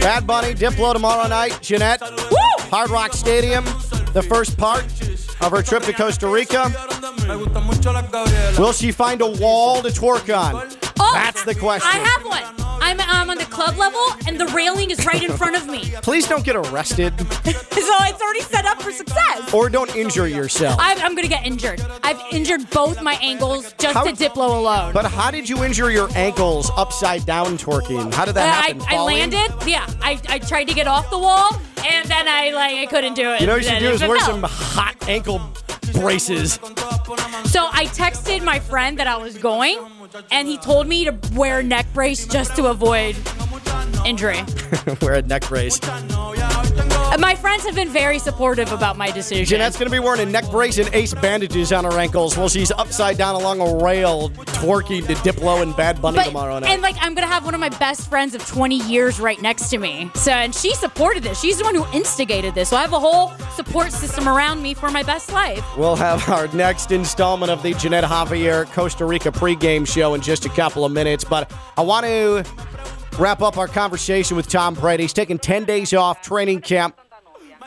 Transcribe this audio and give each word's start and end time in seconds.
Bad 0.00 0.26
Bunny, 0.26 0.54
Diplo 0.54 0.92
tomorrow 0.92 1.28
night. 1.28 1.58
Jeanette, 1.60 2.00
Hard 2.02 2.90
Rock 2.90 3.12
Stadium, 3.12 3.64
the 4.12 4.22
first 4.22 4.56
part 4.56 4.82
of 5.40 5.52
her 5.52 5.62
trip 5.62 5.82
to 5.84 5.92
Costa 5.92 6.26
Rica. 6.26 6.72
Will 8.58 8.72
she 8.72 8.90
find 8.92 9.20
a 9.20 9.26
wall 9.26 9.82
to 9.82 9.88
twerk 9.88 10.34
on? 10.36 10.68
Oh, 10.98 11.10
That's 11.14 11.44
the 11.44 11.54
question. 11.54 11.90
I 11.90 11.98
have 11.98 12.24
one. 12.24 12.69
I'm, 12.80 12.98
I'm 13.00 13.30
on 13.30 13.38
the 13.38 13.44
club 13.44 13.76
level, 13.76 14.04
and 14.26 14.38
the 14.40 14.46
railing 14.46 14.90
is 14.90 15.04
right 15.06 15.22
in 15.22 15.32
front 15.36 15.56
of 15.56 15.66
me. 15.66 15.92
Please 16.02 16.26
don't 16.26 16.44
get 16.44 16.56
arrested 16.56 17.12
so 17.20 17.26
it's 17.44 18.22
already 18.22 18.40
set 18.42 18.64
up 18.66 18.80
for 18.82 18.90
success. 18.92 19.52
or 19.54 19.68
don't 19.68 19.94
injure 19.96 20.26
yourself. 20.28 20.76
I'm, 20.80 20.98
I'm 21.00 21.14
gonna 21.14 21.28
get 21.28 21.44
injured. 21.46 21.80
I've 22.02 22.20
injured 22.32 22.68
both 22.70 23.02
my 23.02 23.14
ankles 23.22 23.72
just 23.78 23.94
How- 23.94 24.04
to 24.04 24.12
Diplo 24.12 24.56
alone. 24.58 24.92
But 24.92 25.06
how 25.06 25.30
did 25.30 25.48
you 25.48 25.64
injure 25.64 25.90
your 25.90 26.08
ankles 26.14 26.70
upside 26.76 27.24
down 27.26 27.58
twerking? 27.58 28.12
How 28.14 28.24
did 28.24 28.34
that 28.34 28.48
Uh, 28.48 28.62
happen? 28.62 28.82
I, 28.88 28.96
I 28.96 29.02
landed. 29.02 29.50
Yeah, 29.66 29.86
I, 30.02 30.20
I 30.28 30.38
tried 30.38 30.64
to 30.64 30.74
get 30.74 30.86
off 30.86 31.10
the 31.10 31.18
wall, 31.18 31.50
and 31.86 32.08
then 32.08 32.28
I 32.28 32.50
like 32.50 32.76
I 32.76 32.86
couldn't 32.86 33.14
do 33.14 33.32
it. 33.32 33.40
You 33.40 33.46
know 33.46 33.54
what 33.54 33.62
you 33.62 33.68
should 33.68 33.78
do 33.78 33.90
is 33.90 34.00
wear 34.02 34.18
some 34.20 34.44
oh. 34.44 34.48
hot 34.48 34.96
ankle 35.08 35.40
braces. 35.92 36.54
So 37.44 37.68
I 37.72 37.86
texted 37.92 38.44
my 38.44 38.60
friend 38.60 38.98
that 38.98 39.06
I 39.06 39.16
was 39.16 39.36
going, 39.36 39.78
and 40.30 40.46
he 40.46 40.56
told 40.58 40.86
me 40.86 41.04
to 41.04 41.18
wear 41.34 41.60
a 41.60 41.62
neck 41.62 41.86
brace 41.92 42.26
just 42.26 42.56
to 42.56 42.66
avoid 42.66 43.16
injury. 44.04 44.40
wear 45.02 45.14
a 45.14 45.22
neck 45.22 45.48
brace. 45.48 45.80
Uh, 47.10 47.18
My 47.18 47.34
friends 47.34 47.64
have 47.64 47.74
been 47.74 47.88
very 47.88 48.18
supportive 48.18 48.70
about 48.72 48.96
my 48.96 49.10
decision. 49.10 49.44
Jeanette's 49.44 49.76
going 49.76 49.90
to 49.90 49.92
be 49.92 49.98
wearing 49.98 50.20
a 50.20 50.30
neck 50.30 50.48
brace 50.50 50.78
and 50.78 50.88
ace 50.94 51.12
bandages 51.14 51.72
on 51.72 51.84
her 51.84 51.98
ankles 51.98 52.36
while 52.36 52.48
she's 52.48 52.70
upside 52.72 53.18
down 53.18 53.34
along 53.34 53.60
a 53.60 53.82
rail 53.84 54.30
twerking 54.30 55.06
to 55.06 55.14
Diplo 55.14 55.62
and 55.62 55.76
Bad 55.76 56.00
Bunny 56.00 56.16
but, 56.16 56.26
tomorrow 56.26 56.58
night. 56.58 56.70
and 56.70 56.82
like 56.82 56.96
I'm 57.00 57.14
gonna 57.14 57.26
have 57.26 57.44
one 57.44 57.54
of 57.54 57.60
my 57.60 57.68
best 57.68 58.08
friends 58.08 58.34
of 58.34 58.46
20 58.46 58.76
years 58.88 59.18
right 59.18 59.40
next 59.42 59.70
to 59.70 59.78
me. 59.78 60.10
So 60.14 60.30
and 60.30 60.54
she 60.54 60.74
supported 60.74 61.22
this. 61.22 61.40
She's 61.40 61.58
the 61.58 61.64
one 61.64 61.74
who 61.74 61.84
instigated 61.92 62.54
this. 62.54 62.68
So 62.68 62.76
I 62.76 62.82
have 62.82 62.92
a 62.92 63.00
whole 63.00 63.32
support 63.56 63.90
system 63.92 64.28
around 64.28 64.62
me 64.62 64.74
for 64.74 64.90
my 64.90 65.02
best 65.02 65.32
life. 65.32 65.64
We'll 65.76 65.96
have 65.96 66.28
our 66.28 66.46
next 66.48 66.92
installment 66.92 67.50
of 67.50 67.62
the 67.62 67.74
Jeanette 67.74 68.04
Javier 68.04 68.66
Costa 68.72 69.04
Rica 69.04 69.32
pregame 69.32 69.86
show 69.86 70.14
in 70.14 70.20
just 70.20 70.46
a 70.46 70.50
couple 70.50 70.84
of 70.84 70.92
minutes. 70.92 71.24
But 71.24 71.50
I 71.76 71.80
want 71.80 72.06
to 72.06 72.44
wrap 73.20 73.42
up 73.42 73.58
our 73.58 73.68
conversation 73.68 74.34
with 74.34 74.48
Tom 74.48 74.72
Brady. 74.72 75.04
He's 75.04 75.12
taking 75.12 75.38
10 75.38 75.64
days 75.64 75.92
off 75.92 76.22
training 76.22 76.62
camp. 76.62 76.98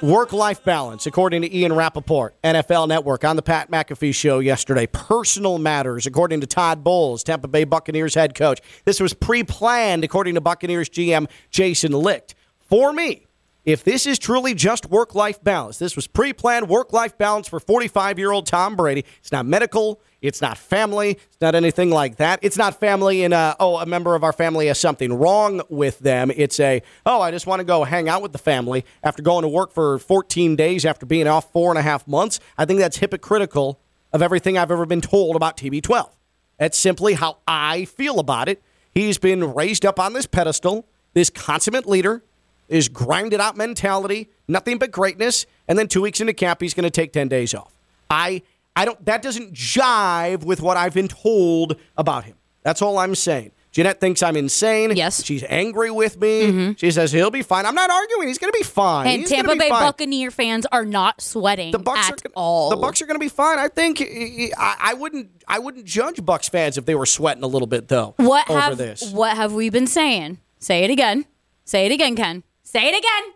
Work 0.01 0.33
life 0.33 0.63
balance, 0.63 1.05
according 1.05 1.43
to 1.43 1.55
Ian 1.55 1.73
Rapoport, 1.73 2.35
NFL 2.43 2.87
Network, 2.87 3.23
on 3.23 3.35
the 3.35 3.43
Pat 3.43 3.69
McAfee 3.69 4.15
show 4.15 4.39
yesterday. 4.39 4.87
Personal 4.87 5.59
matters, 5.59 6.07
according 6.07 6.41
to 6.41 6.47
Todd 6.47 6.83
Bowles, 6.83 7.23
Tampa 7.23 7.47
Bay 7.47 7.63
Buccaneers 7.63 8.15
head 8.15 8.33
coach. 8.33 8.59
This 8.83 8.99
was 8.99 9.13
pre 9.13 9.43
planned, 9.43 10.03
according 10.03 10.33
to 10.33 10.41
Buccaneers 10.41 10.89
GM 10.89 11.29
Jason 11.51 11.91
Licht. 11.91 12.33
For 12.59 12.91
me, 12.91 13.27
if 13.65 13.83
this 13.83 14.05
is 14.05 14.19
truly 14.19 14.53
just 14.53 14.87
work 14.89 15.15
life 15.15 15.41
balance, 15.43 15.77
this 15.77 15.95
was 15.95 16.05
pre 16.05 16.33
planned 16.33 16.67
work 16.67 16.91
life 16.91 17.17
balance 17.17 17.47
for 17.47 17.59
45 17.59 18.19
year 18.19 18.31
old 18.31 18.45
Tom 18.45 18.75
Brady. 18.75 19.05
It's 19.19 19.31
not 19.31 19.45
medical, 19.45 20.01
it's 20.21 20.41
not 20.41 20.57
family, 20.57 21.11
it's 21.11 21.41
not 21.41 21.55
anything 21.55 21.89
like 21.89 22.17
that. 22.17 22.39
It's 22.41 22.57
not 22.57 22.79
family 22.79 23.23
in 23.23 23.31
a, 23.31 23.55
oh, 23.59 23.77
a 23.77 23.85
member 23.85 24.15
of 24.15 24.23
our 24.23 24.33
family 24.33 24.67
has 24.67 24.79
something 24.79 25.13
wrong 25.13 25.61
with 25.69 25.99
them. 25.99 26.31
It's 26.35 26.59
a, 26.59 26.81
oh, 27.05 27.21
I 27.21 27.31
just 27.31 27.47
want 27.47 27.61
to 27.61 27.63
go 27.63 27.83
hang 27.85 28.09
out 28.09 28.21
with 28.21 28.33
the 28.33 28.37
family 28.37 28.85
after 29.01 29.23
going 29.23 29.43
to 29.43 29.49
work 29.49 29.71
for 29.71 29.97
14 29.97 30.55
days 30.55 30.85
after 30.85 31.05
being 31.05 31.27
off 31.27 31.51
four 31.51 31.71
and 31.71 31.79
a 31.79 31.83
half 31.83 32.07
months. 32.07 32.39
I 32.57 32.65
think 32.65 32.79
that's 32.79 32.97
hypocritical 32.97 33.79
of 34.11 34.21
everything 34.21 34.57
I've 34.57 34.71
ever 34.71 34.85
been 34.85 35.01
told 35.01 35.35
about 35.35 35.57
TB12. 35.57 36.09
That's 36.57 36.77
simply 36.77 37.13
how 37.13 37.37
I 37.47 37.85
feel 37.85 38.19
about 38.19 38.49
it. 38.49 38.61
He's 38.91 39.17
been 39.17 39.53
raised 39.53 39.85
up 39.85 39.99
on 39.99 40.13
this 40.13 40.27
pedestal, 40.27 40.85
this 41.13 41.29
consummate 41.29 41.87
leader, 41.87 42.23
is 42.67 42.89
grinded 42.89 43.39
out 43.39 43.57
mentality, 43.57 44.29
nothing 44.47 44.77
but 44.77 44.91
greatness, 44.91 45.45
and 45.67 45.77
then 45.77 45.87
two 45.87 46.01
weeks 46.01 46.21
into 46.21 46.33
camp, 46.33 46.61
he's 46.61 46.73
going 46.73 46.83
to 46.83 46.89
take 46.89 47.13
10 47.13 47.27
days 47.27 47.53
off. 47.53 47.73
I, 48.09 48.41
I 48.75 48.85
don't, 48.85 49.03
that 49.05 49.21
doesn't 49.21 49.53
jive 49.53 50.43
with 50.43 50.61
what 50.61 50.77
I've 50.77 50.93
been 50.93 51.07
told 51.07 51.77
about 51.97 52.25
him. 52.25 52.35
That's 52.63 52.81
all 52.81 52.97
I'm 52.97 53.15
saying. 53.15 53.51
Jeanette 53.73 53.99
thinks 53.99 54.21
I'm 54.21 54.37
insane. 54.37 54.95
Yes. 54.95 55.23
She's 55.23 55.43
angry 55.49 55.89
with 55.89 56.21
me. 56.21 56.43
Mm-hmm. 56.43 56.71
She 56.77 56.91
says 56.91 57.11
he'll 57.11 57.31
be 57.31 57.41
fine. 57.41 57.65
I'm 57.65 57.73
not 57.73 57.89
arguing. 57.89 58.27
He's 58.27 58.37
going 58.37 58.53
to 58.53 58.57
be 58.57 58.63
fine. 58.63 59.07
And 59.07 59.21
He's 59.21 59.31
Tampa 59.31 59.55
Bay 59.55 59.67
fine. 59.67 59.83
Buccaneer 59.83 60.29
fans 60.29 60.67
are 60.71 60.85
not 60.85 61.21
sweating 61.21 61.71
The 61.71 61.79
Bucks 61.79 62.07
at 62.07 62.13
are 62.13 62.15
gonna, 62.17 62.33
all. 62.35 62.69
The 62.69 62.77
Bucks 62.77 63.01
are 63.01 63.07
going 63.07 63.15
to 63.15 63.23
be 63.23 63.29
fine. 63.29 63.57
I 63.57 63.69
think 63.69 63.99
I, 63.99 64.75
I 64.79 64.93
wouldn't. 64.93 65.31
I 65.47 65.57
wouldn't 65.57 65.85
judge 65.85 66.23
Bucks 66.23 66.47
fans 66.49 66.77
if 66.77 66.85
they 66.85 66.93
were 66.93 67.07
sweating 67.07 67.43
a 67.43 67.47
little 67.47 67.67
bit 67.67 67.87
though. 67.87 68.13
what 68.17 68.47
over 68.47 68.59
have 68.59 68.77
this? 68.77 69.11
what 69.11 69.35
have 69.35 69.53
we 69.53 69.71
been 69.71 69.87
saying? 69.87 70.37
Say 70.59 70.83
it 70.83 70.91
again. 70.91 71.25
Say 71.65 71.87
it 71.87 71.91
again, 71.91 72.15
Ken. 72.15 72.43
Say 72.73 72.87
it 72.87 72.97
again. 72.97 73.33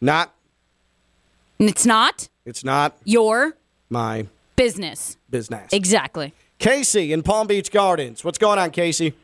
Not. 0.00 0.32
It's 1.58 1.84
not 1.84 2.28
It's 2.44 2.62
not 2.62 2.96
your 3.04 3.56
my 3.90 4.28
business. 4.54 5.16
business. 5.28 5.72
Exactly. 5.72 6.32
Casey 6.60 7.12
in 7.12 7.24
Palm 7.24 7.48
Beach 7.48 7.72
Gardens. 7.72 8.24
What's 8.24 8.38
going 8.38 8.60
on, 8.60 8.70
Casey? 8.70 9.14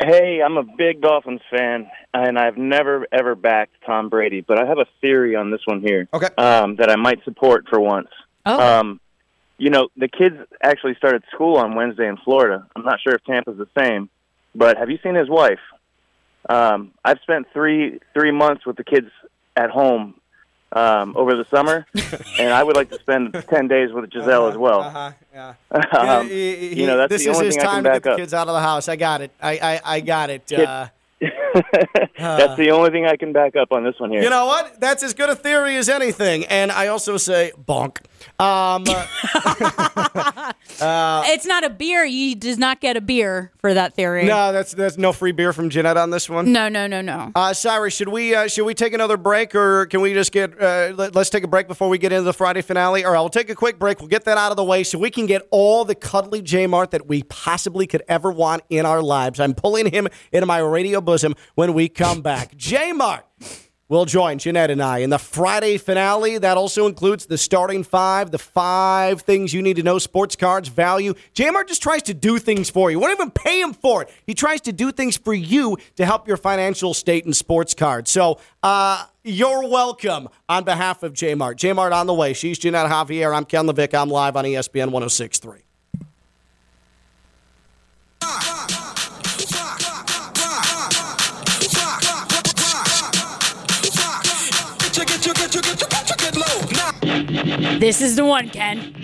Hey, 0.00 0.40
I'm 0.44 0.56
a 0.58 0.62
big 0.62 1.00
Dolphins 1.00 1.40
fan, 1.50 1.90
and 2.14 2.38
I've 2.38 2.56
never 2.56 3.04
ever 3.10 3.34
backed 3.34 3.74
Tom 3.84 4.08
Brady, 4.08 4.42
but 4.42 4.60
I 4.62 4.66
have 4.66 4.78
a 4.78 4.86
theory 5.00 5.34
on 5.34 5.50
this 5.50 5.60
one 5.64 5.80
here. 5.80 6.06
Okay. 6.14 6.28
Um, 6.38 6.76
that 6.76 6.88
I 6.88 6.94
might 6.94 7.24
support 7.24 7.66
for 7.68 7.80
once. 7.80 8.08
Oh. 8.46 8.60
Um, 8.78 9.00
you 9.58 9.70
know, 9.70 9.88
the 9.96 10.08
kids 10.08 10.36
actually 10.62 10.94
started 10.98 11.24
school 11.34 11.56
on 11.56 11.74
Wednesday 11.74 12.06
in 12.06 12.16
Florida. 12.18 12.64
I'm 12.76 12.84
not 12.84 13.00
sure 13.00 13.14
if 13.14 13.24
Tampa's 13.24 13.58
the 13.58 13.68
same, 13.76 14.08
but 14.54 14.76
have 14.78 14.88
you 14.88 14.98
seen 15.02 15.16
his 15.16 15.28
wife? 15.28 15.58
Um, 16.48 16.92
I've 17.04 17.18
spent 17.22 17.46
three 17.52 18.00
three 18.14 18.30
months 18.32 18.66
with 18.66 18.76
the 18.76 18.84
kids 18.84 19.08
at 19.56 19.70
home 19.70 20.14
um, 20.72 21.14
over 21.16 21.36
the 21.36 21.44
summer, 21.54 21.86
and 22.38 22.52
I 22.52 22.62
would 22.62 22.76
like 22.76 22.90
to 22.90 22.98
spend 22.98 23.32
ten 23.48 23.68
days 23.68 23.92
with 23.92 24.10
Gisele 24.10 24.48
as 24.48 24.56
well. 24.56 24.80
Uh-huh, 24.80 25.12
yeah. 25.34 25.54
Um, 25.98 26.28
He- 26.28 26.56
he- 26.56 26.80
you 26.80 26.86
know, 26.86 26.96
that's 26.96 27.10
this 27.10 27.24
the 27.24 27.30
is 27.30 27.36
only 27.36 27.46
his 27.46 27.56
thing 27.56 27.64
I 27.66 27.66
time 27.70 27.84
to 27.84 27.90
get 27.90 28.02
the 28.02 28.10
up. 28.12 28.18
kids 28.18 28.34
out 28.34 28.48
of 28.48 28.54
the 28.54 28.60
house. 28.60 28.88
I 28.88 28.96
got 28.96 29.20
it. 29.20 29.30
I 29.40 29.52
I, 29.58 29.80
I 29.96 30.00
got 30.00 30.30
it. 30.30 30.46
Kid- 30.46 30.66
Uh, 30.68 30.88
That's 32.18 32.56
the 32.56 32.70
only 32.72 32.90
thing 32.90 33.06
I 33.06 33.16
can 33.16 33.32
back 33.32 33.54
up 33.56 33.70
on 33.72 33.84
this 33.84 33.94
one 34.00 34.10
here. 34.10 34.22
you 34.22 34.30
know 34.30 34.46
what? 34.46 34.80
That's 34.80 35.02
as 35.02 35.14
good 35.14 35.30
a 35.30 35.36
theory 35.36 35.76
as 35.76 35.88
anything. 35.88 36.44
And 36.46 36.72
I 36.72 36.88
also 36.88 37.16
say 37.16 37.52
bonk. 37.56 37.98
Um, 38.38 38.84
it's 41.26 41.46
not 41.46 41.64
a 41.64 41.70
beer. 41.70 42.04
You 42.04 42.34
does 42.34 42.58
not 42.58 42.80
get 42.80 42.96
a 42.96 43.00
beer 43.00 43.52
for 43.58 43.74
that 43.74 43.94
theory. 43.94 44.24
no, 44.24 44.52
that's 44.52 44.72
that's 44.72 44.98
no 44.98 45.12
free 45.12 45.32
beer 45.32 45.52
from 45.52 45.70
Jeanette 45.70 45.96
on 45.96 46.10
this 46.10 46.28
one. 46.28 46.52
no, 46.52 46.68
no, 46.68 46.86
no. 46.86 47.00
no. 47.00 47.32
Uh, 47.34 47.52
Cyrus, 47.52 47.94
should 47.94 48.08
we 48.08 48.34
uh, 48.34 48.48
should 48.48 48.64
we 48.64 48.74
take 48.74 48.92
another 48.92 49.16
break, 49.16 49.54
or 49.54 49.86
can 49.86 50.00
we 50.00 50.12
just 50.12 50.32
get 50.32 50.60
uh, 50.60 50.92
let, 50.96 51.16
us 51.16 51.30
take 51.30 51.44
a 51.44 51.48
break 51.48 51.68
before 51.68 51.88
we 51.88 51.98
get 51.98 52.12
into 52.12 52.24
the 52.24 52.32
Friday 52.32 52.62
finale? 52.62 53.04
Or 53.04 53.16
I'll 53.16 53.28
take 53.28 53.50
a 53.50 53.54
quick 53.54 53.78
break. 53.78 54.00
We'll 54.00 54.08
get 54.08 54.24
that 54.24 54.38
out 54.38 54.50
of 54.50 54.56
the 54.56 54.64
way 54.64 54.84
so 54.84 54.98
we 54.98 55.10
can 55.10 55.26
get 55.26 55.46
all 55.50 55.84
the 55.84 55.94
cuddly 55.94 56.42
J 56.42 56.66
Mart 56.66 56.90
that 56.90 57.06
we 57.06 57.22
possibly 57.24 57.86
could 57.86 58.02
ever 58.08 58.30
want 58.30 58.62
in 58.70 58.86
our 58.86 59.02
lives. 59.02 59.40
I'm 59.40 59.54
pulling 59.54 59.90
him 59.90 60.08
into 60.32 60.46
my 60.46 60.58
radio 60.58 61.00
bosom 61.00 61.34
when 61.54 61.74
we 61.74 61.88
come 61.88 62.22
back. 62.22 62.56
J 62.56 62.92
Mart 62.92 63.24
will 63.92 64.06
join 64.06 64.38
Jeanette 64.38 64.70
and 64.70 64.82
I 64.82 64.98
in 64.98 65.10
the 65.10 65.18
Friday 65.18 65.76
finale. 65.76 66.38
That 66.38 66.56
also 66.56 66.86
includes 66.86 67.26
the 67.26 67.36
starting 67.36 67.84
five, 67.84 68.30
the 68.30 68.38
five 68.38 69.20
things 69.20 69.52
you 69.52 69.60
need 69.60 69.76
to 69.76 69.82
know 69.82 69.98
sports 69.98 70.34
cards 70.34 70.68
value. 70.68 71.12
J 71.34 71.50
Mart 71.50 71.68
just 71.68 71.82
tries 71.82 72.02
to 72.04 72.14
do 72.14 72.38
things 72.38 72.70
for 72.70 72.90
you. 72.90 72.98
Won't 72.98 73.12
even 73.12 73.30
pay 73.30 73.60
him 73.60 73.74
for 73.74 74.02
it. 74.02 74.10
He 74.26 74.32
tries 74.32 74.62
to 74.62 74.72
do 74.72 74.92
things 74.92 75.18
for 75.18 75.34
you 75.34 75.76
to 75.96 76.06
help 76.06 76.26
your 76.26 76.38
financial 76.38 76.94
state 76.94 77.26
and 77.26 77.36
sports 77.36 77.74
cards. 77.74 78.10
So, 78.10 78.40
uh, 78.62 79.04
you're 79.24 79.68
welcome 79.68 80.28
on 80.48 80.64
behalf 80.64 81.02
of 81.02 81.12
Jmart. 81.12 81.56
Jmart 81.56 81.92
on 81.92 82.06
the 82.06 82.14
way. 82.14 82.32
She's 82.32 82.58
Jeanette 82.58 82.90
Javier. 82.90 83.36
I'm 83.36 83.44
Ken 83.44 83.66
Levick. 83.66 83.94
I'm 83.94 84.08
live 84.08 84.36
on 84.36 84.44
ESPN 84.44 84.90
1063. 84.90 85.64
This 97.58 98.00
is 98.00 98.16
the 98.16 98.24
one, 98.24 98.48
Ken. 98.48 98.94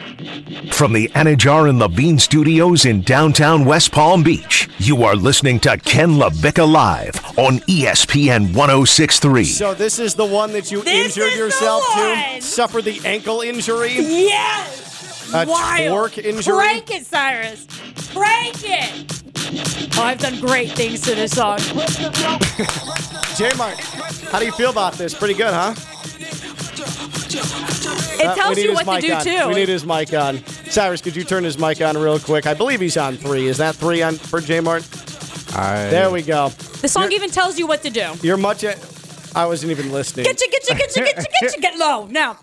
From 0.72 0.92
the 0.94 1.08
Anajar 1.08 1.68
and 1.68 1.78
Levine 1.78 2.18
Studios 2.18 2.86
in 2.86 3.02
downtown 3.02 3.64
West 3.64 3.92
Palm 3.92 4.22
Beach, 4.22 4.68
you 4.78 5.04
are 5.04 5.14
listening 5.14 5.60
to 5.60 5.76
Ken 5.76 6.12
LaVicka 6.12 6.70
Live 6.70 7.16
on 7.38 7.58
ESPN 7.60 8.54
1063. 8.54 9.44
So, 9.44 9.74
this 9.74 9.98
is 9.98 10.14
the 10.14 10.24
one 10.24 10.52
that 10.52 10.70
you 10.70 10.82
This 10.82 11.18
injured 11.18 11.36
yourself 11.36 11.82
to? 11.94 12.40
Suffered 12.40 12.84
the 12.84 13.00
ankle 13.04 13.42
injury? 13.42 13.92
Yes. 13.92 15.32
A 15.34 15.44
Wild. 15.46 16.10
twerk 16.12 16.24
injury? 16.24 16.54
Crank 16.54 16.90
it, 16.90 17.04
Cyrus. 17.04 17.66
Crank 18.14 18.56
it. 18.64 19.22
Oh, 19.98 20.02
I've 20.02 20.18
done 20.20 20.40
great 20.40 20.72
things 20.72 21.02
to 21.02 21.14
this 21.14 21.32
song. 21.32 21.58
Jmart, 23.38 24.30
how 24.30 24.38
do 24.38 24.46
you 24.46 24.52
feel 24.52 24.70
about 24.70 24.94
this? 24.94 25.12
Pretty 25.14 25.34
good, 25.34 25.52
huh? 25.52 25.74
It 27.34 28.26
Uh, 28.26 28.34
tells 28.34 28.58
you 28.58 28.72
what 28.74 28.84
to 28.86 29.00
do 29.06 29.12
on. 29.12 29.22
too. 29.24 29.48
We 29.48 29.54
need 29.54 29.68
his 29.68 29.84
mic 29.84 30.12
on. 30.12 30.44
Cyrus, 30.70 31.00
could 31.00 31.14
you 31.16 31.24
turn 31.24 31.44
his 31.44 31.58
mic 31.58 31.80
on 31.80 31.96
real 31.96 32.18
quick? 32.18 32.46
I 32.46 32.54
believe 32.54 32.80
he's 32.80 32.96
on 32.96 33.16
three. 33.16 33.46
Is 33.46 33.58
that 33.58 33.74
three 33.76 34.02
on 34.02 34.14
for 34.14 34.40
J 34.40 34.60
Mart? 34.60 34.82
I, 35.54 35.88
There 35.90 36.10
we 36.10 36.22
go. 36.22 36.48
The 36.80 36.88
song 36.88 37.10
even 37.12 37.30
tells 37.30 37.58
you 37.58 37.66
what 37.66 37.82
to 37.82 37.90
do. 37.90 38.12
You're 38.22 38.36
much. 38.36 38.64
A, 38.64 38.76
I 39.34 39.46
wasn't 39.46 39.70
even 39.70 39.92
listening. 39.92 40.24
Get 40.24 40.40
you, 40.40 40.50
get 40.50 40.68
you, 40.68 40.74
get 40.76 40.96
you, 40.96 41.04
get 41.04 41.16
you, 41.18 41.24
get 41.40 41.56
you, 41.56 41.62
get 41.62 41.78
low 41.78 42.06
now. 42.06 42.38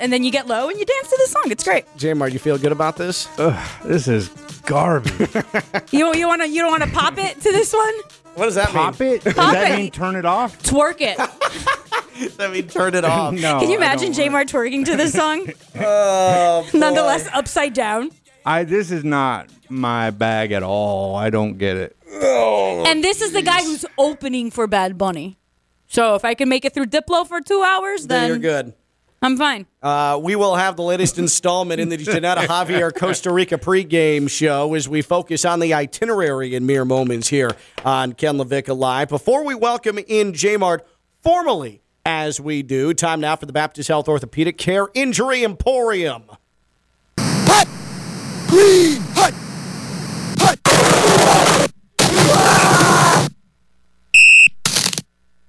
And 0.00 0.12
then 0.12 0.24
you 0.24 0.30
get 0.32 0.46
low 0.48 0.68
and 0.68 0.78
you 0.78 0.84
dance 0.84 1.08
to 1.10 1.16
the 1.22 1.28
song. 1.28 1.50
It's 1.52 1.62
great. 1.64 1.84
J 1.96 2.14
Mart, 2.14 2.32
you 2.32 2.38
feel 2.38 2.58
good 2.58 2.72
about 2.72 2.96
this? 2.96 3.28
Ugh, 3.38 3.56
This 3.84 4.08
is 4.08 4.28
garbage. 4.66 5.12
You 5.92 6.12
you 6.14 6.26
wanna 6.26 6.46
you 6.46 6.60
don't 6.60 6.70
wanna 6.72 6.88
pop 6.88 7.18
it 7.18 7.40
to 7.40 7.52
this 7.52 7.72
one? 7.72 7.94
What 8.34 8.46
does 8.46 8.54
that 8.56 8.68
Pop 8.68 8.98
mean? 9.00 9.14
it? 9.14 9.24
Does 9.24 9.34
Pop 9.34 9.52
that 9.52 9.70
it. 9.72 9.76
mean 9.76 9.90
turn 9.90 10.16
it 10.16 10.24
off? 10.24 10.60
Twerk 10.62 10.96
it. 11.00 11.16
I 12.40 12.48
mean, 12.48 12.68
turn 12.68 12.94
it 12.94 13.04
off. 13.04 13.34
No. 13.34 13.60
Can 13.60 13.68
you 13.70 13.74
I 13.74 13.78
imagine 13.78 14.12
don't 14.12 14.16
want- 14.16 14.16
J 14.16 14.28
Mart 14.28 14.48
twerking 14.48 14.84
to 14.86 14.96
this 14.96 15.12
song? 15.12 15.48
Oh, 15.76 16.68
Nonetheless, 16.72 17.28
upside 17.32 17.72
down. 17.74 18.10
I 18.46 18.64
this 18.64 18.90
is 18.90 19.04
not 19.04 19.48
my 19.68 20.10
bag 20.10 20.52
at 20.52 20.62
all. 20.62 21.16
I 21.16 21.30
don't 21.30 21.58
get 21.58 21.76
it. 21.76 21.96
Oh. 22.12 22.84
And 22.86 23.02
this 23.02 23.20
is 23.22 23.32
the 23.32 23.42
guy 23.42 23.62
who's 23.62 23.84
opening 23.98 24.50
for 24.50 24.66
Bad 24.66 24.96
Bunny. 24.98 25.38
So 25.86 26.14
if 26.14 26.24
I 26.24 26.34
can 26.34 26.48
make 26.48 26.64
it 26.64 26.74
through 26.74 26.86
Diplo 26.86 27.26
for 27.26 27.40
two 27.40 27.62
hours, 27.62 28.06
then 28.06 28.20
then 28.22 28.28
you're 28.28 28.38
good. 28.38 28.74
I'm 29.24 29.38
fine. 29.38 29.64
Uh, 29.82 30.20
we 30.22 30.36
will 30.36 30.54
have 30.54 30.76
the 30.76 30.82
latest 30.82 31.18
installment 31.18 31.80
in 31.80 31.88
the 31.88 31.96
Jeanette 31.96 32.36
Javier 32.36 32.94
Costa 32.94 33.32
Rica 33.32 33.56
pregame 33.56 34.28
show 34.28 34.74
as 34.74 34.86
we 34.86 35.00
focus 35.00 35.46
on 35.46 35.60
the 35.60 35.72
itinerary 35.72 36.54
in 36.54 36.66
mere 36.66 36.84
moments 36.84 37.28
here 37.28 37.50
on 37.86 38.12
Ken 38.12 38.36
LaVicka 38.36 38.76
Live. 38.76 39.08
Before 39.08 39.42
we 39.42 39.54
welcome 39.54 39.98
in 39.98 40.34
J-Mart 40.34 40.86
formally, 41.22 41.80
as 42.04 42.38
we 42.38 42.62
do, 42.62 42.92
time 42.92 43.18
now 43.18 43.34
for 43.34 43.46
the 43.46 43.54
Baptist 43.54 43.88
Health 43.88 44.08
Orthopedic 44.08 44.58
Care 44.58 44.88
Injury 44.92 45.42
Emporium. 45.42 46.24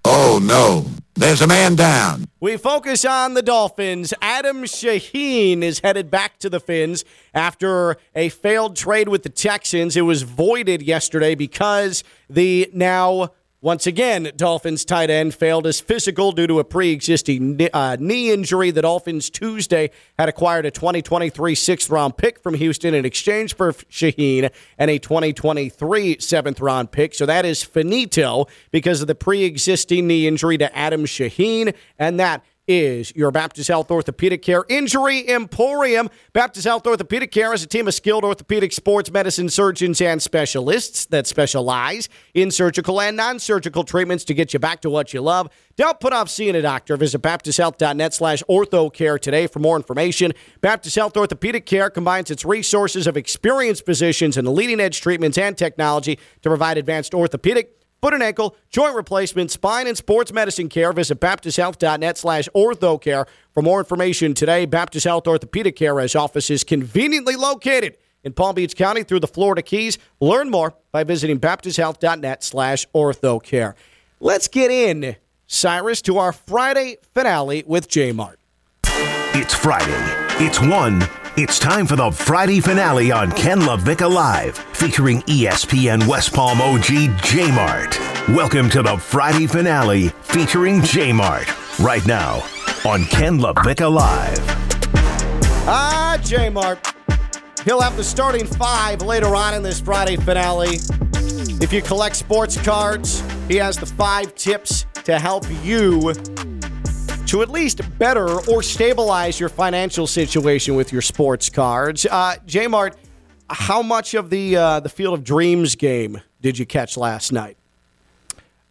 Oh 0.06 0.39
no, 0.42 0.86
there's 1.16 1.42
a 1.42 1.48
man 1.48 1.76
down. 1.76 2.26
We 2.42 2.58
focus 2.58 3.06
on 3.06 3.34
the 3.34 3.42
Dolphins. 3.42 4.14
Adam 4.22 4.64
Shaheen 4.64 5.62
is 5.62 5.80
headed 5.80 6.12
back 6.12 6.38
to 6.40 6.50
the 6.50 6.60
Fins 6.60 7.06
after 7.34 7.96
a 8.14 8.30
failed 8.30 8.76
trade 8.76 9.08
with 9.08 9.24
the 9.24 9.30
Texans. 9.30 9.96
It 9.96 10.02
was 10.02 10.24
voided 10.24 10.82
yesterday 10.82 11.34
because 11.34 12.04
the 12.30 12.70
now, 12.74 13.30
once 13.66 13.88
again, 13.88 14.32
Dolphins 14.36 14.86
tight 14.86 15.10
end 15.10 15.34
failed 15.34 15.66
his 15.66 15.82
physical 15.82 16.32
due 16.32 16.46
to 16.46 16.60
a 16.60 16.64
pre 16.64 16.92
existing 16.92 17.68
uh, 17.74 17.98
knee 18.00 18.30
injury. 18.30 18.70
The 18.70 18.84
Dolphins 18.84 19.32
Tuesday 19.32 19.90
had 20.20 20.30
acquired 20.30 20.68
a 20.68 20.72
2023 20.72 21.56
sixth 21.56 21.90
round 21.90 22.16
pick 22.16 22.38
from 22.38 22.54
Houston 22.54 22.94
in 22.94 23.06
exchange 23.06 23.56
for 23.56 23.74
Shaheen 23.74 24.52
and 24.78 24.92
a 24.92 25.00
2023 25.00 26.20
seventh 26.20 26.62
round 26.62 26.92
pick. 26.92 27.16
So 27.16 27.26
that 27.26 27.44
is 27.44 27.64
finito 27.64 28.46
because 28.70 29.02
of 29.02 29.08
the 29.08 29.16
pre 29.16 29.46
existing 29.46 30.06
knee 30.06 30.28
injury 30.28 30.60
to 30.60 30.78
Adam 30.78 31.06
Shaheen. 31.06 31.74
And 31.98 32.20
that 32.20 32.44
is 32.68 33.16
your 33.16 33.32
Baptist 33.32 33.68
Health 33.68 33.92
Orthopedic 33.92 34.42
Care 34.42 34.66
Injury 34.70 35.28
Emporium. 35.30 36.10
Baptist 36.34 36.66
Health 36.66 36.88
Orthopedic 36.88 37.32
Care 37.32 37.54
is 37.54 37.64
a 37.64 37.68
team 37.68 37.88
of 37.88 37.94
skilled 37.94 38.24
orthopedic 38.24 38.74
sports 38.74 39.12
medicine 39.12 39.50
surgeons 39.50 40.02
and 40.02 40.22
specialists 40.22 41.06
that 41.08 41.28
specialize 41.28 42.10
in 42.34 42.52
surgical 42.52 43.00
and 43.00 43.16
non 43.16 43.40
surgical 43.40 43.84
treatments 43.84 44.24
to 44.26 44.34
get 44.34 44.54
you 44.54 44.60
back 44.60 44.82
to 44.82 44.90
what 44.90 45.14
you 45.14 45.22
love. 45.22 45.50
Don't 45.76 46.00
put 46.00 46.14
off 46.14 46.30
seeing 46.30 46.56
a 46.56 46.62
doctor. 46.62 46.98
Visit 46.98 47.22
baptisthealth.net 47.22 48.14
slash 48.14 48.42
orthocare 48.50 49.20
today 49.20 49.46
for 49.48 49.60
more 49.60 49.76
information. 49.76 50.32
Baptist 50.62 50.96
Health 50.96 51.16
Orthopedic 51.18 51.66
Care 51.66 51.90
combines 51.90 52.32
its 52.32 52.46
resources 52.46 53.08
of 53.08 53.18
experienced 53.18 53.86
physicians 53.86 54.38
and 54.38 54.48
leading 54.48 54.80
edge 54.80 55.02
treatments 55.02 55.38
and 55.38 55.58
technology 55.58 56.18
to 56.42 56.50
provide 56.50 56.78
advanced 56.78 57.14
orthopedic 57.14 57.85
foot 58.06 58.13
and 58.13 58.22
ankle, 58.22 58.56
joint 58.69 58.96
replacement, 58.96 59.50
spine, 59.50 59.88
and 59.88 59.98
sports 59.98 60.31
medicine 60.31 60.69
care. 60.69 60.94
Visit 60.94 61.19
baptisthealth.net 61.19 62.19
slash 62.19 62.48
orthocare 62.54 63.25
for 63.52 63.63
more 63.63 63.80
information 63.80 64.36
today. 64.36 64.68
Baptist 64.68 65.06
Health 65.06 65.28
Orthopedic 65.28 65.75
Care 65.75 66.00
has 66.00 66.16
offices 66.16 66.63
conveniently 66.63 67.36
located 67.36 67.98
in 68.24 68.34
Palm 68.34 68.54
Beach 68.54 68.75
County 68.75 69.02
through 69.02 69.22
the 69.22 69.28
Florida 69.28 69.63
Keys. 69.63 69.98
Learn 70.19 70.52
more 70.52 70.75
by 70.92 71.04
visiting 71.04 71.40
baptisthealth.net 71.40 72.44
slash 72.44 72.86
orthocare. 72.94 73.74
Let's 74.19 74.48
get 74.50 74.69
in, 74.69 75.16
Cyrus, 75.48 76.04
to 76.04 76.19
our 76.19 76.31
Friday 76.31 76.98
finale 77.12 77.63
with 77.66 77.88
J-Mart. 77.88 78.40
It's 78.84 79.56
Friday. 79.56 80.46
It's 80.46 80.62
one. 80.62 81.02
It's 81.38 81.60
time 81.60 81.86
for 81.86 81.98
the 81.98 82.12
Friday 82.12 82.62
finale 82.62 83.12
on 83.12 83.30
Ken 83.30 83.60
LaVicka 83.60 84.10
Live, 84.10 84.58
featuring 84.58 85.22
ESPN 85.24 86.08
West 86.08 86.34
Palm 86.34 86.62
OG 86.62 86.86
J 87.24 87.52
Mart. 87.52 88.00
Welcome 88.30 88.70
to 88.70 88.82
the 88.82 88.96
Friday 88.96 89.46
finale 89.46 90.08
featuring 90.22 90.82
J 90.82 91.12
Mart. 91.12 91.54
Right 91.78 92.06
now 92.06 92.36
on 92.86 93.04
Ken 93.08 93.38
LaVicka 93.38 93.92
Live. 93.92 94.40
Ah, 95.68 96.18
J 96.24 96.50
Mart. 96.50 96.80
He'll 97.66 97.81
have 97.81 97.98
the 97.98 98.04
starting 98.06 98.46
five 98.46 99.02
later 99.02 99.36
on 99.36 99.54
in 99.56 99.62
this 99.62 99.81
Friday 99.81 100.16
finale. 100.16 100.80
If 101.62 101.74
you 101.74 101.81
collect 101.81 102.16
sports 102.16 102.56
cards, 102.62 103.22
he 103.50 103.58
has 103.58 103.76
the 103.76 103.86
five 103.86 104.36
tips 104.36 104.86
to 105.04 105.20
help 105.20 105.44
you 105.66 106.14
to 107.27 107.42
at 107.42 107.50
least 107.50 107.81
better 107.98 108.39
or 108.50 108.62
stabilize 108.63 109.39
your 109.39 109.50
financial 109.50 110.07
situation 110.07 110.75
with 110.75 110.92
your 110.92 111.01
sports 111.01 111.50
cards. 111.50 112.06
Uh, 112.06 112.36
J 112.45 112.68
Mart, 112.68 112.95
how 113.50 113.81
much 113.81 114.13
of 114.13 114.30
the 114.30 114.56
uh, 114.56 114.80
the 114.80 114.89
Field 114.89 115.13
of 115.13 115.24
Dreams 115.24 115.75
game 115.75 116.22
did 116.42 116.57
you 116.57 116.66
catch 116.66 116.98
last 116.98 117.31
night? 117.31 117.57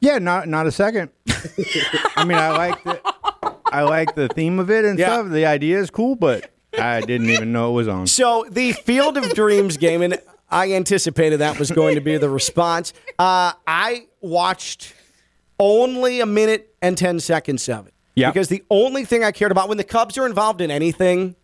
Yeah, 0.01 0.19
not 0.19 0.49
not 0.49 0.67
a 0.67 0.73
second. 0.73 1.11
I 2.17 2.25
mean, 2.25 2.39
I 2.39 2.51
like 2.51 2.83
the 2.85 3.01
I 3.73 3.83
like 3.83 4.15
the 4.15 4.29
theme 4.29 4.59
of 4.59 4.71
it 4.71 4.85
and 4.85 4.99
Yeah. 4.99 5.15
stuff. 5.15 5.31
The 5.33 5.47
idea 5.47 5.79
is 5.81 5.91
cool, 5.91 6.15
but 6.15 6.51
I 6.79 7.01
didn't 7.01 7.31
even 7.31 7.53
know 7.53 7.71
it 7.71 7.75
was 7.75 7.89
on. 7.89 8.07
So 8.07 8.47
the 8.51 8.73
Field 8.73 9.17
of 9.17 9.33
Dreams 9.35 9.77
game, 9.77 10.03
and 10.03 10.19
I 10.51 10.73
anticipated 10.75 11.39
that 11.39 11.59
was 11.59 11.71
going 11.71 11.95
to 11.97 12.01
be 12.01 12.17
the 12.19 12.29
response. 12.31 12.93
Uh, 13.19 13.53
I 13.67 14.07
watched 14.21 14.93
only 15.59 16.21
a 16.21 16.27
minute 16.27 16.75
and 16.83 16.97
ten 16.99 17.19
seconds 17.21 17.69
of 17.69 17.87
it. 17.87 17.94
Yeah. 18.15 18.31
Because 18.31 18.49
the 18.49 18.63
only 18.71 19.05
thing 19.05 19.25
I 19.25 19.33
cared 19.33 19.51
about 19.53 19.69
when 19.69 19.79
the 19.79 19.85
Cubs 19.85 20.17
are 20.19 20.27
involved 20.27 20.61
in 20.61 20.71
anything, 20.71 21.35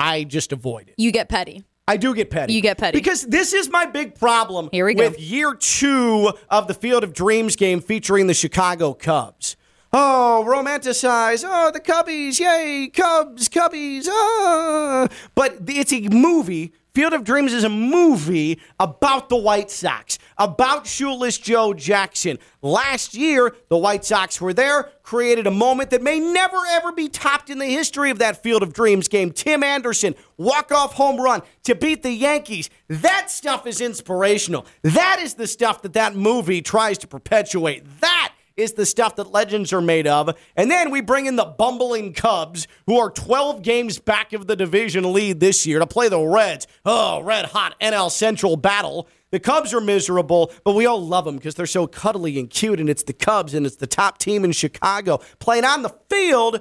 I 0.00 0.24
just 0.24 0.52
avoid 0.52 0.88
it. 0.88 0.94
You 0.96 1.10
get 1.12 1.28
petty. 1.28 1.64
I 1.86 1.96
do 1.98 2.14
get 2.14 2.30
petty. 2.30 2.54
You 2.54 2.62
get 2.62 2.78
petty. 2.78 2.96
Because 2.98 3.22
this 3.26 3.52
is 3.52 3.68
my 3.68 3.84
big 3.84 4.14
problem 4.18 4.70
Here 4.72 4.86
we 4.86 4.94
go. 4.94 5.04
with 5.08 5.20
year 5.20 5.54
two 5.54 6.32
of 6.48 6.66
the 6.66 6.72
Field 6.74 7.04
of 7.04 7.12
Dreams 7.12 7.56
game 7.56 7.80
featuring 7.80 8.26
the 8.26 8.32
Chicago 8.34 8.94
Cubs. 8.94 9.56
Oh, 9.92 10.44
romanticize. 10.48 11.44
Oh, 11.46 11.70
the 11.70 11.80
Cubbies. 11.80 12.40
Yay, 12.40 12.88
Cubs, 12.88 13.48
Cubbies. 13.48 14.06
Ah. 14.08 15.08
But 15.34 15.58
it's 15.68 15.92
a 15.92 16.00
movie. 16.08 16.72
Field 16.94 17.12
of 17.12 17.24
Dreams 17.24 17.52
is 17.52 17.64
a 17.64 17.68
movie 17.68 18.60
about 18.78 19.28
the 19.28 19.34
White 19.36 19.68
Sox, 19.68 20.16
about 20.38 20.86
shoeless 20.86 21.36
Joe 21.38 21.74
Jackson. 21.74 22.38
Last 22.62 23.14
year, 23.16 23.56
the 23.68 23.76
White 23.76 24.04
Sox 24.04 24.40
were 24.40 24.52
there, 24.52 24.90
created 25.02 25.48
a 25.48 25.50
moment 25.50 25.90
that 25.90 26.02
may 26.02 26.20
never 26.20 26.56
ever 26.70 26.92
be 26.92 27.08
topped 27.08 27.50
in 27.50 27.58
the 27.58 27.66
history 27.66 28.10
of 28.10 28.20
that 28.20 28.44
Field 28.44 28.62
of 28.62 28.72
Dreams 28.72 29.08
game. 29.08 29.32
Tim 29.32 29.64
Anderson, 29.64 30.14
walk-off 30.36 30.92
home 30.92 31.20
run 31.20 31.42
to 31.64 31.74
beat 31.74 32.04
the 32.04 32.12
Yankees. 32.12 32.70
That 32.86 33.28
stuff 33.28 33.66
is 33.66 33.80
inspirational. 33.80 34.64
That 34.82 35.18
is 35.20 35.34
the 35.34 35.48
stuff 35.48 35.82
that 35.82 35.94
that 35.94 36.14
movie 36.14 36.62
tries 36.62 36.98
to 36.98 37.08
perpetuate. 37.08 37.82
That 38.02 38.33
is 38.56 38.74
the 38.74 38.86
stuff 38.86 39.16
that 39.16 39.32
legends 39.32 39.72
are 39.72 39.80
made 39.80 40.06
of. 40.06 40.36
And 40.56 40.70
then 40.70 40.90
we 40.90 41.00
bring 41.00 41.26
in 41.26 41.36
the 41.36 41.44
bumbling 41.44 42.12
Cubs, 42.12 42.66
who 42.86 42.98
are 42.98 43.10
12 43.10 43.62
games 43.62 43.98
back 43.98 44.32
of 44.32 44.46
the 44.46 44.56
division 44.56 45.12
lead 45.12 45.40
this 45.40 45.66
year, 45.66 45.78
to 45.78 45.86
play 45.86 46.08
the 46.08 46.20
Reds. 46.20 46.66
Oh, 46.84 47.22
red 47.22 47.46
hot 47.46 47.74
NL 47.80 48.10
Central 48.10 48.56
battle. 48.56 49.08
The 49.30 49.40
Cubs 49.40 49.74
are 49.74 49.80
miserable, 49.80 50.52
but 50.62 50.74
we 50.74 50.86
all 50.86 51.04
love 51.04 51.24
them 51.24 51.36
because 51.36 51.56
they're 51.56 51.66
so 51.66 51.88
cuddly 51.88 52.38
and 52.38 52.48
cute, 52.48 52.78
and 52.78 52.88
it's 52.88 53.02
the 53.02 53.12
Cubs, 53.12 53.52
and 53.54 53.66
it's 53.66 53.76
the 53.76 53.86
top 53.86 54.18
team 54.18 54.44
in 54.44 54.52
Chicago 54.52 55.18
playing 55.40 55.64
on 55.64 55.82
the 55.82 55.92
field 56.08 56.60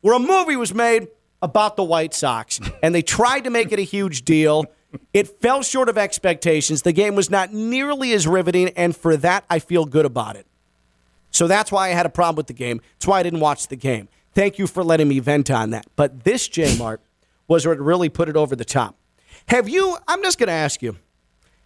where 0.00 0.14
a 0.14 0.18
movie 0.18 0.56
was 0.56 0.72
made 0.72 1.08
about 1.42 1.76
the 1.76 1.84
White 1.84 2.14
Sox, 2.14 2.58
and 2.82 2.94
they 2.94 3.02
tried 3.02 3.44
to 3.44 3.50
make 3.50 3.70
it 3.70 3.78
a 3.78 3.82
huge 3.82 4.24
deal. 4.24 4.64
It 5.12 5.40
fell 5.42 5.62
short 5.62 5.90
of 5.90 5.98
expectations. 5.98 6.82
The 6.82 6.92
game 6.92 7.14
was 7.14 7.28
not 7.28 7.52
nearly 7.52 8.12
as 8.12 8.26
riveting, 8.26 8.70
and 8.70 8.96
for 8.96 9.16
that, 9.18 9.44
I 9.50 9.58
feel 9.58 9.84
good 9.84 10.06
about 10.06 10.36
it. 10.36 10.46
So 11.36 11.46
that's 11.46 11.70
why 11.70 11.88
I 11.88 11.90
had 11.90 12.06
a 12.06 12.08
problem 12.08 12.36
with 12.36 12.46
the 12.46 12.54
game. 12.54 12.80
That's 12.94 13.06
why 13.06 13.20
I 13.20 13.22
didn't 13.22 13.40
watch 13.40 13.68
the 13.68 13.76
game. 13.76 14.08
Thank 14.32 14.58
you 14.58 14.66
for 14.66 14.82
letting 14.82 15.06
me 15.06 15.18
vent 15.18 15.50
on 15.50 15.68
that. 15.70 15.84
But 15.94 16.24
this 16.24 16.48
J 16.48 16.78
Mart 16.78 17.02
was 17.46 17.66
what 17.66 17.78
really 17.78 18.08
put 18.08 18.30
it 18.30 18.36
over 18.36 18.56
the 18.56 18.64
top. 18.64 18.96
Have 19.48 19.68
you, 19.68 19.98
I'm 20.08 20.22
just 20.22 20.38
going 20.38 20.46
to 20.46 20.54
ask 20.54 20.80
you, 20.80 20.96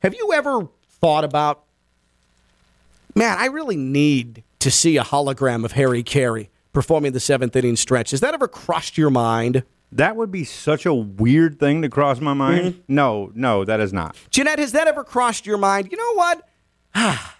have 0.00 0.12
you 0.12 0.32
ever 0.32 0.68
thought 0.88 1.22
about, 1.22 1.62
man, 3.14 3.38
I 3.38 3.46
really 3.46 3.76
need 3.76 4.42
to 4.58 4.72
see 4.72 4.96
a 4.96 5.04
hologram 5.04 5.64
of 5.64 5.72
Harry 5.72 6.02
Caray 6.02 6.48
performing 6.72 7.12
the 7.12 7.20
seventh 7.20 7.54
inning 7.54 7.76
stretch? 7.76 8.10
Has 8.10 8.18
that 8.20 8.34
ever 8.34 8.48
crossed 8.48 8.98
your 8.98 9.10
mind? 9.10 9.62
That 9.92 10.16
would 10.16 10.32
be 10.32 10.42
such 10.42 10.84
a 10.84 10.92
weird 10.92 11.60
thing 11.60 11.82
to 11.82 11.88
cross 11.88 12.20
my 12.20 12.34
mind. 12.34 12.66
Mm-hmm. 12.66 12.94
No, 12.94 13.30
no, 13.36 13.64
that 13.64 13.78
is 13.78 13.92
not. 13.92 14.16
Jeanette, 14.30 14.58
has 14.58 14.72
that 14.72 14.88
ever 14.88 15.04
crossed 15.04 15.46
your 15.46 15.58
mind? 15.58 15.92
You 15.92 15.96
know 15.96 16.14
what? 16.14 16.48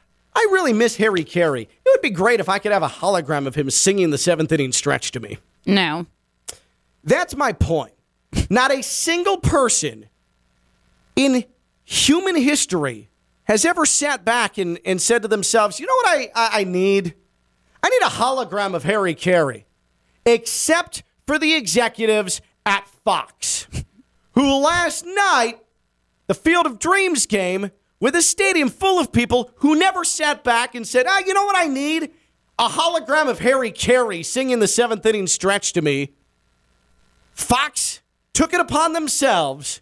really 0.51 0.73
miss 0.73 0.97
Harry 0.97 1.25
Caray. 1.25 1.63
It 1.63 1.87
would 1.87 2.03
be 2.03 2.11
great 2.11 2.41
if 2.41 2.49
I 2.49 2.59
could 2.59 2.73
have 2.73 2.83
a 2.83 2.89
hologram 2.89 3.47
of 3.47 3.55
him 3.55 3.71
singing 3.71 4.11
the 4.11 4.19
seventh 4.19 4.53
inning 4.53 4.73
stretch 4.73 5.13
to 5.13 5.21
me. 5.21 5.39
No. 5.67 6.07
That's 7.05 7.35
my 7.35 7.53
point. 7.53 7.93
Not 8.49 8.73
a 8.73 8.83
single 8.83 9.39
person 9.39 10.07
in 11.17 11.45
human 11.85 12.37
history 12.37 13.09
has 13.45 13.65
ever 13.65 13.85
sat 13.85 14.25
back 14.25 14.59
and, 14.59 14.79
and 14.85 15.03
said 15.03 15.23
to 15.23 15.29
themselves, 15.29 15.81
you 15.81 15.87
know 15.87 15.95
what 15.97 16.09
I, 16.09 16.31
I, 16.35 16.61
I 16.61 16.65
need? 16.65 17.15
I 17.83 17.89
need 17.89 18.03
a 18.03 18.11
hologram 18.11 18.75
of 18.75 18.85
Harry 18.85 19.15
Caray, 19.15 19.65
except 20.25 21.03
for 21.27 21.39
the 21.39 21.55
executives 21.55 22.41
at 22.65 22.87
Fox, 23.05 23.67
who 24.33 24.63
last 24.63 25.05
night, 25.05 25.59
the 26.29 26.35
Field 26.35 26.67
of 26.67 26.79
Dreams 26.79 27.27
game, 27.27 27.71
with 28.00 28.16
a 28.16 28.23
stadium 28.23 28.69
full 28.69 28.99
of 28.99 29.12
people 29.12 29.52
who 29.57 29.76
never 29.76 30.04
sat 30.04 30.42
back 30.42 30.75
and 30.75 30.87
said, 30.87 31.07
ah, 31.07 31.23
you 31.25 31.35
know 31.35 31.45
what 31.45 31.57
I 31.57 31.66
need? 31.66 32.11
A 32.59 32.69
hologram 32.69 33.28
of 33.28 33.38
Harry 33.40 33.71
Caray 33.71 34.23
singing 34.25 34.59
the 34.59 34.69
seventh 34.69 35.04
inning 35.07 35.26
stretch 35.26 35.73
to 35.75 35.83
me. 35.83 36.14
Fox 37.35 38.00
took 38.35 38.52
it 38.52 38.61
upon 38.61 38.92
themselves 38.92 39.80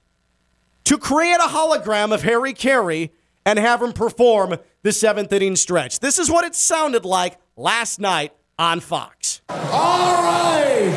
to 0.85 0.99
create 0.99 1.37
a 1.37 1.49
hologram 1.49 2.13
of 2.13 2.23
Harry 2.23 2.53
Caray 2.53 3.13
and 3.45 3.59
have 3.59 3.83
him 3.83 3.93
perform 3.93 4.57
the 4.83 4.93
seventh 4.93 5.33
inning 5.33 5.57
stretch. 5.57 6.01
This 6.01 6.19
is 6.19 6.31
what 6.31 6.45
it 6.45 6.55
sounded 6.55 7.05
like 7.05 7.37
last 7.57 7.99
night 7.99 8.33
on 8.59 8.81
Fox. 8.81 9.43
All 9.49 10.23
right. 10.23 10.93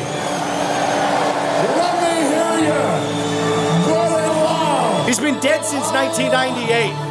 Let 1.78 1.96
me 2.04 2.14
hear 2.30 2.58
you. 2.68 2.82
Put 3.86 4.24
it 4.24 4.28
loud. 4.28 5.04
He's 5.08 5.20
been 5.20 5.40
dead 5.40 5.64
since 5.64 5.92
1998. 5.92 7.11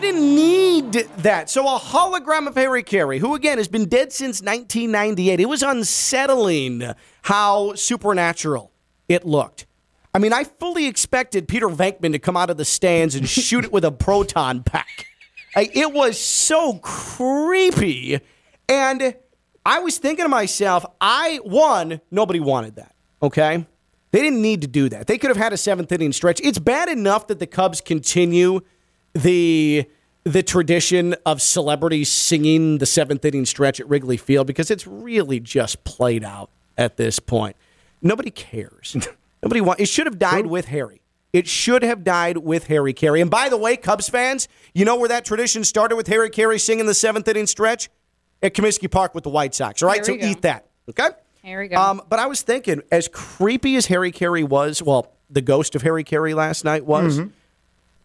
We 0.00 0.12
didn't 0.12 0.34
need 0.34 0.92
that. 1.18 1.50
So 1.50 1.66
a 1.66 1.78
hologram 1.78 2.46
of 2.46 2.54
Harry 2.54 2.82
Caray, 2.82 3.18
who 3.18 3.34
again 3.34 3.58
has 3.58 3.68
been 3.68 3.86
dead 3.86 4.14
since 4.14 4.40
1998. 4.40 5.40
It 5.40 5.44
was 5.44 5.62
unsettling 5.62 6.94
how 7.20 7.74
supernatural 7.74 8.72
it 9.10 9.26
looked. 9.26 9.66
I 10.14 10.18
mean, 10.18 10.32
I 10.32 10.44
fully 10.44 10.86
expected 10.86 11.48
Peter 11.48 11.68
Venkman 11.68 12.12
to 12.12 12.18
come 12.18 12.34
out 12.34 12.48
of 12.48 12.56
the 12.56 12.64
stands 12.64 13.14
and 13.14 13.28
shoot 13.28 13.66
it 13.66 13.72
with 13.72 13.84
a 13.84 13.92
proton 13.92 14.62
pack. 14.62 15.04
Like, 15.54 15.76
it 15.76 15.92
was 15.92 16.18
so 16.18 16.78
creepy. 16.78 18.20
And 18.70 19.14
I 19.66 19.80
was 19.80 19.98
thinking 19.98 20.24
to 20.24 20.30
myself, 20.30 20.86
I, 20.98 21.40
one, 21.42 22.00
nobody 22.10 22.40
wanted 22.40 22.76
that. 22.76 22.94
Okay? 23.22 23.66
They 24.12 24.22
didn't 24.22 24.40
need 24.40 24.62
to 24.62 24.66
do 24.66 24.88
that. 24.88 25.08
They 25.08 25.18
could 25.18 25.28
have 25.28 25.36
had 25.36 25.52
a 25.52 25.58
seventh 25.58 25.92
inning 25.92 26.14
stretch. 26.14 26.40
It's 26.42 26.58
bad 26.58 26.88
enough 26.88 27.26
that 27.26 27.38
the 27.38 27.46
Cubs 27.46 27.82
continue 27.82 28.62
the 29.14 29.86
the 30.24 30.42
tradition 30.42 31.14
of 31.24 31.40
celebrities 31.40 32.10
singing 32.10 32.78
the 32.78 32.86
seventh 32.86 33.24
inning 33.24 33.46
stretch 33.46 33.80
at 33.80 33.88
Wrigley 33.88 34.18
Field 34.18 34.46
because 34.46 34.70
it's 34.70 34.86
really 34.86 35.40
just 35.40 35.82
played 35.84 36.22
out 36.22 36.50
at 36.76 36.96
this 36.98 37.18
point. 37.18 37.56
Nobody 38.02 38.30
cares. 38.30 38.96
Nobody 39.42 39.60
want. 39.62 39.80
It 39.80 39.88
should 39.88 40.06
have 40.06 40.18
died 40.18 40.46
with 40.46 40.66
Harry. 40.66 41.00
It 41.32 41.46
should 41.46 41.82
have 41.82 42.04
died 42.04 42.38
with 42.38 42.66
Harry 42.66 42.92
Caray. 42.92 43.20
And 43.22 43.30
by 43.30 43.48
the 43.48 43.56
way, 43.56 43.76
Cubs 43.76 44.08
fans, 44.08 44.48
you 44.74 44.84
know 44.84 44.96
where 44.96 45.08
that 45.08 45.24
tradition 45.24 45.64
started 45.64 45.96
with 45.96 46.08
Harry 46.08 46.28
Caray 46.28 46.58
singing 46.58 46.86
the 46.86 46.94
seventh 46.94 47.26
inning 47.28 47.46
stretch 47.46 47.88
at 48.42 48.52
Comiskey 48.52 48.90
Park 48.90 49.14
with 49.14 49.24
the 49.24 49.30
White 49.30 49.54
Sox. 49.54 49.82
All 49.82 49.88
right, 49.88 50.04
so 50.04 50.14
go. 50.16 50.26
eat 50.26 50.42
that. 50.42 50.66
Okay. 50.88 51.08
Here 51.42 51.60
we 51.60 51.68
go. 51.68 51.76
Um, 51.76 52.02
but 52.08 52.18
I 52.18 52.26
was 52.26 52.42
thinking, 52.42 52.82
as 52.90 53.08
creepy 53.08 53.76
as 53.76 53.86
Harry 53.86 54.12
Caray 54.12 54.42
was, 54.42 54.82
well, 54.82 55.12
the 55.30 55.40
ghost 55.40 55.74
of 55.74 55.82
Harry 55.82 56.04
Caray 56.04 56.34
last 56.34 56.64
night 56.64 56.84
was, 56.84 57.18
Mm-hmm. 57.18 57.28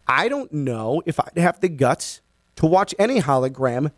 I 0.08 0.28
don't 0.30 0.52
know 0.54 1.02
if 1.06 1.20
I'd 1.20 1.38
have 1.38 1.60
the 1.60 1.70
guts 1.70 2.22
to 2.58 2.66
watch 2.66 2.94
any 3.00 3.22
hologram 3.22 3.92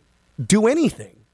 do 0.43 0.67
anything 0.67 1.25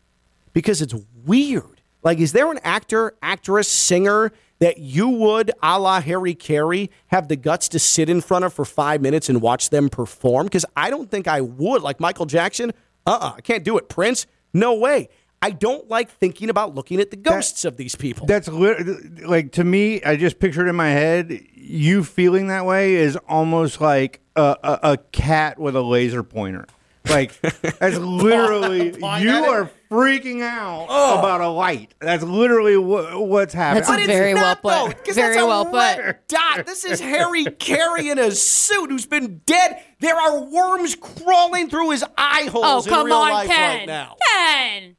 because 0.53 0.81
it's 0.81 0.95
weird. 1.25 1.81
Like, 2.03 2.19
is 2.19 2.33
there 2.33 2.51
an 2.51 2.59
actor, 2.63 3.15
actress, 3.21 3.69
singer 3.69 4.31
that 4.59 4.77
you 4.77 5.07
would, 5.07 5.51
a 5.61 5.79
la 5.79 6.01
Harry 6.01 6.35
Caray, 6.35 6.89
have 7.07 7.27
the 7.27 7.35
guts 7.35 7.69
to 7.69 7.79
sit 7.79 8.09
in 8.09 8.21
front 8.21 8.45
of 8.45 8.53
for 8.53 8.65
five 8.65 9.01
minutes 9.01 9.29
and 9.29 9.41
watch 9.41 9.69
them 9.69 9.89
perform? 9.89 10.47
Because 10.47 10.65
I 10.75 10.89
don't 10.89 11.09
think 11.09 11.27
I 11.27 11.41
would. 11.41 11.81
Like 11.81 11.99
Michael 11.99 12.25
Jackson, 12.25 12.71
uh 13.05 13.17
uh 13.21 13.33
I 13.37 13.41
can't 13.41 13.63
do 13.63 13.77
it. 13.77 13.89
Prince, 13.89 14.27
no 14.53 14.73
way. 14.73 15.09
I 15.41 15.49
don't 15.51 15.89
like 15.89 16.09
thinking 16.09 16.49
about 16.49 16.73
looking 16.73 17.01
at 17.01 17.11
the 17.11 17.17
ghosts 17.17 17.65
of 17.65 17.75
these 17.75 17.95
people. 17.95 18.25
That's 18.27 18.47
like 18.47 19.51
to 19.53 19.63
me. 19.65 20.01
I 20.01 20.15
just 20.15 20.39
pictured 20.39 20.69
in 20.69 20.75
my 20.75 20.89
head 20.89 21.37
you 21.53 22.05
feeling 22.05 22.47
that 22.47 22.65
way 22.65 22.95
is 22.95 23.17
almost 23.27 23.81
like 23.81 24.21
a, 24.35 24.57
a, 24.63 24.79
a 24.93 24.97
cat 25.11 25.59
with 25.59 25.75
a 25.75 25.81
laser 25.81 26.23
pointer. 26.23 26.65
Like 27.09 27.37
that's 27.41 27.97
literally 27.97 28.91
you 28.97 29.05
at 29.05 29.21
it? 29.21 29.49
are 29.49 29.69
freaking 29.91 30.41
out 30.41 30.85
about 30.85 31.41
a 31.41 31.49
light. 31.49 31.93
That's 31.99 32.23
literally 32.23 32.77
wha- 32.77 33.17
what's 33.19 33.53
happening. 33.53 33.81
That's 33.81 33.91
But 33.91 33.99
it's 33.99 34.07
Very 34.07 34.33
well 34.33 34.43
not, 34.43 34.63
though, 34.63 34.87
put. 34.87 35.03
'cause 35.05 35.15
Very 35.15 35.33
that's 35.33 35.43
a 35.43 35.47
well 35.47 35.65
put. 35.65 35.73
red 35.73 36.19
Dot. 36.29 36.65
This 36.65 36.85
is 36.85 37.01
Harry 37.01 37.43
Caray 37.43 38.09
in 38.09 38.17
a 38.19 38.31
suit 38.31 38.89
who's 38.89 39.05
been 39.05 39.41
dead. 39.45 39.83
There 39.99 40.15
are 40.15 40.45
worms 40.45 40.95
crawling 40.95 41.69
through 41.69 41.89
his 41.91 42.05
eye 42.17 42.45
oh, 42.53 42.61
holes 42.63 42.87
in 42.87 42.93
come 42.93 43.07
real 43.07 43.15
on, 43.17 43.31
life 43.31 43.49
Ken. 43.49 43.79
right 43.79 43.85
now. 43.87 44.15
Ken. 44.25 44.95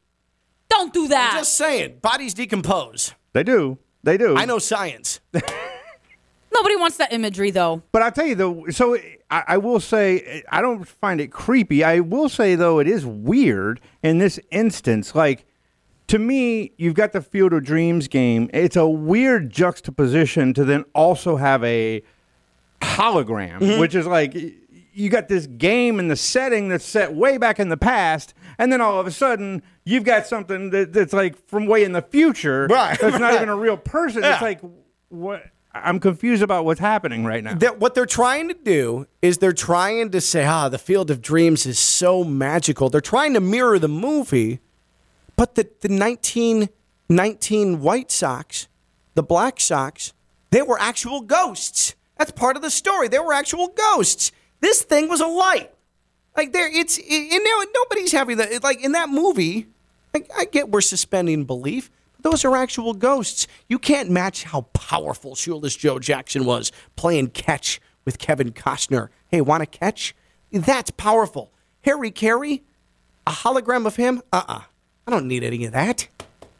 Don't 0.69 0.93
do 0.93 1.09
that. 1.09 1.31
I'm 1.33 1.39
just 1.39 1.57
saying, 1.57 2.01
bodies 2.03 2.35
decompose. 2.35 3.15
they 3.33 3.45
do. 3.45 3.79
They 4.03 4.19
do. 4.19 4.37
I 4.37 4.45
know 4.45 4.59
science. 4.59 5.21
Nobody 6.55 6.77
wants 6.77 6.97
that 6.99 7.13
imagery, 7.13 7.51
though. 7.51 7.83
But 7.93 8.03
I'll 8.03 8.13
tell 8.13 8.27
you 8.27 8.35
though. 8.35 8.67
So 8.71 8.97
I, 9.31 9.45
I 9.49 9.57
will 9.59 9.81
say 9.81 10.43
I 10.49 10.61
don't 10.61 10.87
find 10.87 11.21
it 11.21 11.33
creepy. 11.33 11.83
I 11.83 12.01
will 12.01 12.29
say 12.29 12.55
though 12.55 12.79
it 12.79 12.87
is 12.87 13.05
weird 13.05 13.81
in 14.03 14.19
this 14.19 14.39
instance. 14.51 15.15
Like 15.15 15.45
to 16.09 16.19
me, 16.19 16.73
you've 16.77 16.95
got 16.95 17.13
the 17.13 17.23
Field 17.23 17.53
of 17.53 17.65
Dreams 17.65 18.09
game. 18.09 18.51
It's 18.53 18.77
a 18.77 18.87
weird 18.87 19.51
juxtaposition 19.51 20.55
to 20.55 20.65
then 20.65 20.85
also 20.95 21.37
have 21.37 21.65
a 21.65 22.03
hologram, 22.81 23.59
mm-hmm. 23.59 23.81
which 23.81 23.95
is 23.95 24.07
like 24.07 24.35
you 24.95 25.11
got 25.11 25.29
this 25.29 25.47
game 25.47 25.99
in 25.99 26.09
the 26.09 26.17
setting 26.17 26.69
that's 26.69 26.85
set 26.85 27.15
way 27.15 27.37
back 27.37 27.59
in 27.59 27.69
the 27.69 27.77
past, 27.77 28.35
and 28.59 28.73
then 28.73 28.81
all 28.81 29.01
of 29.01 29.07
a 29.07 29.11
sudden 29.11 29.63
you've 29.85 30.05
got 30.05 30.27
something 30.27 30.71
that, 30.71 30.93
that's 30.93 31.13
like 31.13 31.37
from 31.49 31.67
way 31.67 31.85
in 31.85 31.93
the 31.93 32.03
future. 32.03 32.67
Right, 32.71 32.99
That's 33.01 33.19
not 33.19 33.33
right. 33.33 33.35
even 33.37 33.49
a 33.49 33.57
real 33.57 33.77
person. 33.77 34.23
Yeah. 34.23 34.35
It's 34.35 34.43
like 34.43 34.61
what. 35.09 35.45
I'm 35.75 35.99
confused 35.99 36.43
about 36.43 36.65
what's 36.65 36.81
happening 36.81 37.25
right 37.25 37.43
now. 37.43 37.55
that 37.55 37.81
what 37.81 37.95
they're 37.95 38.07
trying 38.07 38.49
to 38.49 38.55
do 38.55 39.07
is 39.21 39.39
they're 39.39 39.53
trying 39.53 40.11
to 40.11 40.21
say, 40.21 40.45
ah, 40.45 40.69
the 40.69 40.79
Field 40.79 41.11
of 41.11 41.21
Dreams 41.21 41.67
is 41.67 41.79
so 41.79 42.23
magical. 42.23 42.89
They're 42.89 43.01
trying 43.01 43.35
to 43.35 43.41
mirror 43.41 43.79
the 43.81 43.89
movie, 43.89 44.61
but 45.37 45.57
the, 45.57 45.65
the 45.81 45.89
1919 45.89 47.81
White 47.81 48.13
Sox, 48.13 48.69
the 49.15 49.23
Black 49.23 49.59
Sox, 49.59 50.13
they 50.51 50.63
were 50.63 50.81
actual 50.81 51.23
ghosts. 51.23 51.97
That's 52.19 52.31
part 52.31 52.55
of 52.55 52.63
the 52.63 52.71
story. 52.71 53.09
They 53.09 53.19
were 53.19 53.33
actual 53.33 53.69
ghosts. 53.69 54.31
This 54.61 54.83
thing 54.83 55.09
was 55.09 55.21
a 55.21 55.27
light. 55.27 55.73
Like 56.37 56.53
there, 56.53 56.69
it's 56.73 56.99
and 56.99 57.45
now 57.45 57.63
nobody's 57.75 58.13
having 58.13 58.37
that. 58.39 58.63
Like 58.63 58.83
in 58.83 58.93
that 58.93 59.09
movie, 59.09 59.67
I 60.15 60.45
get 60.45 60.71
we're 60.71 60.81
suspending 60.81 61.45
belief. 61.45 61.91
But 62.25 62.31
those 62.31 62.45
are 62.47 62.57
actual 62.57 62.95
ghosts. 62.95 63.47
You 63.69 63.79
can't 63.79 64.09
match 64.11 64.45
how 64.45 64.63
powerful 64.73 65.35
Shoeless 65.35 65.77
Joe 65.77 65.99
Jackson 65.99 66.45
was 66.47 66.73
playing 66.97 67.29
catch 67.29 67.81
with 68.07 68.19
Kevin 68.19 68.51
Costner. 68.53 69.11
Hey, 69.29 69.43
want 69.43 69.61
to 69.61 69.67
catch? 69.67 70.15
That's 70.51 70.91
powerful. 70.91 71.53
Harry 71.83 72.11
Caray, 72.11 72.63
a 73.27 73.31
hologram 73.31 73.85
of 73.87 73.97
him? 73.97 74.23
Uh 74.33 74.43
uh 74.49 74.61
I 75.07 75.11
don't 75.11 75.27
need 75.29 75.45
any 75.45 75.67
of 75.67 75.73
that. 75.73 76.09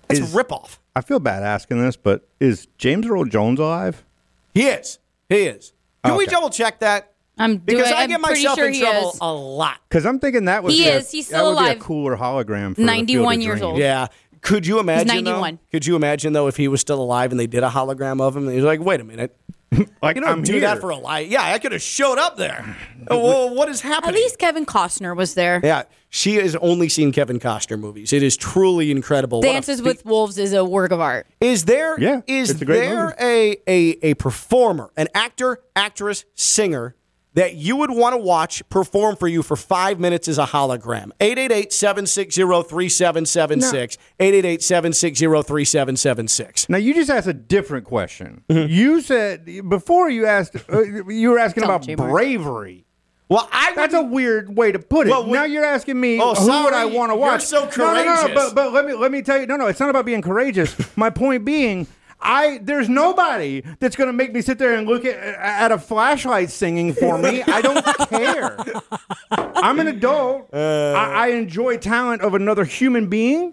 That's 0.09 0.21
Is- 0.21 0.35
a 0.35 0.39
ripoff. 0.45 0.79
I 0.97 1.01
feel 1.01 1.19
bad 1.19 1.43
asking 1.43 1.83
this, 1.83 1.97
but 1.97 2.29
is 2.39 2.69
James 2.79 3.07
Earl 3.09 3.25
Jones 3.25 3.59
alive? 3.59 4.05
He 4.53 4.65
is. 4.67 4.99
He 5.29 5.45
is. 5.47 5.73
Can 6.05 6.17
we 6.17 6.27
double 6.27 6.51
check 6.51 6.79
that? 6.81 7.11
I'm 7.37 7.57
doing. 7.59 7.65
Because 7.65 7.91
I 7.91 8.03
I'm 8.03 8.09
get 8.11 8.23
pretty 8.23 8.43
myself 8.45 8.57
sure 8.59 8.69
in 8.69 8.79
trouble 8.79 9.11
is. 9.11 9.19
a 9.21 9.33
lot. 9.33 9.81
Because 9.89 10.07
I'm 10.07 10.21
thinking 10.21 10.45
that 10.45 10.63
would 10.63 10.71
He 10.73 10.85
be 10.85 10.89
a- 10.89 10.99
is. 10.99 11.11
He's 11.11 11.27
that 11.31 11.39
still 11.39 11.47
would 11.55 11.59
be 11.59 11.65
alive. 11.65 11.77
a 11.79 11.81
cooler 11.81 12.17
hologram. 12.17 12.77
For 12.77 12.83
the 12.83 12.87
91 12.87 13.07
Field 13.09 13.35
of 13.35 13.43
years 13.43 13.59
Dreams. 13.59 13.63
old. 13.73 13.79
Yeah. 13.81 14.07
Could 14.45 14.67
you 14.67 14.79
imagine? 14.79 15.09
though- 15.09 15.15
91. 15.41 15.59
could 15.73 15.85
you 15.87 15.97
imagine 15.97 16.33
though 16.33 16.47
if 16.47 16.57
he 16.57 16.69
was 16.69 16.81
still 16.81 17.01
alive 17.03 17.33
and 17.33 17.41
they 17.41 17.49
did 17.49 17.65
a 17.65 17.71
hologram 17.71 18.21
of 18.21 18.37
him? 18.37 18.47
And 18.47 18.55
he's 18.55 18.65
like, 18.65 18.79
wait 18.81 19.01
a 19.01 19.05
minute. 19.05 19.37
Like 20.01 20.15
You 20.15 20.23
don't 20.23 20.31
I'm 20.31 20.43
do 20.43 20.53
here. 20.53 20.61
that 20.61 20.81
for 20.81 20.91
a 20.91 20.97
lie. 20.97 21.21
Yeah, 21.21 21.43
I 21.43 21.59
could 21.59 21.73
have 21.73 21.83
showed 21.83 22.17
up 22.19 22.37
there. 22.37 22.77
Oh, 23.09 23.19
well, 23.23 23.55
what 23.55 23.69
is 23.69 23.81
happening? 23.83 24.11
At 24.11 24.15
least 24.15 24.39
Kevin 24.39 24.65
Costner 24.65 25.15
was 25.15 25.35
there. 25.35 25.61
Yeah, 25.63 25.83
she 26.09 26.37
has 26.37 26.57
only 26.57 26.89
seen 26.89 27.13
Kevin 27.13 27.39
Costner 27.39 27.79
movies. 27.79 28.15
It 28.15 28.23
is 28.23 28.35
truly 28.37 28.91
incredible. 28.91 29.43
Dances 29.43 29.81
fe- 29.81 29.85
with 29.89 30.07
Wolves 30.07 30.39
is 30.39 30.55
a 30.55 30.65
work 30.65 30.91
of 30.91 31.01
art. 31.01 31.27
Is 31.41 31.65
there 31.67 32.01
Yeah, 32.01 32.23
is 32.27 32.63
a 32.63 32.65
there 32.65 33.07
movie. 33.07 33.15
a, 33.21 33.57
a 33.69 33.99
a 34.11 34.15
performer, 34.15 34.91
an 34.97 35.09
actor, 35.15 35.59
actress, 35.77 36.25
singer 36.35 36.95
that 37.35 37.55
you 37.57 37.77
would 37.77 37.91
want 37.91 38.15
to 38.15 38.19
watch 38.19 38.67
perform 38.69 39.17
for 39.17 39.27
you 39.29 39.43
for 39.43 39.57
five 39.57 39.99
minutes 40.01 40.29
as 40.29 40.39
a 40.39 40.45
hologram? 40.47 41.11
888-760-3776. 41.21 43.97
888-760-3776. 44.21 46.69
Now 46.69 46.79
you 46.79 46.95
just 46.95 47.11
asked 47.11 47.27
a 47.27 47.33
different 47.33 47.87
question. 47.87 48.43
Mm-hmm. 48.49 48.73
You 48.73 49.01
said 49.01 49.45
before 49.69 50.11
you 50.11 50.27
asked 50.27 50.57
uh, 50.73 50.83
you 50.83 51.31
were 51.31 51.39
asking 51.39 51.65
about 51.65 51.83
J-Mart. 51.83 52.11
bravery. 52.11 52.85
Well, 53.29 53.49
I 53.53 53.73
That's 53.75 53.95
a 53.95 54.03
weird 54.03 54.55
way 54.55 54.71
to 54.71 54.79
put 54.79 55.07
it. 55.07 55.11
Well, 55.11 55.25
we- 55.27 55.33
now 55.33 55.45
you're 55.45 55.65
asking 55.65 55.99
me 55.99 56.21
Oh, 56.21 56.35
who 56.35 56.65
would 56.65 56.75
I 56.75 56.85
want 56.85 57.11
to 57.11 57.15
You're 57.15 57.21
watch? 57.21 57.43
so 57.45 57.69
No, 57.77 57.95
no, 57.95 58.05
no, 58.05 58.17
courageous. 58.23 58.35
but 58.35 58.55
but 58.55 58.73
let 58.73 58.85
me 58.87 58.93
let 58.93 59.11
me 59.11 59.23
tell 59.23 59.41
you. 59.41 59.47
No, 59.47 59.57
no, 59.57 59.67
it's 59.67 59.81
not 59.81 59.91
about 59.91 60.05
being 60.05 60.23
courageous. 60.23 60.77
My 60.97 61.11
point 61.11 61.45
being. 61.45 61.87
I 62.21 62.59
there's 62.63 62.89
nobody 62.89 63.63
that's 63.81 63.97
gonna 63.97 64.13
make 64.13 64.33
me 64.33 64.41
sit 64.41 64.59
there 64.59 64.75
and 64.75 64.87
look 64.87 65.05
at 65.05 65.17
at 65.17 65.73
a 65.73 65.79
flashlight 65.79 66.51
singing 66.51 66.93
for 66.95 67.19
me. 67.19 67.43
I 67.43 67.61
don't 67.61 67.85
care. 68.09 68.57
I'm 69.31 69.79
an 69.81 69.89
adult. 69.89 70.49
Uh. 70.53 70.93
I, 70.93 71.27
I 71.27 71.27
enjoy 71.29 71.77
talent 71.77 72.23
of 72.23 72.35
another 72.35 72.65
human 72.65 73.09
being, 73.09 73.53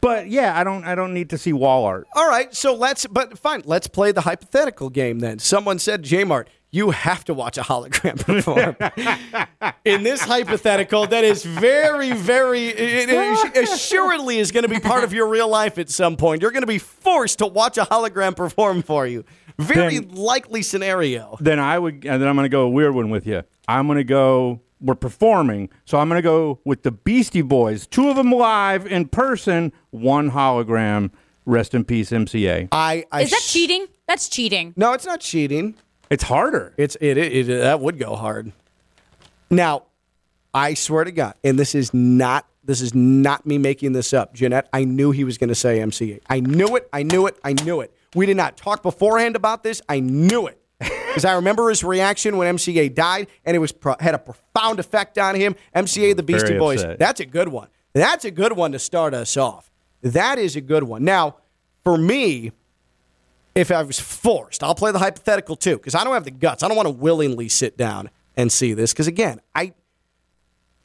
but 0.00 0.28
yeah, 0.28 0.58
I 0.58 0.64
don't 0.64 0.84
I 0.84 0.94
don't 0.94 1.14
need 1.14 1.30
to 1.30 1.38
see 1.38 1.52
wall 1.52 1.84
art. 1.84 2.06
All 2.14 2.28
right, 2.28 2.54
so 2.54 2.74
let's 2.74 3.06
but 3.06 3.38
fine, 3.38 3.62
let's 3.64 3.86
play 3.88 4.12
the 4.12 4.22
hypothetical 4.22 4.90
game 4.90 5.20
then. 5.20 5.38
Someone 5.38 5.78
said, 5.78 6.02
J-Mart, 6.02 6.48
you 6.70 6.90
have 6.90 7.24
to 7.24 7.34
watch 7.34 7.56
a 7.58 7.62
hologram 7.62 8.18
perform. 8.24 8.76
In 9.84 10.02
this 10.02 10.20
hypothetical, 10.20 11.06
that 11.06 11.24
is 11.24 11.44
very, 11.44 12.12
very 12.12 12.66
it, 12.68 13.08
it 13.08 13.68
assuredly 13.68 14.38
is 14.38 14.52
going 14.52 14.64
to 14.64 14.68
be 14.68 14.80
part 14.80 15.04
of 15.04 15.12
your 15.12 15.28
real 15.28 15.48
life 15.48 15.78
at 15.78 15.88
some 15.88 16.16
point. 16.16 16.42
You're 16.42 16.50
going 16.50 16.62
to 16.62 16.66
be 16.66 16.78
forced 16.78 17.38
to 17.38 17.46
watch 17.46 17.78
a 17.78 17.82
hologram 17.82 18.36
perform 18.36 18.82
for 18.82 19.06
you. 19.06 19.24
Very 19.58 19.98
Then- 19.98 20.10
likely 20.14 20.62
scenario. 20.62 21.36
then 21.40 21.58
I 21.58 21.78
would, 21.78 22.04
and 22.04 22.20
then 22.22 22.28
I'm 22.28 22.36
going 22.36 22.44
to 22.44 22.48
go 22.50 22.62
a 22.62 22.68
weird 22.70 22.94
one 22.94 23.10
with 23.10 23.26
you. 23.26 23.42
I'm 23.66 23.86
going 23.86 23.98
to 23.98 24.04
go. 24.04 24.60
We're 24.80 24.94
performing, 24.94 25.70
so 25.86 25.98
I'm 25.98 26.08
going 26.08 26.18
to 26.18 26.22
go 26.22 26.60
with 26.64 26.84
the 26.84 26.92
Beastie 26.92 27.42
Boys. 27.42 27.84
Two 27.88 28.10
of 28.10 28.16
them 28.16 28.30
live 28.30 28.86
in 28.86 29.08
person, 29.08 29.72
one 29.90 30.30
hologram. 30.30 31.10
Rest 31.46 31.74
in 31.74 31.84
peace, 31.84 32.10
MCA. 32.10 32.68
I, 32.70 33.04
I 33.10 33.22
Is 33.22 33.30
that 33.30 33.40
sh- 33.40 33.52
cheating? 33.54 33.86
That's 34.06 34.28
cheating. 34.28 34.74
No, 34.76 34.92
it's 34.92 35.04
not 35.06 35.18
cheating. 35.18 35.74
It's 36.10 36.24
harder. 36.24 36.74
It's 36.76 36.96
it, 37.00 37.18
it, 37.18 37.48
it 37.48 37.58
that 37.58 37.80
would 37.80 37.98
go 37.98 38.16
hard. 38.16 38.52
Now, 39.50 39.84
I 40.54 40.74
swear 40.74 41.04
to 41.04 41.12
God, 41.12 41.34
and 41.44 41.58
this 41.58 41.74
is 41.74 41.92
not 41.92 42.46
this 42.64 42.80
is 42.80 42.94
not 42.94 43.46
me 43.46 43.56
making 43.58 43.92
this 43.92 44.12
up. 44.12 44.34
Jeanette, 44.34 44.68
I 44.72 44.84
knew 44.84 45.10
he 45.10 45.24
was 45.24 45.38
going 45.38 45.48
to 45.48 45.54
say 45.54 45.78
MCA. 45.78 46.20
I 46.28 46.40
knew 46.40 46.76
it. 46.76 46.88
I 46.92 47.02
knew 47.02 47.26
it. 47.26 47.38
I 47.42 47.54
knew 47.54 47.80
it. 47.80 47.94
We 48.14 48.26
did 48.26 48.36
not 48.36 48.56
talk 48.56 48.82
beforehand 48.82 49.36
about 49.36 49.62
this. 49.62 49.80
I 49.88 50.00
knew 50.00 50.46
it 50.46 50.60
because 50.78 51.24
I 51.24 51.34
remember 51.34 51.70
his 51.70 51.82
reaction 51.82 52.36
when 52.36 52.56
MCA 52.56 52.94
died, 52.94 53.28
and 53.44 53.56
it 53.56 53.58
was 53.58 53.72
pro- 53.72 53.96
had 54.00 54.14
a 54.14 54.18
profound 54.18 54.80
effect 54.80 55.16
on 55.18 55.34
him. 55.34 55.56
MCA, 55.74 56.14
the 56.14 56.22
Beastie 56.22 56.48
Very 56.48 56.58
Boys. 56.58 56.82
upset. 56.82 56.98
That's 56.98 57.20
a 57.20 57.26
good 57.26 57.48
one. 57.48 57.68
That's 57.94 58.24
a 58.26 58.30
good 58.30 58.52
one 58.52 58.72
to 58.72 58.78
start 58.78 59.14
us 59.14 59.36
off. 59.36 59.70
That 60.02 60.38
is 60.38 60.54
a 60.54 60.60
good 60.60 60.84
one. 60.84 61.04
Now, 61.04 61.36
for 61.84 61.96
me, 61.96 62.52
if 63.58 63.70
I 63.72 63.82
was 63.82 63.98
forced, 63.98 64.62
I'll 64.62 64.74
play 64.74 64.92
the 64.92 64.98
hypothetical 64.98 65.56
too, 65.56 65.76
because 65.76 65.94
I 65.94 66.04
don't 66.04 66.14
have 66.14 66.24
the 66.24 66.30
guts. 66.30 66.62
I 66.62 66.68
don't 66.68 66.76
want 66.76 66.86
to 66.86 66.94
willingly 66.94 67.48
sit 67.48 67.76
down 67.76 68.10
and 68.36 68.52
see 68.52 68.72
this, 68.72 68.92
because 68.92 69.08
again, 69.08 69.40
I, 69.54 69.72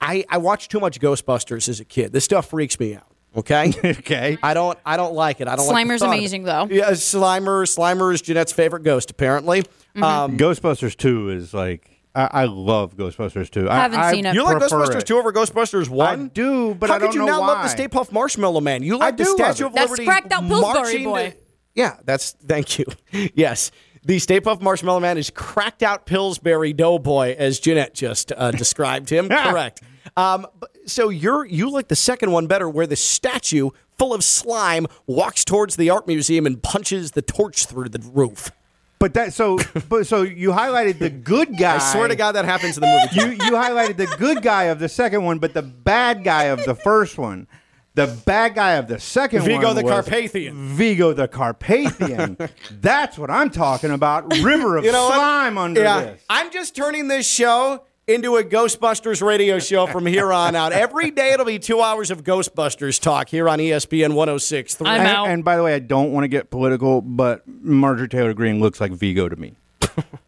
I, 0.02 0.26
I 0.30 0.38
watched 0.38 0.72
too 0.72 0.80
much 0.80 1.00
Ghostbusters 1.00 1.70
as 1.70 1.80
a 1.80 1.86
kid. 1.86 2.12
This 2.12 2.26
stuff 2.26 2.50
freaks 2.50 2.80
me 2.80 2.96
out. 2.96 3.08
Okay. 3.36 3.74
okay. 3.84 4.38
I 4.44 4.54
don't. 4.54 4.78
I 4.86 4.98
don't 4.98 5.14
like 5.14 5.42
it. 5.42 5.48
I 5.48 5.56
don't. 5.56 5.68
like 5.68 5.88
the 5.88 5.94
Slimer's 5.94 6.00
thought 6.02 6.10
of 6.10 6.14
it. 6.14 6.18
amazing, 6.18 6.44
though. 6.44 6.68
Yeah, 6.70 6.92
Slimer. 6.92 7.66
Slimer 7.66 8.14
is 8.14 8.22
Jeanette's 8.22 8.52
favorite 8.52 8.84
ghost, 8.84 9.10
apparently. 9.10 9.62
Mm-hmm. 9.62 10.04
Um, 10.04 10.38
Ghostbusters 10.38 10.96
Two 10.96 11.30
is 11.30 11.52
like 11.52 11.90
I, 12.16 12.30
I 12.32 12.46
love 12.46 12.96
Ghostbusters 12.96 13.50
Two. 13.50 13.68
I 13.70 13.76
Haven't 13.76 14.16
seen 14.16 14.26
it. 14.28 14.36
you 14.36 14.44
like 14.44 14.58
Ghostbusters 14.58 15.02
it. 15.02 15.08
two 15.08 15.18
over 15.18 15.34
Ghostbusters 15.34 15.90
one? 15.90 16.26
I 16.26 16.28
do, 16.28 16.76
but 16.76 16.90
how 16.90 16.96
I 16.96 17.00
don't 17.00 17.10
could 17.10 17.16
you 17.16 17.22
know 17.22 17.40
not 17.40 17.42
love 17.42 17.64
the 17.64 17.70
Stay 17.70 17.88
Puft 17.88 18.12
Marshmallow 18.12 18.62
Man? 18.62 18.84
You 18.84 18.98
like 18.98 19.18
the 19.18 19.24
do 19.24 19.30
love 19.32 19.56
Statue 19.56 19.64
it. 19.64 19.68
of 19.68 19.74
That's 19.74 19.90
Liberty 19.90 20.06
cracked 20.06 20.32
out 20.32 20.48
Pillsbury 20.48 20.74
marching 20.74 21.04
boy. 21.06 21.30
to- 21.32 21.38
yeah, 21.76 21.98
that's 22.04 22.32
thank 22.32 22.80
you. 22.80 22.86
yes, 23.34 23.72
the 24.04 24.20
Stay 24.20 24.40
Puft 24.40 24.62
Marshmallow 24.62 25.00
Man 25.00 25.18
is 25.18 25.30
cracked 25.30 25.84
out 25.84 26.06
Pillsbury 26.06 26.74
Doughboy, 26.74 27.36
as 27.38 27.60
Jeanette 27.60 27.94
just 27.94 28.32
uh, 28.36 28.52
described 28.52 29.10
him. 29.10 29.30
Correct. 29.30 29.82
Um, 30.18 30.46
so 30.86 31.10
you're 31.10 31.46
you 31.46 31.70
like 31.70 31.88
the 31.88 31.96
second 31.96 32.32
one 32.32 32.48
better, 32.48 32.70
where 32.70 32.88
the 32.88 32.96
statue 32.96 33.70
full 33.98 34.14
of 34.14 34.24
slime 34.24 34.88
walks 35.08 35.46
towards 35.46 35.76
the 35.76 35.90
art 35.90 36.08
museum 36.08 36.46
and 36.46 36.62
punches 36.62 37.12
the 37.12 37.22
torch 37.22 37.66
through 37.66 37.90
the 37.90 38.00
roof. 38.14 38.52
But 39.00 39.14
that 39.16 39.34
so 39.34 39.58
but 39.90 40.08
so 40.08 40.22
you 40.22 40.52
highlighted 40.52 41.00
the 41.00 41.10
good 41.10 41.58
guy. 41.58 41.76
I 41.76 41.80
swear 41.80 42.08
to 42.08 42.16
God, 42.16 42.34
that 42.34 42.46
happens 42.46 42.78
in 42.78 42.82
the 42.82 43.10
movie. 43.16 43.32
you 43.32 43.46
you 43.46 43.52
highlighted 43.54 43.98
the 43.98 44.08
good 44.18 44.42
guy 44.42 44.64
of 44.66 44.80
the 44.80 44.90
second 44.90 45.24
one, 45.24 45.40
but 45.40 45.54
the 45.54 45.62
bad 45.62 46.24
guy 46.24 46.46
of 46.46 46.64
the 46.66 46.76
first 46.76 47.18
one. 47.18 47.48
The 47.95 48.08
bad 48.25 48.56
guy 48.56 48.73
of 48.73 48.88
the 48.88 48.99
second 48.99 49.43
Vigo 49.43 49.67
one 49.67 49.75
the 49.75 49.84
was 49.84 49.91
Carpathian. 49.91 50.56
Vigo 50.75 51.13
the 51.13 51.27
Carpathian. 51.27 52.38
That's 52.71 53.17
what 53.19 53.29
I'm 53.29 53.49
talking 53.51 53.91
about. 53.91 54.36
River 54.41 54.77
of 54.77 54.84
You 54.86 54.91
know 54.91 55.06
what? 55.06 55.13
slime 55.15 55.58
under 55.60 55.84
yeah, 55.84 56.01
this. 56.01 56.23
I'm 56.29 56.51
just 56.51 56.75
turning 56.75 57.08
this 57.08 57.27
show 57.29 57.86
into 58.08 58.36
a 58.38 58.43
Ghostbusters 58.43 59.21
radio 59.25 59.60
show 59.60 59.86
from 59.88 60.06
here 60.08 60.34
on 60.34 60.56
out. 60.56 60.71
Every 60.73 61.12
day 61.12 61.34
it'll 61.34 61.45
be 61.45 61.60
two 61.60 61.82
hours 61.82 62.10
of 62.10 62.23
Ghostbusters 62.23 62.99
talk 62.99 63.29
here 63.29 63.47
on 63.47 63.60
ESPN 63.60 64.13
106.3. 64.13 64.88
I'm 64.88 64.99
And, 65.01 65.08
out. 65.08 65.27
and 65.27 65.45
by 65.45 65.56
the 65.56 65.63
way, 65.63 65.75
I 65.75 65.79
don't 65.79 66.12
want 66.12 66.23
to 66.23 66.27
get 66.27 66.49
political, 66.49 67.01
but 67.01 67.43
Marjorie 67.47 68.10
Taylor 68.10 68.34
Greene 68.34 68.60
looks 68.60 68.82
like 68.82 68.91
Vigo 68.91 69.29
to 69.29 69.36
me. 69.36 69.56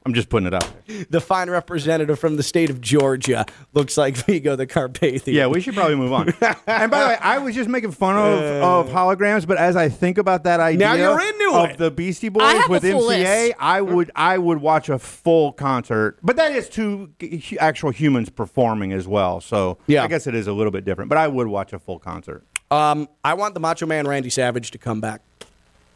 I'm 0.05 0.13
just 0.13 0.29
putting 0.29 0.45
it 0.45 0.53
out 0.53 0.71
there. 0.85 1.05
the 1.09 1.19
fine 1.19 1.49
representative 1.49 2.19
from 2.19 2.35
the 2.37 2.43
state 2.43 2.69
of 2.69 2.79
Georgia 2.79 3.43
looks 3.73 3.97
like 3.97 4.15
Vigo 4.15 4.55
the 4.55 4.67
Carpathian. 4.67 5.35
Yeah, 5.35 5.47
we 5.47 5.59
should 5.61 5.73
probably 5.73 5.95
move 5.95 6.13
on. 6.13 6.29
and 6.67 6.91
by 6.91 6.99
the 7.01 7.07
way, 7.07 7.17
I 7.19 7.39
was 7.39 7.55
just 7.55 7.67
making 7.69 7.91
fun 7.91 8.15
of, 8.15 8.39
of 8.39 8.89
holograms, 8.93 9.47
but 9.47 9.57
as 9.57 9.75
I 9.75 9.89
think 9.89 10.19
about 10.19 10.43
that 10.43 10.59
idea 10.59 10.77
Now 10.87 10.93
you're 10.93 11.19
into 11.19 11.51
of 11.57 11.69
it. 11.71 11.77
the 11.79 11.89
Beastie 11.89 12.29
Boys 12.29 12.43
I 12.43 12.53
have 12.53 12.69
a 12.69 12.71
with 12.71 12.83
MCA, 12.83 13.07
list. 13.47 13.55
I 13.59 13.81
would 13.81 14.11
I 14.15 14.37
would 14.37 14.61
watch 14.61 14.89
a 14.89 14.99
full 14.99 15.51
concert. 15.53 16.19
But 16.21 16.35
that 16.35 16.51
is 16.51 16.69
two 16.69 17.09
actual 17.59 17.89
humans 17.89 18.29
performing 18.29 18.93
as 18.93 19.07
well. 19.07 19.41
So 19.41 19.79
Yeah. 19.87 20.03
I 20.03 20.07
guess 20.07 20.27
it 20.27 20.35
is 20.35 20.45
a 20.45 20.53
little 20.53 20.71
bit 20.71 20.85
different. 20.85 21.09
But 21.09 21.17
I 21.17 21.27
would 21.27 21.47
watch 21.47 21.73
a 21.73 21.79
full 21.79 21.97
concert. 21.97 22.45
Um, 22.69 23.07
I 23.23 23.33
want 23.33 23.53
the 23.55 23.59
Macho 23.59 23.85
Man 23.87 24.07
Randy 24.07 24.29
Savage 24.29 24.69
to 24.71 24.77
come 24.77 25.01
back 25.01 25.21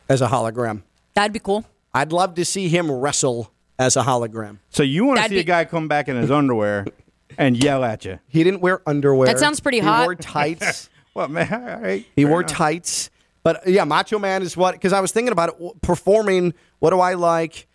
as 0.08 0.22
a 0.22 0.28
hologram. 0.28 0.82
That'd 1.14 1.34
be 1.34 1.40
cool. 1.40 1.66
I'd 1.94 2.12
love 2.12 2.34
to 2.36 2.46
see 2.46 2.70
him 2.70 2.90
wrestle 2.92 3.52
as 3.80 3.96
a 3.98 4.04
hologram. 4.04 4.58
So 4.70 4.84
you 4.84 5.06
want 5.06 5.18
to 5.18 5.22
That'd 5.22 5.36
see 5.36 5.40
a 5.40 5.42
be- 5.42 5.46
guy 5.46 5.66
come 5.66 5.88
back 5.88 6.08
in 6.08 6.16
his 6.18 6.30
underwear 6.30 6.86
and 7.38 7.58
yell 7.62 7.84
at 7.84 8.06
you? 8.06 8.20
He 8.28 8.44
didn't 8.44 8.60
wear 8.62 8.82
underwear. 8.88 9.26
That 9.28 9.40
sounds 9.40 9.60
pretty 9.60 9.80
he 9.80 9.86
hot. 9.86 10.06
wore 10.06 10.16
tights. 10.16 10.90
Well, 11.16 11.28
man, 11.28 11.52
all 11.52 11.82
right. 11.82 12.06
He 12.16 12.22
fair 12.22 12.30
wore 12.32 12.42
enough. 12.42 12.52
tights. 12.52 13.10
But 13.42 13.68
yeah, 13.68 13.84
Macho 13.84 14.20
Man 14.20 14.44
is 14.44 14.56
what? 14.56 14.74
Because 14.76 14.94
I 14.94 15.00
was 15.02 15.12
thinking 15.12 15.32
about 15.32 15.50
it 15.50 15.54
w- 15.56 15.74
performing. 15.82 16.54
What 16.78 16.92
do 16.92 17.00
I 17.00 17.16
like? 17.16 17.68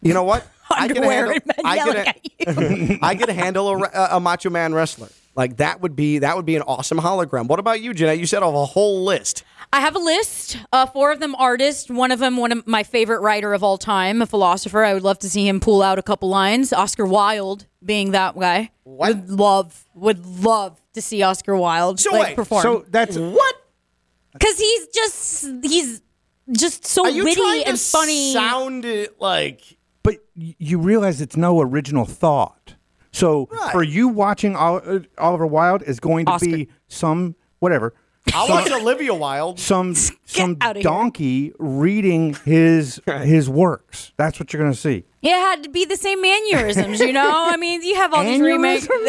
You 0.00 0.14
know 0.14 0.22
what? 0.22 0.46
I 0.70 0.86
can 0.86 0.98
Underwear 0.98 1.32
handle. 1.32 1.32
and 1.34 1.46
men 1.46 1.66
I 1.66 1.74
yelling 1.76 1.94
can, 1.94 2.06
at 2.06 2.88
you. 2.88 2.98
I 3.02 3.14
could 3.16 3.28
handle 3.30 3.68
a, 3.68 3.76
re- 3.76 3.88
a 3.92 4.20
Macho 4.20 4.50
Man 4.50 4.72
wrestler. 4.72 5.08
Like 5.36 5.56
that 5.56 5.80
would 5.80 5.96
be 5.96 6.18
that 6.20 6.36
would 6.36 6.46
be 6.46 6.56
an 6.56 6.62
awesome 6.62 6.98
hologram. 6.98 7.48
What 7.48 7.58
about 7.58 7.80
you, 7.80 7.92
Jeanette? 7.92 8.18
You 8.18 8.26
said 8.26 8.42
of 8.42 8.54
a 8.54 8.64
whole 8.66 9.04
list. 9.04 9.42
I 9.72 9.80
have 9.80 9.96
a 9.96 9.98
list. 9.98 10.58
Uh, 10.72 10.86
four 10.86 11.10
of 11.10 11.18
them 11.18 11.34
artists. 11.34 11.90
One 11.90 12.12
of 12.12 12.20
them, 12.20 12.36
one 12.36 12.52
of 12.52 12.64
my 12.66 12.84
favorite 12.84 13.20
writer 13.20 13.52
of 13.52 13.64
all 13.64 13.76
time, 13.76 14.22
a 14.22 14.26
philosopher. 14.26 14.84
I 14.84 14.94
would 14.94 15.02
love 15.02 15.18
to 15.20 15.30
see 15.30 15.48
him 15.48 15.58
pull 15.58 15.82
out 15.82 15.98
a 15.98 16.02
couple 16.02 16.28
lines. 16.28 16.72
Oscar 16.72 17.04
Wilde 17.06 17.66
being 17.84 18.12
that 18.12 18.38
guy. 18.38 18.70
What? 18.84 19.16
Would 19.16 19.30
love, 19.30 19.84
would 19.94 20.24
love 20.24 20.80
to 20.92 21.02
see 21.02 21.22
Oscar 21.22 21.56
Wilde 21.56 21.98
So 21.98 22.12
like, 22.12 22.28
wait, 22.28 22.36
perform. 22.36 22.62
So 22.62 22.84
that's 22.88 23.16
What 23.18 23.54
because 24.32 24.58
he's 24.58 24.86
just 24.88 25.46
he's 25.62 26.02
just 26.52 26.86
so 26.86 27.04
are 27.06 27.10
you 27.10 27.24
witty 27.24 27.64
and 27.64 27.76
to 27.76 27.82
funny. 27.82 28.32
sound 28.32 28.84
it 28.84 29.20
like? 29.20 29.78
But 30.02 30.16
you 30.34 30.78
realize 30.78 31.20
it's 31.20 31.36
no 31.36 31.60
original 31.60 32.04
thought. 32.04 32.73
So 33.14 33.48
Right. 33.50 33.72
for 33.72 33.82
you 33.82 34.08
watching 34.08 34.56
uh, 34.56 35.00
Oliver 35.18 35.46
Wilde 35.46 35.82
is 35.82 36.00
going 36.00 36.26
to 36.26 36.32
Oscar. 36.32 36.46
be 36.46 36.68
some 36.88 37.36
whatever 37.60 37.94
I'll 38.32 38.48
watch 38.48 38.70
Olivia 38.70 39.12
Wilde. 39.14 39.60
some 39.60 39.94
some 40.24 40.56
outta 40.62 40.80
here. 40.80 40.82
donkey 40.82 41.52
reading 41.58 42.34
his 42.46 42.98
his 43.06 43.48
works. 43.50 44.12
That's 44.16 44.40
what 44.40 44.52
you're 44.52 44.62
gonna 44.62 44.74
see. 44.74 45.04
It 45.22 45.30
had 45.30 45.62
to 45.64 45.68
be 45.70 45.84
the 45.84 45.96
same 45.96 46.20
mannerisms, 46.22 47.00
you 47.00 47.12
know. 47.12 47.30
I 47.50 47.56
mean, 47.56 47.82
you 47.82 47.94
have 47.96 48.12
all 48.14 48.24
these 48.24 48.40
remakes. 48.40 48.88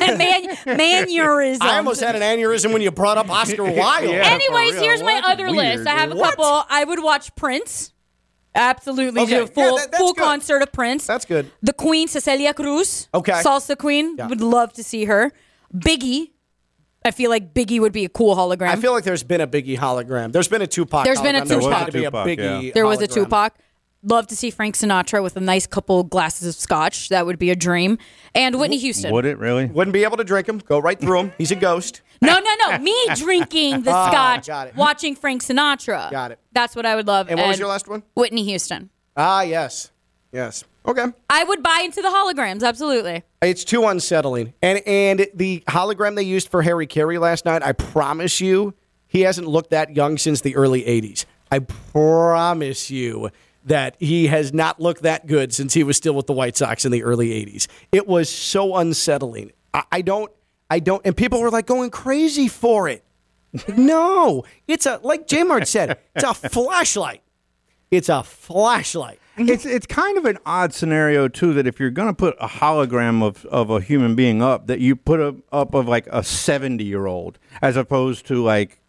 Man, 0.00 0.56
mannerisms. 0.66 1.60
I 1.62 1.76
almost 1.78 2.00
had 2.00 2.14
an 2.16 2.22
aneurysm 2.22 2.72
when 2.72 2.82
you 2.82 2.90
brought 2.90 3.18
up 3.18 3.30
Oscar 3.30 3.64
Wilde. 3.64 3.76
Yeah. 4.10 4.22
Anyways, 4.26 4.78
here's 4.80 5.02
my 5.02 5.20
other 5.24 5.44
Weird, 5.50 5.78
list. 5.78 5.88
I 5.88 5.94
have 5.98 6.12
a 6.12 6.16
What? 6.16 6.36
couple. 6.36 6.64
I 6.68 6.84
would 6.84 7.02
watch 7.02 7.34
Prince. 7.36 7.92
Absolutely, 8.54 9.22
Okay, 9.22 9.30
do 9.30 9.36
a 9.36 9.40
yeah, 9.40 9.46
full 9.46 9.76
that- 9.78 9.94
full 9.94 10.12
good. 10.12 10.22
concert 10.24 10.62
of 10.62 10.72
Prince. 10.72 11.06
That's 11.06 11.24
good. 11.24 11.50
The 11.62 11.72
Queen, 11.72 12.08
Celia 12.08 12.52
Cruz. 12.52 13.08
Okay. 13.14 13.32
Salsa 13.32 13.76
Queen. 13.78 14.16
Yeah. 14.18 14.26
Would 14.28 14.40
love 14.40 14.72
to 14.74 14.82
see 14.82 15.04
her. 15.04 15.32
Biggie. 15.74 16.30
I 17.04 17.12
feel 17.12 17.30
like 17.30 17.54
Biggie 17.54 17.80
would 17.80 17.92
be 17.92 18.04
a 18.04 18.08
cool 18.08 18.34
hologram. 18.36 18.68
I 18.68 18.76
feel 18.76 18.92
like 18.92 19.04
there's 19.04 19.22
been 19.22 19.40
a 19.40 19.46
Biggie 19.46 19.78
hologram. 19.78 20.32
There's 20.32 20.48
been 20.48 20.60
a 20.62 20.66
Tupac. 20.66 21.04
There's 21.04 21.20
been 21.22 21.36
a 21.36 21.46
Tupac. 21.46 21.70
got 21.70 21.86
to 21.86 21.92
be 21.92 22.00
a 22.04 22.10
Tupac, 22.10 22.26
Biggie. 22.26 22.62
yeah. 22.64 22.70
there 22.74 22.86
was 22.86 23.00
a 23.00 23.06
hologram. 23.08 23.14
Tupac. 23.14 23.54
Love 24.02 24.26
to 24.28 24.36
see 24.36 24.50
Frank 24.50 24.76
Sinatra 24.76 25.22
with 25.22 25.36
a 25.36 25.40
nice 25.40 25.66
couple 25.66 26.04
glasses 26.04 26.48
of 26.48 26.54
scotch. 26.54 27.10
That 27.10 27.26
would 27.26 27.38
be 27.38 27.50
a 27.50 27.56
dream. 27.56 27.98
And 28.34 28.58
Whitney 28.58 28.78
Houston. 28.78 29.12
Would 29.12 29.26
it 29.26 29.38
really? 29.38 29.66
Wouldn't 29.66 29.92
be 29.92 30.04
able 30.04 30.16
to 30.16 30.24
drink 30.24 30.48
him. 30.48 30.58
Go 30.58 30.78
right 30.78 30.98
through 30.98 31.18
him. 31.20 31.32
He's 31.36 31.50
a 31.50 31.56
ghost. 31.56 32.00
No, 32.22 32.38
no, 32.38 32.54
no. 32.66 32.78
Me 32.78 32.94
drinking 33.14 33.82
the 33.82 33.90
scotch, 33.90 34.46
got 34.46 34.68
it. 34.68 34.76
watching 34.76 35.14
Frank 35.16 35.42
Sinatra. 35.42 36.10
Got 36.10 36.32
it. 36.32 36.38
That's 36.52 36.74
what 36.74 36.86
I 36.86 36.96
would 36.96 37.06
love. 37.06 37.28
And 37.28 37.38
what 37.38 37.48
was 37.48 37.58
your 37.58 37.68
last 37.68 37.88
one? 37.88 38.02
Whitney 38.14 38.44
Houston. 38.44 38.88
Ah, 39.16 39.42
yes, 39.42 39.90
yes. 40.32 40.64
Okay. 40.86 41.04
I 41.28 41.44
would 41.44 41.62
buy 41.62 41.82
into 41.84 42.00
the 42.00 42.08
holograms. 42.08 42.62
Absolutely. 42.62 43.22
It's 43.42 43.64
too 43.64 43.86
unsettling. 43.86 44.54
And 44.62 44.78
and 44.86 45.26
the 45.34 45.62
hologram 45.68 46.16
they 46.16 46.22
used 46.22 46.48
for 46.48 46.62
Harry 46.62 46.86
Caray 46.86 47.18
last 47.18 47.44
night, 47.44 47.62
I 47.62 47.72
promise 47.72 48.40
you, 48.40 48.72
he 49.06 49.20
hasn't 49.22 49.46
looked 49.46 49.70
that 49.70 49.94
young 49.94 50.16
since 50.16 50.40
the 50.40 50.56
early 50.56 50.82
80s. 50.84 51.26
I 51.52 51.58
promise 51.58 52.90
you 52.90 53.30
that 53.64 53.96
he 53.98 54.26
has 54.28 54.52
not 54.52 54.80
looked 54.80 55.02
that 55.02 55.26
good 55.26 55.52
since 55.52 55.74
he 55.74 55.84
was 55.84 55.96
still 55.96 56.14
with 56.14 56.26
the 56.26 56.32
White 56.32 56.56
Sox 56.56 56.84
in 56.84 56.92
the 56.92 57.02
early 57.02 57.30
80s. 57.30 57.66
It 57.92 58.06
was 58.06 58.28
so 58.28 58.76
unsettling. 58.76 59.52
I, 59.74 59.84
I 59.92 60.02
don't 60.02 60.30
I 60.70 60.78
don't 60.78 61.02
and 61.04 61.16
people 61.16 61.40
were 61.40 61.50
like 61.50 61.66
going 61.66 61.90
crazy 61.90 62.48
for 62.48 62.88
it. 62.88 63.04
no, 63.76 64.44
it's 64.68 64.86
a 64.86 65.00
like 65.02 65.26
J 65.26 65.42
Mart 65.42 65.68
said, 65.68 65.98
it's 66.14 66.24
a 66.24 66.34
flashlight. 66.34 67.22
It's 67.90 68.08
a 68.08 68.22
flashlight. 68.22 69.18
it's 69.36 69.66
it's 69.66 69.86
kind 69.86 70.16
of 70.16 70.24
an 70.24 70.38
odd 70.46 70.72
scenario 70.72 71.26
too 71.28 71.52
that 71.54 71.66
if 71.66 71.80
you're 71.80 71.90
going 71.90 72.08
to 72.08 72.14
put 72.14 72.36
a 72.40 72.46
hologram 72.46 73.22
of, 73.22 73.44
of 73.46 73.70
a 73.70 73.80
human 73.80 74.14
being 74.14 74.42
up 74.42 74.66
that 74.68 74.80
you 74.80 74.94
put 74.94 75.20
a, 75.20 75.34
up 75.52 75.74
of 75.74 75.88
like 75.88 76.06
a 76.08 76.22
70 76.22 76.84
year 76.84 77.06
old 77.06 77.38
as 77.60 77.76
opposed 77.76 78.26
to 78.26 78.42
like 78.42 78.80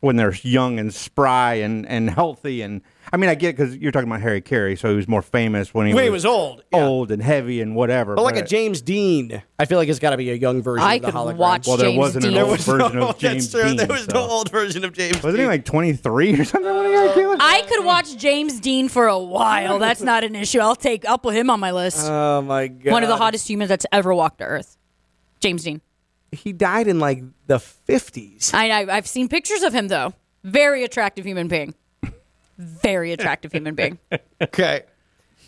when 0.00 0.16
they're 0.16 0.34
young 0.42 0.78
and 0.78 0.94
spry 0.94 1.54
and, 1.54 1.86
and 1.86 2.10
healthy 2.10 2.62
and 2.62 2.82
I 3.12 3.16
mean 3.16 3.30
I 3.30 3.34
get 3.34 3.56
because 3.56 3.76
you're 3.76 3.92
talking 3.92 4.08
about 4.08 4.20
Harry 4.20 4.40
Caray 4.40 4.76
so 4.76 4.90
he 4.90 4.96
was 4.96 5.08
more 5.08 5.22
famous 5.22 5.72
when 5.72 5.86
he, 5.86 5.94
When 5.94 6.02
was, 6.04 6.08
he 6.08 6.10
was 6.10 6.26
old, 6.26 6.62
yeah. 6.72 6.84
old 6.84 7.10
and 7.10 7.22
heavy 7.22 7.60
and 7.60 7.74
whatever 7.74 8.14
But 8.14 8.22
like 8.22 8.36
a 8.36 8.44
James 8.44 8.82
Dean, 8.82 9.42
I 9.58 9.64
feel 9.64 9.78
like 9.78 9.88
it's 9.88 9.98
got 9.98 10.10
to 10.10 10.16
be 10.16 10.30
a 10.30 10.34
young 10.34 10.62
version 10.62 10.84
I 10.86 10.94
of 10.94 11.02
the 11.02 11.06
could 11.08 11.14
hologram. 11.14 11.36
watch 11.36 11.66
Well, 11.66 11.76
there 11.76 11.86
James 11.88 11.98
wasn't 11.98 12.24
an 12.26 12.32
Dean. 12.32 12.42
old 12.42 12.60
version 12.60 12.98
of 12.98 13.18
James 13.18 13.50
That's 13.50 13.62
true. 13.62 13.62
Dean, 13.68 13.76
There 13.76 13.86
was 13.88 14.04
so. 14.04 14.12
no 14.14 14.20
old 14.28 14.50
version 14.50 14.84
of 14.84 14.92
James 14.92 15.16
wasn't 15.16 15.36
Dean. 15.36 15.40
he 15.42 15.46
like 15.46 15.64
23 15.64 16.40
or 16.40 16.44
something 16.44 16.74
when 16.74 16.86
he 16.86 16.92
got 16.92 17.14
killed? 17.14 17.36
I 17.40 17.62
could 17.62 17.84
watch 17.84 18.16
James 18.16 18.60
Dean 18.60 18.88
for 18.88 19.06
a 19.06 19.18
while. 19.18 19.78
That's 19.78 20.02
not 20.02 20.24
an 20.24 20.34
issue. 20.36 20.58
I'll 20.60 20.76
take. 20.76 21.06
I'll 21.06 21.18
put 21.18 21.34
him 21.34 21.50
on 21.50 21.60
my 21.60 21.70
list. 21.72 22.06
oh 22.08 22.42
my 22.42 22.68
god! 22.68 22.92
One 22.92 23.02
of 23.02 23.08
the 23.08 23.16
hottest 23.16 23.48
humans 23.48 23.68
that's 23.68 23.86
ever 23.92 24.14
walked 24.14 24.38
to 24.38 24.44
Earth. 24.44 24.76
James 25.40 25.64
Dean. 25.64 25.80
He 26.32 26.52
died 26.52 26.88
in 26.88 26.98
like 27.00 27.22
the 27.46 27.58
fifties. 27.58 28.52
I, 28.52 28.68
I 28.70 28.96
I've 28.96 29.06
seen 29.06 29.28
pictures 29.28 29.62
of 29.62 29.72
him 29.72 29.88
though. 29.88 30.12
Very 30.44 30.84
attractive 30.84 31.24
human 31.24 31.48
being. 31.48 31.74
Very 32.58 33.12
attractive 33.12 33.52
human 33.52 33.74
being. 33.74 33.98
Okay, 34.40 34.82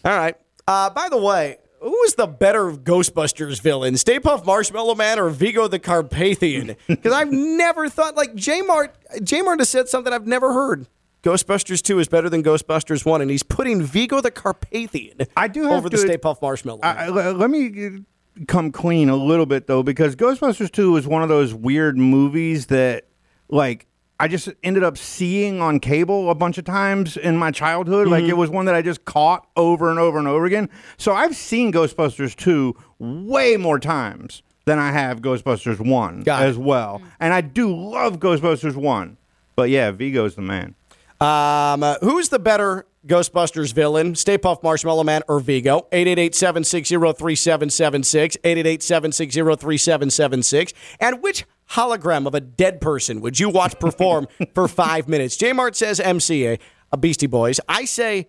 all 0.05 0.17
right. 0.17 0.37
Uh, 0.67 0.91
by 0.91 1.09
the 1.09 1.17
way, 1.17 1.59
who 1.81 2.03
is 2.03 2.15
the 2.17 2.27
better 2.27 2.73
Ghostbusters 2.73 3.61
villain, 3.61 3.97
Stay 3.97 4.19
Puft 4.19 4.45
Marshmallow 4.45 4.97
Man 4.97 5.19
or 5.21 5.31
Vigo 5.31 5.69
the 5.69 5.79
Carpathian? 5.79 6.75
Because 6.89 7.13
I've 7.13 7.31
never 7.31 7.89
thought 7.89 8.17
like 8.17 8.35
J 8.35 8.63
Mart. 8.63 8.95
J 9.23 9.43
Mart 9.43 9.61
has 9.61 9.69
said 9.69 9.89
something 9.89 10.13
I've 10.13 10.27
never 10.27 10.53
heard. 10.53 10.87
Ghostbusters 11.23 11.83
2 11.83 11.99
is 12.01 12.09
better 12.09 12.29
than 12.31 12.43
Ghostbusters 12.43 13.05
1, 13.07 13.21
and 13.21 13.31
he's 13.31 13.43
putting 13.45 13.83
Vigo 13.83 14.21
the 14.21 14.31
Carpathian 14.31 15.19
I 15.37 15.49
do 15.49 15.63
have 15.65 15.73
over 15.73 15.89
the 15.89 15.99
Stay 15.99 16.17
Puft 16.17 16.41
Marshmallow 16.43 16.81
I, 16.83 17.07
I- 17.07 17.31
let 17.31 17.51
me 17.51 18.01
come 18.49 18.73
clean 18.73 19.09
a 19.09 19.17
little 19.17 19.47
bit 19.47 19.67
though, 19.69 19.83
because 19.83 20.17
Ghostbusters 20.17 20.73
Two 20.73 20.97
is 20.97 21.07
one 21.07 21.23
of 21.23 21.29
those 21.29 21.53
weird 21.55 21.97
movies 21.97 22.67
that, 22.67 23.07
like, 23.49 23.87
I 24.21 24.29
just 24.29 24.49
ended 24.63 24.85
up 24.85 24.97
seeing 24.99 25.61
on 25.61 25.81
cable 25.81 26.31
a 26.31 26.35
bunch 26.35 26.59
of 26.59 26.65
times 26.65 27.17
in 27.17 27.37
my 27.37 27.51
childhood. 27.51 28.07
Like, 28.07 28.23
Mm-hmm. 28.23 28.31
it 28.31 28.37
was 28.37 28.51
one 28.51 28.67
that 28.67 28.75
I 28.75 28.83
just 28.83 29.05
caught 29.05 29.49
over 29.57 29.91
and 29.91 29.99
over 29.99 30.19
and 30.19 30.29
over 30.29 30.45
again. 30.45 30.69
So 30.99 31.13
I've 31.15 31.35
seen 31.35 31.73
Ghostbusters 31.73 32.37
Two 32.37 32.77
way 32.99 33.57
more 33.57 33.79
times 33.81 34.43
than 34.67 34.79
I 34.79 34.93
have 34.93 35.21
Ghostbusters 35.23 35.81
One 35.81 36.21
Got 36.21 36.45
it. 36.45 36.49
as 36.51 36.59
well, 36.59 37.01
and 37.19 37.33
I 37.35 37.41
do 37.41 37.75
love 37.75 38.21
Ghostbusters 38.21 38.77
One. 38.77 39.17
But 39.57 39.71
yeah, 39.71 39.91
Vigo's 39.91 40.35
the 40.37 40.43
man. 40.43 40.75
Um, 41.21 41.83
uh, 41.83 41.97
who's 42.03 42.29
the 42.31 42.39
better 42.39 42.87
Ghostbusters 43.07 43.73
villain, 43.75 44.15
Stay 44.15 44.37
Puft 44.39 44.63
Marshmallow 44.63 45.05
Man 45.05 45.23
or 45.29 45.39
Vigo? 45.41 45.87
888-760-3776, 45.93 48.37
888-760-3776. 48.45 50.73
And 51.01 51.23
which 51.23 51.45
hologram 51.71 52.27
of 52.27 52.35
a 52.35 52.41
dead 52.41 52.81
person 52.81 53.21
would 53.21 53.39
you 53.39 53.49
watch 53.49 53.79
perform 53.79 54.27
for 54.55 54.69
five 54.69 55.09
minutes? 55.09 55.37
J 55.37 55.53
Mart 55.53 55.77
says 55.77 56.01
MCA, 56.01 56.59
a 56.93 56.97
Beastie 56.97 57.27
Boys. 57.27 57.61
I 57.69 57.85
say 57.85 58.29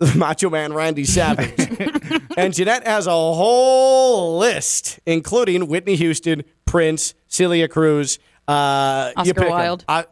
Macho 0.14 0.50
Man 0.50 0.72
Randy 0.72 1.04
Savage. 1.04 1.54
and 2.36 2.54
Jeanette 2.54 2.86
has 2.86 3.06
a 3.06 3.10
whole 3.10 4.38
list, 4.38 5.00
including 5.06 5.68
Whitney 5.68 5.96
Houston, 5.96 6.44
Prince, 6.64 7.14
Celia 7.28 7.68
Cruz, 7.68 8.18
uh, 8.46 9.12
Oscar. 9.16 9.48
Wilde. 9.48 9.84
I, 9.88 10.04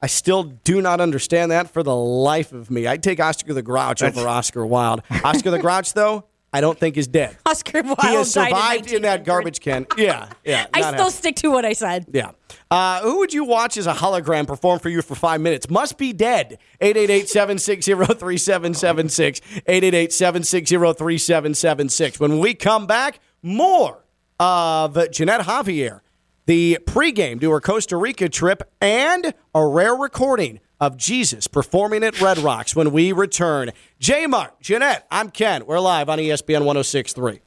I 0.00 0.06
still 0.06 0.44
do 0.44 0.80
not 0.80 1.00
understand 1.00 1.50
that 1.50 1.70
for 1.70 1.82
the 1.82 1.96
life 1.96 2.52
of 2.52 2.70
me. 2.70 2.86
I'd 2.86 3.02
take 3.02 3.18
Oscar 3.18 3.52
the 3.54 3.62
Grouch 3.62 4.02
over 4.02 4.28
Oscar 4.28 4.64
Wilde. 4.66 5.02
Oscar 5.24 5.50
the 5.50 5.58
Grouch, 5.58 5.92
though, 5.94 6.26
I 6.52 6.60
don't 6.60 6.78
think 6.78 6.96
is 6.96 7.06
dead. 7.06 7.36
Oscar 7.44 7.82
Wilde 7.82 7.98
He 8.00 8.14
has 8.14 8.32
survived 8.32 8.92
in, 8.92 9.02
that 9.02 9.24
garbage 9.24 9.60
can. 9.60 9.86
Yeah, 9.98 10.28
yeah. 10.44 10.66
I 10.72 10.80
still 10.80 10.92
happening. 10.92 11.10
stick 11.10 11.36
to 11.36 11.50
what 11.50 11.64
I 11.64 11.72
said. 11.74 12.06
Yeah. 12.12 12.30
Uh, 12.70 13.00
who 13.02 13.18
would 13.18 13.32
you 13.34 13.44
watch 13.44 13.76
as 13.76 13.86
a 13.86 13.92
hologram 13.94 14.46
perform 14.46 14.78
for 14.78 14.88
you 14.88 15.02
for 15.02 15.14
five 15.14 15.40
minutes? 15.40 15.68
Must 15.68 15.98
be 15.98 16.12
dead. 16.12 16.58
888-760-3776. 16.80 19.40
888-760-3776. 19.68 22.20
When 22.20 22.38
we 22.38 22.54
come 22.54 22.86
back, 22.86 23.20
more 23.42 24.04
of 24.38 25.10
Jeanette 25.10 25.42
Javier, 25.42 26.00
the 26.46 26.78
pregame 26.86 27.40
to 27.40 27.50
her 27.50 27.60
Costa 27.60 27.96
Rica 27.96 28.28
trip, 28.28 28.62
and 28.80 29.34
a 29.54 29.66
rare 29.66 29.94
recording 29.94 30.60
of 30.80 30.96
Jesus 30.96 31.46
performing 31.46 32.02
at 32.04 32.20
Red 32.20 32.38
Rocks 32.38 32.76
when 32.76 32.92
we 32.92 33.12
return. 33.12 33.72
J 33.98 34.26
Mart, 34.26 34.60
Jeanette, 34.60 35.06
I'm 35.10 35.30
Ken. 35.30 35.66
We're 35.66 35.80
live 35.80 36.08
on 36.08 36.18
ESPN 36.18 36.64
1063. 36.64 37.40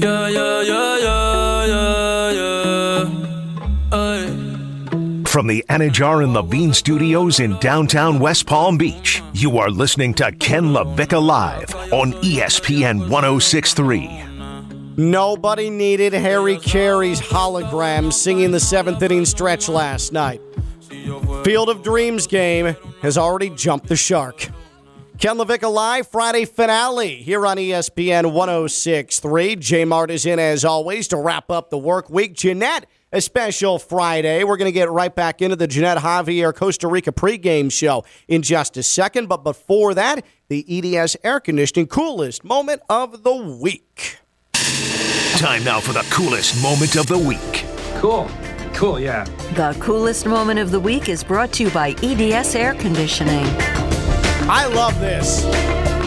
Yeah, 0.00 0.28
yeah, 0.28 0.62
yeah, 0.62 0.98
yeah, 0.98 1.66
yeah, 1.66 2.30
yeah. 2.30 3.88
Ay. 3.92 4.26
From 5.26 5.46
the 5.46 5.64
Anajar 5.68 6.24
and 6.24 6.32
Levine 6.32 6.72
studios 6.72 7.38
in 7.38 7.58
downtown 7.58 8.18
West 8.18 8.46
Palm 8.46 8.76
Beach, 8.78 9.22
you 9.32 9.58
are 9.58 9.70
listening 9.70 10.14
to 10.14 10.32
Ken 10.32 10.64
LaVicka 10.64 11.22
Live 11.22 11.74
on 11.92 12.14
ESPN 12.14 13.08
1063. 13.08 14.29
Nobody 15.00 15.70
needed 15.70 16.12
Harry 16.12 16.58
Caray's 16.58 17.22
hologram 17.22 18.12
singing 18.12 18.50
the 18.50 18.60
seventh 18.60 19.02
inning 19.02 19.24
stretch 19.24 19.66
last 19.66 20.12
night. 20.12 20.42
Field 21.42 21.70
of 21.70 21.82
Dreams 21.82 22.26
game 22.26 22.76
has 23.00 23.16
already 23.16 23.48
jumped 23.48 23.86
the 23.86 23.96
shark. 23.96 24.50
Ken 25.16 25.38
LaVicka 25.38 25.72
Live 25.72 26.06
Friday 26.06 26.44
finale 26.44 27.16
here 27.16 27.46
on 27.46 27.56
ESPN 27.56 28.34
1063. 28.34 29.56
J 29.56 29.86
Mart 29.86 30.10
is 30.10 30.26
in 30.26 30.38
as 30.38 30.66
always 30.66 31.08
to 31.08 31.16
wrap 31.16 31.50
up 31.50 31.70
the 31.70 31.78
work 31.78 32.10
week. 32.10 32.34
Jeanette, 32.34 32.84
a 33.10 33.22
special 33.22 33.78
Friday. 33.78 34.44
We're 34.44 34.58
going 34.58 34.68
to 34.68 34.72
get 34.72 34.90
right 34.90 35.14
back 35.14 35.40
into 35.40 35.56
the 35.56 35.66
Jeanette 35.66 35.96
Javier 35.96 36.54
Costa 36.54 36.88
Rica 36.88 37.10
pregame 37.10 37.72
show 37.72 38.04
in 38.28 38.42
just 38.42 38.76
a 38.76 38.82
second. 38.82 39.30
But 39.30 39.44
before 39.44 39.94
that, 39.94 40.26
the 40.48 40.94
EDS 40.94 41.16
air 41.24 41.40
conditioning 41.40 41.86
coolest 41.86 42.44
moment 42.44 42.82
of 42.90 43.22
the 43.22 43.34
week. 43.34 44.19
Time 45.38 45.64
now 45.64 45.80
for 45.80 45.92
the 45.92 46.06
coolest 46.10 46.62
moment 46.62 46.96
of 46.96 47.06
the 47.06 47.18
week. 47.18 47.64
Cool. 48.00 48.28
Cool, 48.74 49.00
yeah. 49.00 49.24
The 49.54 49.76
coolest 49.80 50.26
moment 50.26 50.58
of 50.58 50.70
the 50.70 50.80
week 50.80 51.08
is 51.08 51.24
brought 51.24 51.52
to 51.54 51.64
you 51.64 51.70
by 51.70 51.90
EDS 52.02 52.54
Air 52.54 52.74
Conditioning. 52.74 53.44
I 54.48 54.66
love 54.74 54.98
this. 55.00 55.42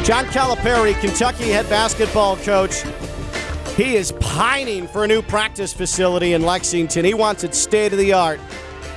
John 0.05 0.25
Calipari, 0.25 0.99
Kentucky 0.99 1.49
head 1.49 1.69
basketball 1.69 2.37
coach, 2.37 2.83
He 3.75 3.95
is 3.95 4.11
pining 4.19 4.87
for 4.87 5.03
a 5.03 5.07
new 5.07 5.21
practice 5.21 5.73
facility 5.73 6.33
in 6.33 6.43
Lexington. 6.43 7.05
He 7.05 7.13
wants 7.13 7.43
it 7.43 7.55
state 7.55 7.91
of 7.91 7.99
the 7.99 8.13
art. 8.13 8.39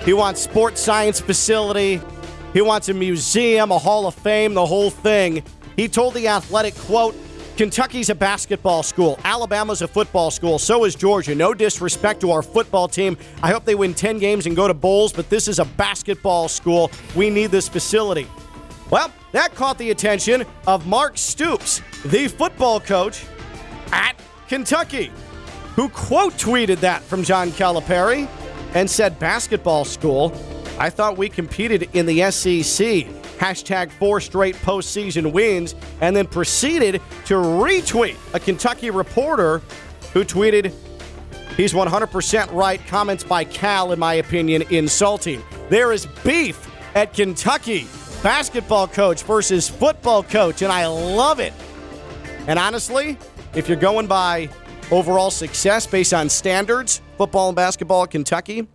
He 0.04 0.12
wants 0.12 0.40
sports 0.42 0.80
science 0.80 1.18
facility. 1.20 2.00
He 2.52 2.60
wants 2.60 2.88
a 2.88 2.94
museum, 2.94 3.70
a 3.70 3.78
hall 3.78 4.06
of 4.06 4.14
fame, 4.14 4.54
the 4.54 4.66
whole 4.66 4.90
thing. 4.90 5.42
He 5.76 5.88
told 5.88 6.14
the 6.14 6.28
Athletic, 6.28 6.74
quote, 6.74 7.14
Kentucky's 7.56 8.10
a 8.10 8.14
basketball 8.14 8.82
school. 8.82 9.18
Alabama's 9.24 9.80
a 9.80 9.88
football 9.88 10.30
school. 10.30 10.58
So 10.58 10.84
is 10.84 10.94
Georgia. 10.94 11.34
No 11.34 11.54
disrespect 11.54 12.20
to 12.20 12.30
our 12.30 12.42
football 12.42 12.86
team. 12.86 13.16
I 13.42 13.50
hope 13.50 13.64
they 13.64 13.74
win 13.74 13.94
10 13.94 14.18
games 14.18 14.44
and 14.44 14.54
go 14.54 14.68
to 14.68 14.74
bowls, 14.74 15.10
but 15.10 15.30
this 15.30 15.48
is 15.48 15.58
a 15.58 15.64
basketball 15.64 16.48
school. 16.48 16.90
We 17.14 17.30
need 17.30 17.50
this 17.50 17.66
facility. 17.66 18.26
Well, 18.90 19.10
that 19.32 19.54
caught 19.54 19.78
the 19.78 19.90
attention 19.90 20.44
of 20.66 20.86
Mark 20.86 21.16
Stoops, 21.16 21.80
the 22.04 22.28
football 22.28 22.78
coach 22.78 23.24
at 23.90 24.20
Kentucky, 24.48 25.10
who 25.76 25.88
quote 25.88 26.34
tweeted 26.34 26.80
that 26.80 27.02
from 27.02 27.24
John 27.24 27.48
Calipari 27.52 28.28
and 28.74 28.88
said, 28.88 29.18
Basketball 29.18 29.86
school. 29.86 30.30
I 30.78 30.90
thought 30.90 31.16
we 31.16 31.30
competed 31.30 31.88
in 31.94 32.04
the 32.04 32.30
SEC. 32.30 33.06
Hashtag 33.38 33.90
four 33.90 34.20
straight 34.20 34.54
postseason 34.56 35.32
wins, 35.32 35.74
and 36.00 36.16
then 36.16 36.26
proceeded 36.26 37.00
to 37.26 37.34
retweet 37.34 38.16
a 38.34 38.40
Kentucky 38.40 38.90
reporter 38.90 39.60
who 40.12 40.24
tweeted, 40.24 40.72
He's 41.56 41.72
100% 41.72 42.52
right. 42.52 42.86
Comments 42.86 43.24
by 43.24 43.44
Cal, 43.44 43.92
in 43.92 43.98
my 43.98 44.14
opinion, 44.14 44.62
insulting. 44.70 45.42
There 45.70 45.92
is 45.92 46.06
beef 46.22 46.68
at 46.94 47.14
Kentucky. 47.14 47.86
Basketball 48.22 48.88
coach 48.88 49.22
versus 49.22 49.68
football 49.68 50.22
coach, 50.22 50.60
and 50.60 50.70
I 50.70 50.86
love 50.86 51.40
it. 51.40 51.54
And 52.46 52.58
honestly, 52.58 53.18
if 53.54 53.68
you're 53.68 53.78
going 53.78 54.06
by 54.06 54.50
overall 54.90 55.30
success 55.30 55.86
based 55.86 56.12
on 56.12 56.28
standards, 56.28 57.00
football 57.16 57.48
and 57.48 57.56
basketball 57.56 58.02
at 58.04 58.10
Kentucky, 58.10 58.68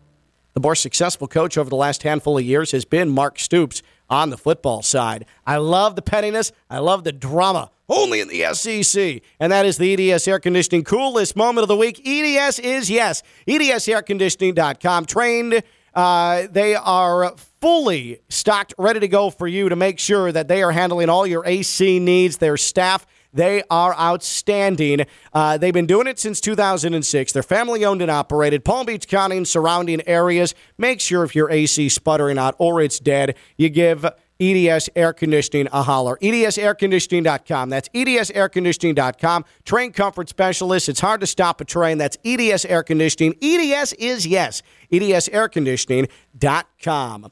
the 0.54 0.60
more 0.60 0.76
successful 0.76 1.28
coach 1.28 1.58
over 1.58 1.70
the 1.70 1.76
last 1.76 2.04
handful 2.04 2.38
of 2.38 2.44
years 2.44 2.72
has 2.72 2.84
been 2.84 3.10
Mark 3.10 3.40
Stoops 3.40 3.82
on 4.12 4.30
the 4.30 4.38
football 4.38 4.84
side. 4.84 5.26
I 5.48 5.58
love 5.58 5.96
the 5.96 6.02
pettiness. 6.02 6.52
I 6.70 6.80
love 6.80 7.04
the 7.04 7.14
drama. 7.14 7.72
Only 7.90 8.20
in 8.20 8.28
the 8.28 8.54
SEC. 8.54 9.22
And 9.40 9.52
that 9.52 9.66
is 9.66 9.78
the 9.78 10.12
EDS 10.12 10.28
Air 10.28 10.40
Conditioning 10.40 10.84
coolest 10.84 11.36
moment 11.36 11.64
of 11.64 11.70
the 11.70 11.78
week. 11.78 12.02
EDS 12.06 12.60
is 12.60 12.90
yes. 12.90 13.24
EDSairconditioning.com. 13.48 15.06
Trained. 15.06 15.64
Uh, 15.94 16.48
they 16.50 16.76
are 16.76 17.34
fully 17.60 18.20
stocked, 18.30 18.74
ready 18.78 19.00
to 19.00 19.08
go 19.08 19.30
for 19.30 19.48
you 19.48 19.68
to 19.70 19.76
make 19.76 20.00
sure 20.00 20.32
that 20.32 20.48
they 20.48 20.64
are 20.64 20.72
handling 20.72 21.10
all 21.10 21.28
your 21.28 21.46
AC 21.46 22.00
needs. 22.00 22.38
Their 22.38 22.58
staff 22.58 23.06
they 23.34 23.64
are 23.70 23.96
outstanding. 23.96 25.06
Uh, 25.34 25.58
they've 25.58 25.74
been 25.74 25.86
doing 25.86 26.08
it 26.08 26.20
since 26.20 26.42
2006. 26.42 27.32
They're 27.32 27.44
family 27.44 27.86
owned 27.86 28.02
and 28.02 28.12
operated. 28.12 28.66
Palm 28.66 28.86
Beach 28.86 29.08
County 29.08 29.38
and 29.38 29.48
surrounding 29.48 30.06
areas. 30.08 30.54
Make 30.78 31.00
sure 31.00 31.24
if 31.24 31.36
your 31.36 31.50
AC 31.50 31.90
sputtering 31.90 32.38
out 32.38 32.56
or 32.58 32.82
it's 32.82 33.00
dead, 33.00 33.36
you 33.58 33.70
give 33.70 34.06
EDS 34.42 34.90
Air 34.96 35.14
Conditioning 35.14 35.68
a 35.72 35.84
holler. 35.84 36.18
EDSAirconditioning.com. 36.22 37.70
That's 37.70 37.88
EDSAirconditioning.com. 37.90 39.46
Train 39.64 39.94
comfort 39.94 40.30
specialist. 40.30 40.90
It's 40.90 41.00
hard 41.00 41.22
to 41.22 41.28
stop 41.28 41.62
a 41.62 41.66
train. 41.66 42.00
That's 42.00 42.18
EDS 42.26 42.66
Air 42.66 42.82
Conditioning. 42.84 43.36
EDS 43.42 43.94
is 43.94 44.26
yes. 44.26 44.64
EDSAirconditioning.com. 44.92 47.32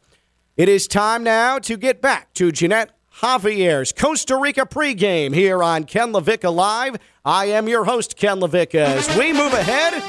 It 0.56 0.70
is 0.70 0.88
time 0.88 1.24
now 1.24 1.58
to 1.60 1.78
get 1.78 2.02
back 2.02 2.34
to 2.34 2.52
Jeanette 2.52 2.99
Javier's 3.21 3.91
Costa 3.91 4.38
Rica 4.38 4.65
pregame 4.65 5.34
here 5.34 5.62
on 5.62 5.84
Ken 5.84 6.13
LaVicka 6.13 6.55
Live. 6.55 6.95
I 7.25 7.47
am 7.47 7.67
your 7.67 7.84
host, 7.84 8.15
Ken 8.15 8.39
LaVicka, 8.39 8.75
as 8.75 9.17
we 9.17 9.34
move 9.34 9.51
ahead 9.51 10.01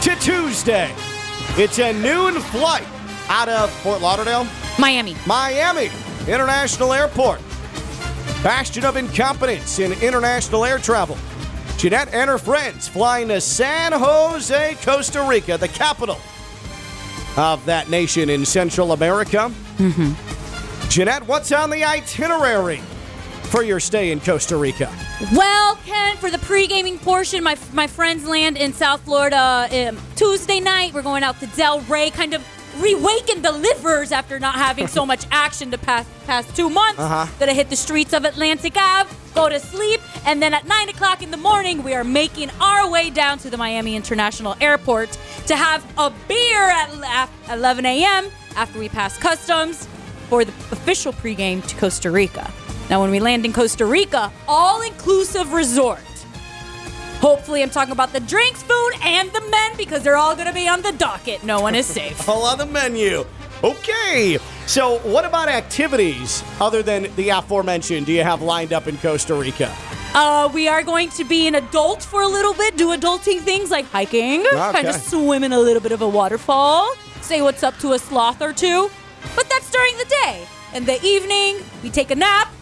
to 0.00 0.14
Tuesday. 0.18 0.90
It's 1.62 1.78
a 1.78 1.92
noon 1.92 2.40
flight 2.40 2.86
out 3.28 3.50
of 3.50 3.70
Fort 3.82 4.00
Lauderdale, 4.00 4.46
Miami. 4.78 5.14
Miami 5.26 5.90
International 6.26 6.94
Airport. 6.94 7.38
Bastion 8.42 8.86
of 8.86 8.96
incompetence 8.96 9.78
in 9.78 9.92
international 10.02 10.64
air 10.64 10.78
travel. 10.78 11.18
Jeanette 11.76 12.14
and 12.14 12.30
her 12.30 12.38
friends 12.38 12.88
flying 12.88 13.28
to 13.28 13.42
San 13.42 13.92
Jose, 13.92 14.74
Costa 14.82 15.22
Rica, 15.28 15.58
the 15.58 15.68
capital 15.68 16.16
of 17.36 17.62
that 17.66 17.90
nation 17.90 18.30
in 18.30 18.46
Central 18.46 18.92
America. 18.92 19.52
Mm-hmm. 19.76 20.47
Jeanette, 20.88 21.26
what's 21.26 21.52
on 21.52 21.68
the 21.68 21.84
itinerary 21.84 22.80
for 23.50 23.62
your 23.62 23.78
stay 23.78 24.10
in 24.10 24.20
Costa 24.20 24.56
Rica? 24.56 24.90
Well, 25.34 25.76
Ken, 25.84 26.16
for 26.16 26.30
the 26.30 26.38
pre-gaming 26.38 26.98
portion, 26.98 27.44
my 27.44 27.58
my 27.74 27.86
friends 27.86 28.26
land 28.26 28.56
in 28.56 28.72
South 28.72 29.02
Florida 29.02 29.68
um, 29.70 29.98
Tuesday 30.16 30.60
night. 30.60 30.94
We're 30.94 31.02
going 31.02 31.24
out 31.24 31.40
to 31.40 31.46
Delray, 31.46 32.10
kind 32.14 32.32
of 32.32 32.42
rewaken 32.82 33.42
the 33.42 33.52
livers 33.52 34.12
after 34.12 34.38
not 34.38 34.54
having 34.54 34.86
so 34.86 35.04
much 35.04 35.26
action 35.30 35.68
the 35.68 35.76
past 35.78 36.08
past 36.26 36.56
two 36.56 36.70
months. 36.70 36.98
Uh-huh. 36.98 37.26
Gonna 37.38 37.52
hit 37.52 37.68
the 37.68 37.76
streets 37.76 38.14
of 38.14 38.24
Atlantic 38.24 38.74
Ave, 38.74 39.14
go 39.34 39.50
to 39.50 39.60
sleep, 39.60 40.00
and 40.24 40.40
then 40.40 40.54
at 40.54 40.66
nine 40.66 40.88
o'clock 40.88 41.22
in 41.22 41.30
the 41.30 41.36
morning, 41.36 41.82
we 41.82 41.92
are 41.92 42.04
making 42.04 42.50
our 42.62 42.90
way 42.90 43.10
down 43.10 43.36
to 43.40 43.50
the 43.50 43.58
Miami 43.58 43.94
International 43.94 44.56
Airport 44.58 45.18
to 45.48 45.54
have 45.54 45.84
a 45.98 46.10
beer 46.28 46.62
at 46.70 46.88
at 47.04 47.58
11 47.58 47.84
a.m. 47.84 48.30
after 48.56 48.78
we 48.78 48.88
pass 48.88 49.18
customs 49.18 49.86
for 50.28 50.44
the 50.44 50.52
official 50.72 51.12
pregame 51.12 51.66
to 51.66 51.76
Costa 51.76 52.10
Rica. 52.10 52.50
Now, 52.90 53.00
when 53.02 53.10
we 53.10 53.20
land 53.20 53.44
in 53.44 53.52
Costa 53.52 53.84
Rica, 53.84 54.32
all 54.46 54.82
inclusive 54.82 55.52
resort. 55.52 56.00
Hopefully, 57.20 57.62
I'm 57.62 57.70
talking 57.70 57.92
about 57.92 58.12
the 58.12 58.20
drinks, 58.20 58.62
food, 58.62 58.90
and 59.02 59.30
the 59.32 59.40
men 59.50 59.76
because 59.76 60.02
they're 60.04 60.16
all 60.16 60.34
going 60.34 60.46
to 60.46 60.52
be 60.54 60.68
on 60.68 60.82
the 60.82 60.92
docket. 60.92 61.42
No 61.44 61.60
one 61.60 61.74
is 61.74 61.86
safe. 61.98 62.28
All 62.28 62.44
on 62.44 62.58
the 62.58 62.66
menu. 62.66 63.24
Okay. 63.64 64.38
So, 64.66 64.98
what 65.00 65.24
about 65.24 65.48
activities 65.48 66.44
other 66.60 66.82
than 66.82 67.12
the 67.16 67.30
aforementioned 67.30 68.06
do 68.06 68.12
you 68.12 68.22
have 68.22 68.40
lined 68.40 68.72
up 68.72 68.86
in 68.86 68.96
Costa 68.98 69.34
Rica? 69.34 69.74
Uh, 70.14 70.48
we 70.54 70.68
are 70.68 70.82
going 70.84 71.08
to 71.10 71.24
be 71.24 71.46
an 71.48 71.56
adult 71.56 72.02
for 72.02 72.22
a 72.22 72.26
little 72.28 72.54
bit, 72.54 72.76
do 72.76 72.88
adulting 72.96 73.40
things 73.40 73.70
like 73.70 73.84
hiking, 73.86 74.44
kind 74.44 74.86
of 74.86 74.94
Okay. 74.94 74.98
swim 75.04 75.42
in 75.44 75.52
a 75.52 75.58
little 75.58 75.82
bit 75.82 75.92
of 75.92 76.00
a 76.02 76.08
waterfall, 76.08 76.94
say 77.20 77.42
what's 77.42 77.62
up 77.62 77.76
to 77.80 77.92
a 77.92 77.98
sloth 77.98 78.40
or 78.40 78.52
two. 78.52 78.90
But 79.36 79.48
that's 79.48 79.70
during 79.70 79.96
the 79.98 80.04
day. 80.04 80.46
In 80.74 80.84
the 80.84 81.02
evening, 81.04 81.58
we 81.82 81.90
take 81.90 82.10
a 82.10 82.14
nap 82.14 82.52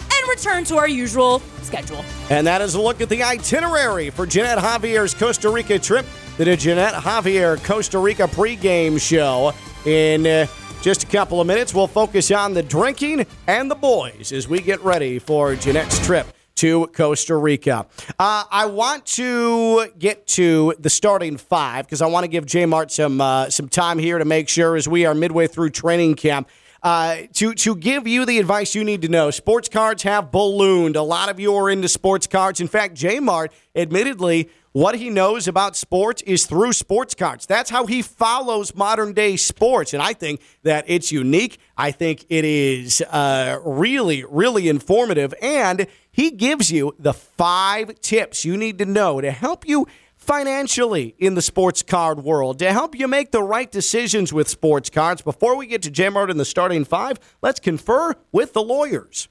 and 0.00 0.28
return 0.28 0.64
to 0.64 0.76
our 0.76 0.88
usual 0.88 1.40
schedule. 1.62 2.04
And 2.30 2.46
that 2.46 2.60
is 2.60 2.74
a 2.74 2.80
look 2.80 3.00
at 3.00 3.08
the 3.08 3.22
itinerary 3.22 4.10
for 4.10 4.26
Jeanette 4.26 4.58
Javier's 4.58 5.14
Costa 5.14 5.50
Rica 5.50 5.78
trip. 5.78 6.06
to 6.36 6.44
The 6.44 6.56
Jeanette 6.56 6.94
Javier 6.94 7.62
Costa 7.64 7.98
Rica 7.98 8.24
pregame 8.24 9.00
show. 9.00 9.52
In 9.84 10.26
uh, 10.26 10.46
just 10.82 11.04
a 11.04 11.06
couple 11.06 11.40
of 11.40 11.46
minutes, 11.46 11.74
we'll 11.74 11.86
focus 11.86 12.30
on 12.30 12.54
the 12.54 12.62
drinking 12.62 13.26
and 13.46 13.70
the 13.70 13.74
boys 13.74 14.32
as 14.32 14.48
we 14.48 14.60
get 14.60 14.80
ready 14.82 15.18
for 15.18 15.54
Jeanette's 15.54 16.04
trip 16.06 16.26
to 16.60 16.86
Costa 16.88 17.36
Rica. 17.36 17.86
Uh, 18.18 18.44
I 18.50 18.66
want 18.66 19.06
to 19.06 19.86
get 19.98 20.26
to 20.28 20.74
the 20.78 20.90
starting 20.90 21.38
five 21.38 21.86
because 21.86 22.02
I 22.02 22.06
want 22.06 22.24
to 22.24 22.28
give 22.28 22.44
J 22.44 22.66
Mart 22.66 22.92
some 22.92 23.18
uh, 23.18 23.48
some 23.48 23.68
time 23.68 23.98
here 23.98 24.18
to 24.18 24.26
make 24.26 24.48
sure 24.48 24.76
as 24.76 24.86
we 24.86 25.06
are 25.06 25.14
midway 25.14 25.46
through 25.46 25.70
training 25.70 26.16
camp 26.16 26.50
uh, 26.82 27.22
to 27.34 27.54
to 27.54 27.74
give 27.74 28.06
you 28.06 28.26
the 28.26 28.38
advice 28.38 28.74
you 28.74 28.84
need 28.84 29.00
to 29.02 29.08
know. 29.08 29.30
Sports 29.30 29.70
cards 29.70 30.02
have 30.02 30.30
ballooned. 30.30 30.96
A 30.96 31.02
lot 31.02 31.30
of 31.30 31.40
you 31.40 31.54
are 31.54 31.70
into 31.70 31.88
sports 31.88 32.26
cards. 32.26 32.60
In 32.60 32.68
fact, 32.68 32.94
J 32.94 33.20
Mart, 33.20 33.52
admittedly, 33.74 34.50
what 34.72 34.94
he 34.94 35.10
knows 35.10 35.48
about 35.48 35.76
sports 35.76 36.22
is 36.22 36.46
through 36.46 36.72
sports 36.72 37.14
cards. 37.14 37.44
That's 37.44 37.70
how 37.70 37.86
he 37.86 38.02
follows 38.02 38.74
modern 38.74 39.12
day 39.12 39.36
sports, 39.36 39.94
and 39.94 40.02
I 40.02 40.12
think 40.12 40.40
that 40.62 40.84
it's 40.86 41.10
unique. 41.10 41.58
I 41.76 41.90
think 41.90 42.24
it 42.28 42.44
is 42.44 43.00
uh, 43.00 43.58
really, 43.64 44.24
really 44.28 44.68
informative, 44.68 45.34
and 45.42 45.86
he 46.12 46.30
gives 46.30 46.70
you 46.70 46.94
the 46.98 47.12
five 47.12 48.00
tips 48.00 48.44
you 48.44 48.56
need 48.56 48.78
to 48.78 48.84
know 48.84 49.20
to 49.20 49.30
help 49.30 49.66
you 49.66 49.86
financially 50.16 51.14
in 51.18 51.34
the 51.34 51.42
sports 51.42 51.82
card 51.82 52.22
world 52.22 52.58
to 52.58 52.72
help 52.72 52.98
you 52.98 53.08
make 53.08 53.30
the 53.30 53.42
right 53.42 53.70
decisions 53.70 54.32
with 54.32 54.48
sports 54.48 54.90
cards. 54.90 55.22
Before 55.22 55.56
we 55.56 55.66
get 55.66 55.82
to 55.82 55.90
J-Mart 55.90 56.30
in 56.30 56.36
the 56.36 56.44
starting 56.44 56.84
five, 56.84 57.18
let's 57.42 57.58
confer 57.58 58.14
with 58.30 58.52
the 58.52 58.62
lawyers. 58.62 59.28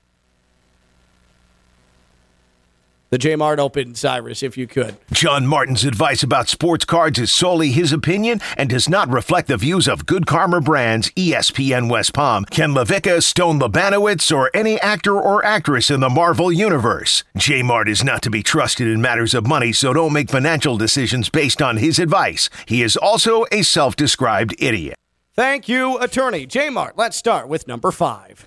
The 3.10 3.18
J-Mart 3.18 3.60
Open, 3.60 3.96
Cyrus, 3.96 4.44
if 4.44 4.56
you 4.56 4.68
could. 4.68 4.96
John 5.12 5.48
Martin's 5.48 5.84
advice 5.84 6.22
about 6.22 6.48
sports 6.48 6.86
cards 6.86 7.18
is 7.18 7.32
solely 7.32 7.72
his 7.72 7.92
opinion 7.92 8.40
and 8.56 8.70
does 8.70 8.88
not 8.88 9.10
reflect 9.10 9.48
the 9.48 9.58
views 9.58 9.88
of 9.88 10.06
Good 10.06 10.28
Karma 10.28 10.62
Brands, 10.62 11.10
ESPN 11.12 11.90
West 11.90 12.14
Palm, 12.14 12.46
Ken 12.46 12.72
LaVicka, 12.72 13.24
Stone 13.24 13.60
Labanowitz, 13.60 14.32
or 14.36 14.52
any 14.54 14.80
actor 14.82 15.20
or 15.20 15.44
actress 15.44 15.90
in 15.90 16.02
the 16.02 16.10
Marvel 16.10 16.52
Universe. 16.52 17.24
J 17.36 17.64
Mart 17.64 17.90
is 17.90 18.04
not 18.04 18.22
to 18.22 18.30
be 18.30 18.44
trusted 18.44 18.88
in 18.88 19.02
matters 19.02 19.34
of 19.34 19.48
money, 19.48 19.74
so 19.74 19.92
don't 19.92 20.14
make 20.14 20.30
financial 20.30 20.78
decisions 20.78 21.30
based 21.30 21.64
on 21.64 21.78
his 21.78 21.98
advice. 21.98 22.48
He 22.68 22.84
is 22.84 22.96
also 22.96 23.46
a 23.52 23.64
self 23.64 23.96
described 23.96 24.54
idiot. 24.60 24.96
Thank 25.34 25.68
you, 25.68 25.98
attorney. 25.98 26.46
J-Mart, 26.46 26.98
let's 26.98 27.18
start 27.18 27.48
with 27.48 27.68
number 27.68 27.92
five. 27.92 28.46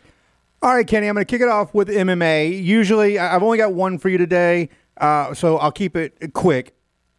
All 0.63 0.73
right, 0.73 0.87
Kenny, 0.87 1.09
I'm 1.09 1.15
going 1.17 1.27
to 1.27 1.29
kick 1.31 1.43
it 1.43 1.49
off 1.49 1.75
with 1.75 1.89
MMA. 1.89 2.63
Usually, 2.63 3.19
I've 3.19 3.43
only 3.43 3.59
got 3.59 3.75
one 3.75 3.99
for 3.99 4.09
you 4.09 4.17
today, 4.17 4.69
uh, 4.97 5.35
so 5.35 5.59
I'll 5.59 5.73
keep 5.73 5.97
it 5.97 6.33
quick. 6.35 6.73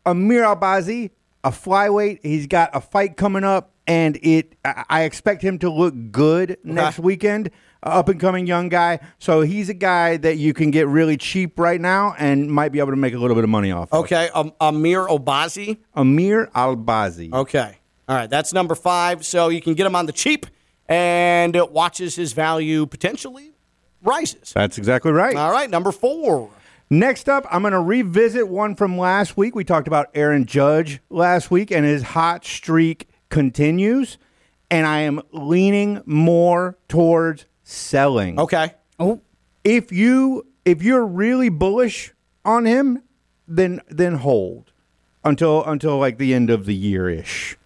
Amir 0.05 0.43
Albazi, 0.43 1.11
a 1.43 1.51
flyweight. 1.51 2.19
He's 2.23 2.47
got 2.47 2.69
a 2.73 2.79
fight 2.79 3.17
coming 3.17 3.43
up, 3.43 3.73
and 3.85 4.17
it. 4.23 4.55
I 4.63 5.01
expect 5.03 5.41
him 5.41 5.59
to 5.59 5.69
look 5.69 5.93
good 6.09 6.57
next 6.63 6.99
weekend. 6.99 7.49
Up 7.83 8.07
and 8.07 8.17
coming 8.17 8.47
young 8.47 8.69
guy, 8.69 9.01
so 9.19 9.41
he's 9.41 9.67
a 9.67 9.73
guy 9.73 10.15
that 10.15 10.37
you 10.37 10.53
can 10.53 10.71
get 10.71 10.87
really 10.87 11.17
cheap 11.17 11.59
right 11.59 11.81
now 11.81 12.15
and 12.17 12.49
might 12.49 12.71
be 12.71 12.79
able 12.79 12.91
to 12.91 12.95
make 12.95 13.13
a 13.13 13.17
little 13.17 13.35
bit 13.35 13.43
of 13.43 13.49
money 13.49 13.73
off. 13.73 13.91
of. 13.91 14.05
Okay, 14.05 14.29
um, 14.29 14.53
Amir 14.61 15.05
Obazi. 15.07 15.79
Amir 15.93 16.47
Albazi. 16.55 17.33
Okay. 17.33 17.77
All 18.07 18.15
right, 18.15 18.29
that's 18.29 18.53
number 18.53 18.73
five. 18.75 19.25
So 19.25 19.49
you 19.49 19.61
can 19.61 19.73
get 19.73 19.85
him 19.85 19.97
on 19.97 20.05
the 20.05 20.13
cheap, 20.13 20.45
and 20.87 21.55
it 21.55 21.71
watches 21.71 22.15
his 22.15 22.33
value 22.33 22.85
potentially 22.85 23.51
rises. 24.03 24.53
That's 24.53 24.77
exactly 24.77 25.11
right. 25.11 25.35
All 25.35 25.51
right, 25.51 25.69
number 25.69 25.91
four. 25.91 26.49
Next 26.89 27.27
up, 27.29 27.45
I'm 27.49 27.61
going 27.61 27.73
to 27.73 27.79
revisit 27.81 28.47
one 28.47 28.75
from 28.75 28.97
last 28.97 29.35
week. 29.37 29.55
We 29.55 29.63
talked 29.63 29.87
about 29.87 30.09
Aaron 30.13 30.45
Judge 30.45 30.99
last 31.09 31.49
week, 31.49 31.71
and 31.71 31.85
his 31.85 32.03
hot 32.03 32.45
streak 32.45 33.07
continues. 33.29 34.17
And 34.69 34.85
I 34.85 34.99
am 35.01 35.21
leaning 35.31 36.01
more 36.05 36.77
towards 36.87 37.45
selling. 37.63 38.39
Okay. 38.39 38.73
Oh, 38.99 39.21
If 39.63 39.91
you 39.91 40.47
if 40.65 40.81
you're 40.83 41.05
really 41.05 41.49
bullish 41.49 42.13
on 42.45 42.65
him, 42.65 43.03
then 43.47 43.81
then 43.87 44.15
hold 44.15 44.71
until 45.23 45.63
until 45.65 45.97
like 45.97 46.17
the 46.17 46.33
end 46.33 46.49
of 46.49 46.65
the 46.65 46.75
year 46.75 47.09
ish. 47.09 47.57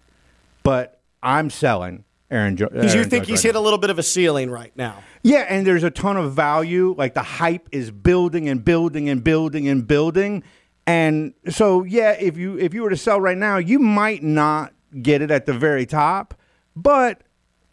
But 0.62 1.00
I'm 1.22 1.50
selling 1.50 2.04
Aaron. 2.30 2.56
Jo- 2.56 2.68
Because 2.70 2.94
you 2.94 3.04
think 3.04 3.24
Judge 3.24 3.30
he's 3.30 3.38
right 3.44 3.48
hit 3.50 3.56
a 3.56 3.60
little 3.60 3.78
bit 3.78 3.90
of 3.90 3.98
a 3.98 4.02
ceiling 4.02 4.50
right 4.50 4.72
now. 4.76 5.02
yeah, 5.22 5.46
and 5.48 5.66
there's 5.66 5.84
a 5.84 5.90
ton 5.90 6.16
of 6.16 6.32
value. 6.32 6.94
Like 6.96 7.14
the 7.14 7.22
hype 7.22 7.68
is 7.72 7.90
building 7.90 8.48
and 8.48 8.64
building 8.64 9.08
and 9.08 9.22
building 9.22 9.68
and 9.68 9.86
building. 9.86 10.42
And 10.86 11.34
so 11.48 11.84
yeah, 11.84 12.12
if 12.12 12.36
you 12.36 12.58
if 12.58 12.74
you 12.74 12.82
were 12.82 12.90
to 12.90 12.96
sell 12.96 13.20
right 13.20 13.36
now, 13.36 13.58
you 13.58 13.78
might 13.78 14.22
not 14.22 14.72
get 15.02 15.22
it 15.22 15.30
at 15.30 15.46
the 15.46 15.52
very 15.52 15.86
top. 15.86 16.34
But 16.74 17.22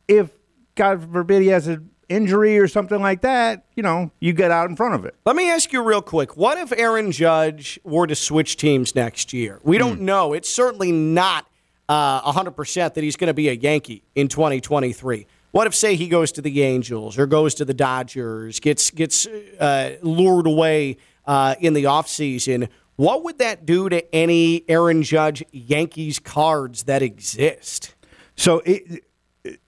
if 0.07 0.31
God 0.75 1.11
forbid 1.11 1.41
he 1.41 1.49
has 1.49 1.67
an 1.67 1.89
injury 2.09 2.57
or 2.57 2.67
something 2.67 3.01
like 3.01 3.21
that, 3.21 3.65
you 3.75 3.83
know, 3.83 4.11
you 4.19 4.33
get 4.33 4.51
out 4.51 4.69
in 4.69 4.75
front 4.75 4.95
of 4.95 5.05
it. 5.05 5.15
Let 5.25 5.35
me 5.35 5.49
ask 5.49 5.71
you 5.71 5.81
real 5.83 6.01
quick. 6.01 6.37
What 6.37 6.57
if 6.57 6.71
Aaron 6.77 7.11
Judge 7.11 7.79
were 7.83 8.07
to 8.07 8.15
switch 8.15 8.57
teams 8.57 8.95
next 8.95 9.33
year? 9.33 9.59
We 9.63 9.77
don't 9.77 9.99
hmm. 9.99 10.05
know. 10.05 10.33
It's 10.33 10.53
certainly 10.53 10.91
not 10.91 11.47
uh, 11.89 12.31
100% 12.31 12.93
that 12.93 13.03
he's 13.03 13.15
going 13.15 13.27
to 13.27 13.33
be 13.33 13.49
a 13.49 13.53
Yankee 13.53 14.03
in 14.15 14.27
2023. 14.27 15.27
What 15.51 15.67
if, 15.67 15.75
say, 15.75 15.95
he 15.95 16.07
goes 16.07 16.31
to 16.33 16.41
the 16.41 16.63
Angels 16.63 17.17
or 17.17 17.27
goes 17.27 17.55
to 17.55 17.65
the 17.65 17.73
Dodgers, 17.73 18.59
gets 18.59 18.91
gets 18.91 19.25
uh, 19.25 19.95
lured 20.01 20.47
away 20.47 20.97
uh, 21.25 21.55
in 21.59 21.73
the 21.73 21.85
offseason? 21.85 22.67
What 22.97 23.23
would 23.23 23.39
that 23.39 23.65
do 23.65 23.89
to 23.89 24.15
any 24.15 24.63
Aaron 24.69 25.03
Judge 25.03 25.43
Yankees 25.51 26.19
cards 26.19 26.83
that 26.83 27.01
exist? 27.01 27.95
So 28.35 28.61
it 28.65 29.05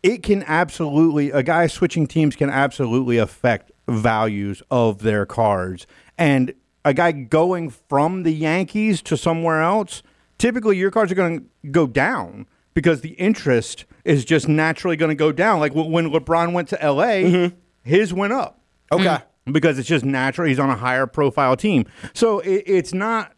it 0.04 0.24
can 0.24 0.44
absolutely 0.44 1.32
a 1.32 1.44
guy 1.44 1.68
switching 1.68 2.08
teams 2.08 2.36
can 2.36 2.50
absolutely 2.50 3.18
affect 3.18 3.72
values 3.88 4.62
of 4.70 5.00
their 5.00 5.26
cards. 5.26 5.88
And 6.18 6.54
a 6.84 6.94
guy 6.94 7.12
going 7.12 7.70
from 7.70 8.24
the 8.24 8.32
Yankees 8.34 9.02
to 9.04 9.18
somewhere 9.18 9.62
else, 9.62 10.04
typically 10.38 10.78
your 10.78 10.92
cards 10.92 11.12
are 11.12 11.16
going 11.16 11.40
to 11.40 11.70
go 11.72 11.88
down 11.88 12.48
because 12.74 13.02
the 13.02 13.14
interest 13.14 13.86
is 14.06 14.24
just 14.24 14.48
naturally 14.48 14.96
going 14.96 15.10
to 15.10 15.16
go 15.16 15.32
down. 15.32 15.60
Like 15.60 15.74
when 15.74 15.92
when 15.92 16.10
LeBron 16.12 16.54
went 16.54 16.70
to 16.70 16.76
LA, 16.76 17.06
mm-hmm. 17.06 17.56
his 17.84 18.14
went 18.14 18.34
up 18.34 18.62
Okay. 18.92 19.04
Mm. 19.06 19.24
because 19.52 19.80
it's 19.80 19.88
just 19.88 20.06
natural. 20.06 20.48
He's 20.48 20.60
on 20.60 20.70
a 20.70 20.76
higher 20.76 21.08
profile 21.08 21.56
team, 21.58 21.86
so 22.14 22.40
it, 22.40 22.64
it's 22.66 22.94
not 22.94 23.34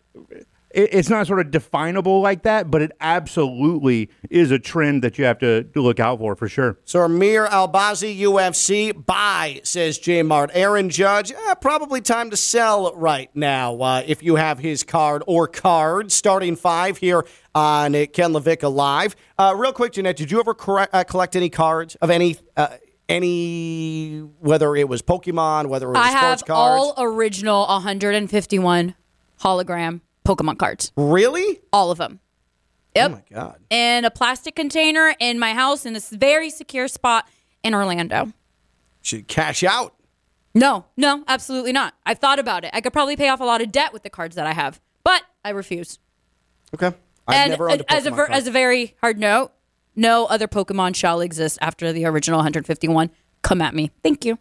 it, 0.72 0.90
it's 0.94 1.10
not 1.10 1.28
sort 1.28 1.40
of 1.40 1.52
definable 1.52 2.22
like 2.22 2.44
that, 2.44 2.70
but 2.70 2.82
it 2.82 2.92
absolutely 3.00 4.10
is 4.30 4.52
a 4.52 4.60
trend 4.60 5.04
that 5.04 5.18
you 5.18 5.26
have 5.26 5.40
to, 5.40 5.64
to 5.64 5.82
look 5.82 6.00
out 6.00 6.20
for 6.20 6.36
for 6.36 6.48
sure. 6.48 6.78
So 6.86 7.02
Amir 7.02 7.48
Albazi, 7.48 8.20
UFC, 8.20 9.06
buy, 9.06 9.62
says 9.64 9.98
J 9.98 10.24
Mart. 10.24 10.52
Aaron 10.54 10.90
Judge, 10.90 11.32
eh, 11.32 11.54
probably 11.56 12.02
time 12.02 12.30
to 12.30 12.38
sell 12.38 12.94
right 12.96 13.30
now 13.36 13.80
uh, 13.82 14.04
if 14.06 14.22
you 14.24 14.36
have 14.36 14.60
his 14.60 14.84
card 14.84 15.24
or 15.28 15.48
cards. 15.48 16.14
Starting 16.14 16.56
five 16.56 16.98
here 16.98 17.26
on 17.56 17.94
Ken 17.94 18.34
LaVicka 18.34 18.74
Live. 18.74 19.16
Uh, 19.38 19.54
real 19.58 19.74
quick, 19.74 19.94
Jeanette, 19.94 20.18
did 20.18 20.32
you 20.32 20.40
ever 20.40 20.54
correct, 20.54 20.94
uh, 20.94 21.04
collect 21.04 21.36
any 21.36 21.50
cards 21.50 21.96
of 21.96 22.10
any, 22.10 22.38
uh, 22.56 22.68
any, 23.08 24.20
whether 24.40 24.76
it 24.76 24.88
was 24.88 25.02
Pokemon, 25.02 25.68
whether 25.68 25.88
it 25.88 25.94
was 25.94 25.98
I 25.98 26.12
have 26.12 26.40
sports 26.40 26.44
cards? 26.44 26.96
all 26.98 27.04
original 27.04 27.66
151 27.66 28.96
hologram 29.42 30.02
Pokemon 30.30 30.58
cards. 30.60 30.92
really? 30.96 31.60
All 31.74 31.90
of 31.90 31.98
them. 31.98 32.20
Oh 32.96 33.00
yep. 33.00 33.12
Oh 33.12 33.14
my 33.16 33.24
God. 33.32 33.60
in 33.70 34.06
a 34.06 34.12
plastic 34.12 34.56
container 34.56 35.16
in 35.20 35.40
my 35.40 35.54
house 35.54 35.86
in 35.86 35.94
this 35.94 36.10
very 36.10 36.50
secure 36.50 36.88
spot 36.88 37.28
in 37.64 37.74
Orlando. 37.74 38.32
Should 39.02 39.28
cash 39.28 39.64
out. 39.64 39.96
No, 40.54 40.86
no, 40.98 41.24
absolutely 41.28 41.72
not. 41.72 41.94
I've 42.06 42.20
thought 42.20 42.40
about 42.40 42.64
it. 42.64 42.72
I 42.74 42.82
could 42.82 42.94
probably 42.94 43.16
pay 43.16 43.30
off 43.30 43.40
a 43.40 43.44
lot 43.44 43.62
of 43.62 43.72
debt 43.72 43.94
with 43.94 44.04
the 44.04 44.10
cards 44.10 44.36
that 44.36 44.46
I 44.46 44.54
have, 44.54 44.80
but 45.04 45.24
I 45.46 45.50
refuse. 45.50 46.00
Okay. 46.74 46.96
I've 47.28 47.36
and 47.36 47.50
never 47.52 47.70
owned 47.70 47.82
a 47.82 47.92
as 47.92 48.06
a 48.06 48.12
ver- 48.12 48.28
as 48.30 48.48
a 48.48 48.52
very 48.52 48.96
hard 49.02 49.20
note, 49.20 49.52
no 49.96 50.26
other 50.26 50.48
Pokemon 50.48 50.96
shall 50.96 51.22
exist 51.22 51.58
after 51.62 51.92
the 51.94 52.06
original 52.06 52.38
151. 52.40 53.10
Come 53.42 53.62
at 53.62 53.74
me. 53.74 53.92
Thank 54.04 54.26
you. 54.26 54.38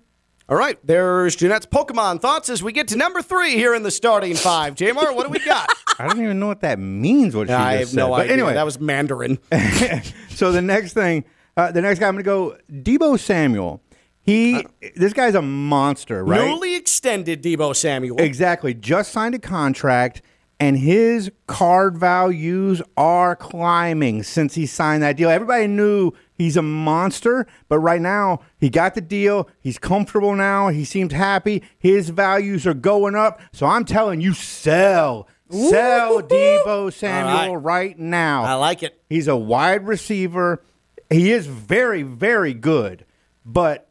All 0.50 0.56
right, 0.56 0.78
there's 0.82 1.36
Jeanette's 1.36 1.66
Pokemon 1.66 2.22
thoughts 2.22 2.48
as 2.48 2.62
we 2.62 2.72
get 2.72 2.88
to 2.88 2.96
number 2.96 3.20
three 3.20 3.52
here 3.52 3.74
in 3.74 3.82
the 3.82 3.90
starting 3.90 4.34
five. 4.34 4.74
J 4.74 4.92
Mart, 4.92 5.14
what 5.14 5.26
do 5.26 5.30
we 5.30 5.40
got? 5.40 5.68
I 5.98 6.08
don't 6.08 6.22
even 6.22 6.40
know 6.40 6.46
what 6.46 6.62
that 6.62 6.78
means. 6.78 7.36
What 7.36 7.48
she 7.48 7.52
I 7.52 7.80
just 7.80 7.92
have 7.92 7.96
no. 7.98 8.08
But 8.08 8.20
idea. 8.22 8.32
Anyway, 8.32 8.54
that 8.54 8.64
was 8.64 8.80
Mandarin. 8.80 9.38
so 10.30 10.50
the 10.50 10.62
next 10.62 10.94
thing, 10.94 11.26
uh, 11.58 11.70
the 11.70 11.82
next 11.82 12.00
guy 12.00 12.08
I'm 12.08 12.18
going 12.18 12.24
to 12.24 12.26
go 12.26 12.56
Deebo 12.72 13.18
Samuel. 13.18 13.82
He, 14.22 14.64
this 14.96 15.12
guy's 15.12 15.34
a 15.34 15.42
monster, 15.42 16.24
right? 16.24 16.46
Newly 16.46 16.76
extended 16.76 17.42
Deebo 17.42 17.76
Samuel. 17.76 18.18
Exactly. 18.18 18.72
Just 18.72 19.12
signed 19.12 19.34
a 19.34 19.38
contract, 19.38 20.22
and 20.58 20.78
his 20.78 21.30
card 21.46 21.98
values 21.98 22.80
are 22.96 23.36
climbing 23.36 24.22
since 24.22 24.54
he 24.54 24.64
signed 24.64 25.02
that 25.02 25.18
deal. 25.18 25.28
Everybody 25.28 25.66
knew 25.66 26.12
he's 26.38 26.56
a 26.56 26.62
monster, 26.62 27.46
but 27.68 27.80
right 27.80 28.00
now 28.00 28.40
he 28.58 28.70
got 28.70 28.94
the 28.94 29.02
deal. 29.02 29.48
He's 29.60 29.78
comfortable 29.78 30.34
now. 30.34 30.68
He 30.68 30.84
seems 30.84 31.12
happy. 31.12 31.62
His 31.78 32.08
values 32.08 32.66
are 32.66 32.74
going 32.74 33.14
up. 33.14 33.40
So 33.52 33.66
I'm 33.66 33.84
telling 33.84 34.22
you, 34.22 34.32
sell. 34.32 35.28
Sell 35.50 36.22
Deebo 36.22 36.92
Samuel 36.92 37.56
right. 37.56 37.64
right 37.64 37.98
now. 37.98 38.44
I 38.44 38.54
like 38.54 38.82
it. 38.82 39.00
He's 39.08 39.28
a 39.28 39.36
wide 39.36 39.86
receiver. 39.86 40.62
He 41.10 41.32
is 41.32 41.46
very, 41.46 42.02
very 42.02 42.52
good, 42.52 43.06
but 43.44 43.88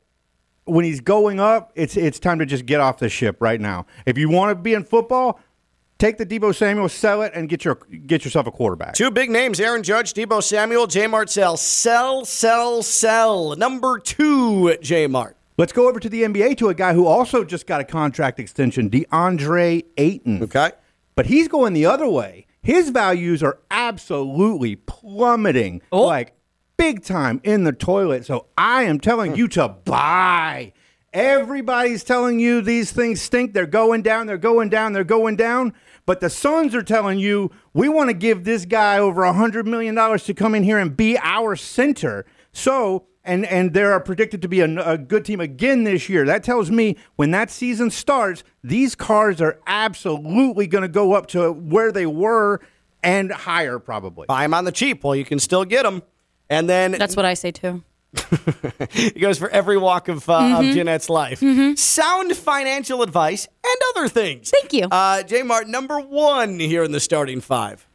when 0.65 0.85
he's 0.85 0.99
going 0.99 1.39
up, 1.39 1.71
it's 1.75 1.97
it's 1.97 2.19
time 2.19 2.39
to 2.39 2.45
just 2.45 2.65
get 2.65 2.79
off 2.79 2.99
the 2.99 3.09
ship 3.09 3.37
right 3.39 3.59
now. 3.59 3.85
If 4.05 4.17
you 4.17 4.29
want 4.29 4.51
to 4.51 4.55
be 4.55 4.73
in 4.73 4.83
football, 4.83 5.39
take 5.97 6.17
the 6.17 6.25
Deebo 6.25 6.55
Samuel, 6.55 6.89
sell 6.89 7.21
it, 7.21 7.31
and 7.33 7.49
get 7.49 7.65
your 7.65 7.75
get 7.75 8.23
yourself 8.23 8.47
a 8.47 8.51
quarterback. 8.51 8.93
Two 8.93 9.11
big 9.11 9.29
names 9.29 9.59
Aaron 9.59 9.83
Judge, 9.83 10.13
Deebo 10.13 10.43
Samuel, 10.43 10.87
J 10.87 11.07
Mart 11.07 11.29
sell. 11.29 11.57
Sell, 11.57 12.25
sell, 12.25 12.83
sell. 12.83 13.55
Number 13.55 13.99
two, 13.99 14.77
J 14.77 15.07
Mart. 15.07 15.37
Let's 15.57 15.73
go 15.73 15.89
over 15.89 15.99
to 15.99 16.09
the 16.09 16.21
NBA 16.21 16.57
to 16.57 16.69
a 16.69 16.75
guy 16.75 16.93
who 16.93 17.07
also 17.07 17.43
just 17.43 17.65
got 17.65 17.81
a 17.81 17.83
contract 17.83 18.39
extension, 18.39 18.91
DeAndre 18.91 19.85
Ayton. 19.97 20.43
Okay. 20.43 20.71
But 21.15 21.25
he's 21.25 21.47
going 21.47 21.73
the 21.73 21.87
other 21.87 22.07
way. 22.07 22.45
His 22.61 22.91
values 22.91 23.41
are 23.41 23.57
absolutely 23.71 24.75
plummeting, 24.75 25.81
oh. 25.91 26.03
like 26.03 26.33
big 26.77 27.03
time 27.03 27.41
in 27.43 27.63
the 27.63 27.71
toilet. 27.71 28.25
So 28.25 28.47
I 28.55 28.83
am 28.83 28.99
telling 28.99 29.35
you 29.35 29.47
to 29.49 29.69
buy. 29.69 30.73
Everybody's 31.13 32.03
telling 32.03 32.39
you 32.39 32.61
these 32.61 32.91
things 32.91 33.21
stink. 33.21 33.53
They're 33.53 33.65
going 33.65 34.03
down, 34.03 34.27
they're 34.27 34.37
going 34.37 34.69
down, 34.69 34.93
they're 34.93 35.03
going 35.03 35.37
down. 35.37 35.73
But 36.07 36.21
the 36.21 36.29
Suns 36.29 36.73
are 36.73 36.81
telling 36.81 37.19
you 37.19 37.51
we 37.73 37.89
want 37.89 38.09
to 38.09 38.13
give 38.13 38.45
this 38.45 38.65
guy 38.65 38.97
over 38.97 39.25
a 39.25 39.33
$100 39.33 39.65
million 39.65 39.93
to 40.17 40.33
come 40.33 40.55
in 40.55 40.63
here 40.63 40.79
and 40.79 40.95
be 40.95 41.17
our 41.21 41.55
center. 41.57 42.25
So, 42.53 43.07
and 43.25 43.45
and 43.45 43.73
they 43.73 43.83
are 43.83 43.99
predicted 43.99 44.41
to 44.41 44.47
be 44.47 44.61
a, 44.61 44.93
a 44.93 44.97
good 44.97 45.25
team 45.25 45.41
again 45.41 45.83
this 45.83 46.07
year. 46.07 46.25
That 46.25 46.43
tells 46.43 46.71
me 46.71 46.95
when 47.17 47.31
that 47.31 47.51
season 47.51 47.91
starts, 47.91 48.45
these 48.63 48.95
cars 48.95 49.41
are 49.41 49.59
absolutely 49.67 50.65
going 50.65 50.83
to 50.83 50.87
go 50.87 51.11
up 51.11 51.27
to 51.27 51.51
where 51.51 51.91
they 51.91 52.05
were 52.05 52.61
and 53.03 53.29
higher, 53.29 53.77
probably. 53.77 54.27
Buy 54.27 54.43
them 54.43 54.53
on 54.53 54.63
the 54.63 54.71
cheap 54.71 55.03
while 55.03 55.15
you 55.15 55.25
can 55.25 55.39
still 55.39 55.65
get 55.65 55.83
them. 55.83 56.01
And 56.49 56.69
then 56.69 56.93
That's 56.93 57.17
what 57.17 57.25
I 57.25 57.33
say 57.33 57.51
too. 57.51 57.83
it 58.91 59.19
goes 59.19 59.37
for 59.37 59.49
every 59.49 59.77
walk 59.77 60.07
of, 60.07 60.27
uh, 60.29 60.39
Mm-hmm. 60.39 60.69
of 60.69 60.75
Jeanette's 60.75 61.09
life. 61.09 61.39
Sound 61.77 62.35
financial 62.35 63.01
advice 63.01 63.47
and 63.63 63.75
other 63.95 64.07
things. 64.07 64.49
Thank 64.49 64.73
you. 64.73 64.87
Uh, 64.89 65.23
J 65.23 65.43
Mart, 65.43 65.67
number 65.67 65.99
one 65.99 66.59
here 66.59 66.83
in 66.83 66.91
the 66.91 66.99
starting 66.99 67.41
five. 67.41 67.87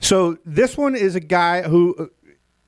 So 0.00 0.38
this 0.44 0.76
one 0.76 0.94
is 0.96 1.14
a 1.14 1.20
guy 1.20 1.62
who 1.62 2.10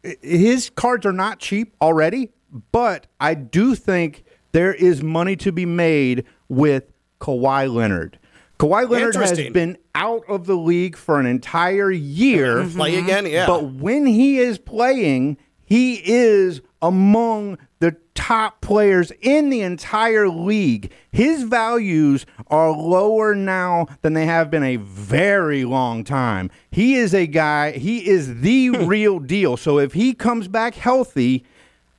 uh, 0.05 0.11
his 0.23 0.71
cards 0.71 1.07
are 1.07 1.13
not 1.13 1.39
cheap 1.39 1.75
already, 1.81 2.31
but 2.73 3.07
I 3.21 3.35
do 3.35 3.75
think 3.75 4.25
there 4.53 4.75
is 4.75 5.03
money 5.03 5.37
to 5.37 5.51
be 5.53 5.65
made 5.67 6.25
with 6.49 6.85
Kawhi 7.21 7.73
Leonard. 7.73 8.19
Kawhi 8.59 8.89
Leonard 8.89 9.15
has 9.17 9.39
been 9.51 9.77
out 9.95 10.23
of 10.29 10.47
the 10.47 10.57
league 10.57 10.97
for 10.97 11.19
an 11.19 11.27
entire 11.27 11.91
year. 11.91 12.65
Play 12.69 12.97
again, 12.97 13.27
yeah. 13.27 13.47
But 13.47 13.73
when 13.73 14.07
he 14.07 14.39
is 14.39 14.59
playing, 14.59 15.37
he 15.65 16.03
is 16.05 16.61
among 16.81 17.59
the 17.79 17.97
top 18.15 18.61
players 18.61 19.13
in 19.21 19.51
the 19.51 19.61
entire 19.63 20.29
league. 20.29 20.93
His 21.11 21.43
values 21.45 22.27
are 22.49 22.71
lower 22.71 23.35
now 23.35 23.87
than 24.03 24.13
they 24.13 24.27
have 24.27 24.51
been 24.51 24.63
a 24.63 24.77
very 24.77 25.65
long 25.65 26.05
time. 26.05 26.51
He 26.71 26.95
is 26.95 27.15
a 27.15 27.27
guy, 27.27 27.73
he 27.73 28.09
is 28.09 28.41
the 28.41 28.71
real 28.71 29.19
deal. 29.19 29.57
So 29.57 29.79
if 29.79 29.95
he 29.95 30.15
comes 30.15 30.49
back 30.49 30.75
healthy, 30.75 31.45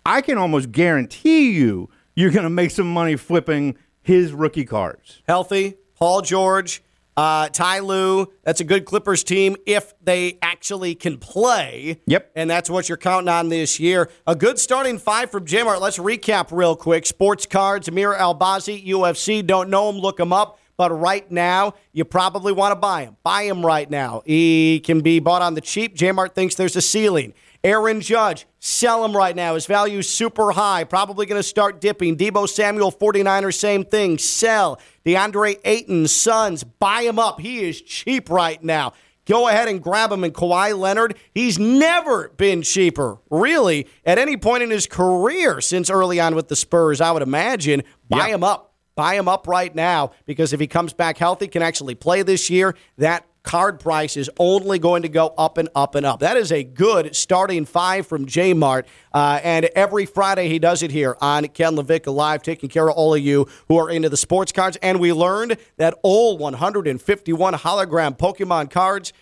I 0.05 0.21
can 0.21 0.37
almost 0.37 0.71
guarantee 0.71 1.51
you 1.51 1.89
you're 2.15 2.31
going 2.31 2.43
to 2.43 2.49
make 2.49 2.71
some 2.71 2.91
money 2.91 3.15
flipping 3.15 3.77
his 4.01 4.33
rookie 4.33 4.65
cards. 4.65 5.21
healthy. 5.27 5.75
Paul 5.95 6.21
George, 6.21 6.83
uh, 7.17 7.49
Ty 7.49 7.79
Lue. 7.79 8.31
That's 8.43 8.61
a 8.61 8.63
good 8.63 8.85
Clippers 8.85 9.23
team 9.23 9.55
if 9.65 9.93
they 10.01 10.37
actually 10.41 10.95
can 10.95 11.17
play. 11.17 11.99
Yep. 12.07 12.31
And 12.35 12.49
that's 12.49 12.69
what 12.69 12.89
you're 12.89 12.97
counting 12.97 13.29
on 13.29 13.49
this 13.49 13.79
year. 13.79 14.09
A 14.27 14.35
good 14.35 14.59
starting 14.59 14.97
five 14.97 15.31
from 15.31 15.45
Jmart. 15.45 15.81
Let's 15.81 15.97
recap 15.97 16.51
real 16.51 16.75
quick. 16.75 17.05
Sports 17.05 17.45
cards, 17.45 17.87
Amir 17.87 18.13
Albazi, 18.13 18.85
UFC. 18.85 19.45
Don't 19.45 19.69
know 19.69 19.89
him, 19.89 19.97
look 19.97 20.19
him 20.19 20.33
up. 20.33 20.59
But 20.75 20.91
right 20.91 21.29
now, 21.31 21.75
you 21.91 22.03
probably 22.03 22.51
want 22.51 22.71
to 22.71 22.75
buy 22.75 23.03
him. 23.03 23.17
Buy 23.23 23.43
him 23.43 23.63
right 23.63 23.89
now. 23.89 24.23
He 24.25 24.81
can 24.83 25.01
be 25.01 25.19
bought 25.19 25.43
on 25.43 25.53
the 25.53 25.61
cheap. 25.61 25.95
Jmart 25.95 26.33
thinks 26.33 26.55
there's 26.55 26.75
a 26.75 26.81
ceiling. 26.81 27.33
Aaron 27.63 28.01
Judge, 28.01 28.45
sell 28.59 29.05
him 29.05 29.15
right 29.15 29.35
now. 29.35 29.53
His 29.53 29.65
value's 29.67 30.09
super 30.09 30.51
high. 30.51 30.83
Probably 30.83 31.25
going 31.25 31.39
to 31.39 31.47
start 31.47 31.79
dipping. 31.79 32.17
Deebo 32.17 32.49
Samuel, 32.49 32.91
49ers, 32.91 33.53
same 33.53 33.85
thing. 33.85 34.17
Sell. 34.17 34.81
DeAndre 35.05 35.59
Ayton, 35.65 36.07
Suns, 36.07 36.63
buy 36.63 37.01
him 37.01 37.19
up. 37.19 37.39
He 37.41 37.67
is 37.67 37.81
cheap 37.81 38.29
right 38.29 38.63
now. 38.63 38.93
Go 39.25 39.47
ahead 39.47 39.67
and 39.67 39.81
grab 39.81 40.11
him. 40.11 40.23
And 40.23 40.33
Kawhi 40.33 40.77
Leonard, 40.77 41.15
he's 41.33 41.57
never 41.57 42.29
been 42.29 42.61
cheaper, 42.61 43.19
really, 43.29 43.87
at 44.05 44.17
any 44.17 44.37
point 44.37 44.63
in 44.63 44.69
his 44.69 44.85
career 44.85 45.61
since 45.61 45.89
early 45.89 46.19
on 46.19 46.35
with 46.35 46.49
the 46.49 46.55
Spurs, 46.55 46.99
I 47.01 47.11
would 47.11 47.21
imagine. 47.21 47.83
Buy 48.09 48.29
him 48.29 48.43
up. 48.43 48.73
Buy 48.95 49.15
him 49.15 49.27
up 49.27 49.47
right 49.47 49.73
now 49.73 50.11
because 50.25 50.53
if 50.53 50.59
he 50.59 50.67
comes 50.67 50.93
back 50.93 51.17
healthy, 51.17 51.47
can 51.47 51.63
actually 51.63 51.95
play 51.95 52.21
this 52.21 52.49
year, 52.49 52.75
that 52.97 53.25
card 53.43 53.79
price 53.79 54.17
is 54.17 54.29
only 54.39 54.79
going 54.79 55.01
to 55.03 55.09
go 55.09 55.27
up 55.37 55.57
and 55.57 55.69
up 55.75 55.95
and 55.95 56.05
up. 56.05 56.21
That 56.21 56.37
is 56.37 56.51
a 56.51 56.63
good 56.63 57.15
starting 57.15 57.65
five 57.65 58.07
from 58.07 58.25
J 58.25 58.53
Mart. 58.53 58.87
Uh, 59.13 59.39
and 59.43 59.65
every 59.75 60.05
Friday 60.05 60.47
he 60.49 60.59
does 60.59 60.81
it 60.81 60.91
here 60.91 61.17
on 61.21 61.45
Ken 61.49 61.75
LaVicka 61.75 62.13
Live, 62.13 62.41
taking 62.41 62.69
care 62.69 62.89
of 62.89 62.95
all 62.95 63.13
of 63.13 63.21
you 63.21 63.47
who 63.67 63.77
are 63.77 63.89
into 63.89 64.09
the 64.09 64.17
sports 64.17 64.51
cards. 64.51 64.77
And 64.81 64.99
we 64.99 65.13
learned 65.13 65.57
that 65.77 65.93
all 66.03 66.37
151 66.37 67.53
hologram 67.55 68.17
Pokemon 68.17 68.71
cards 68.71 69.13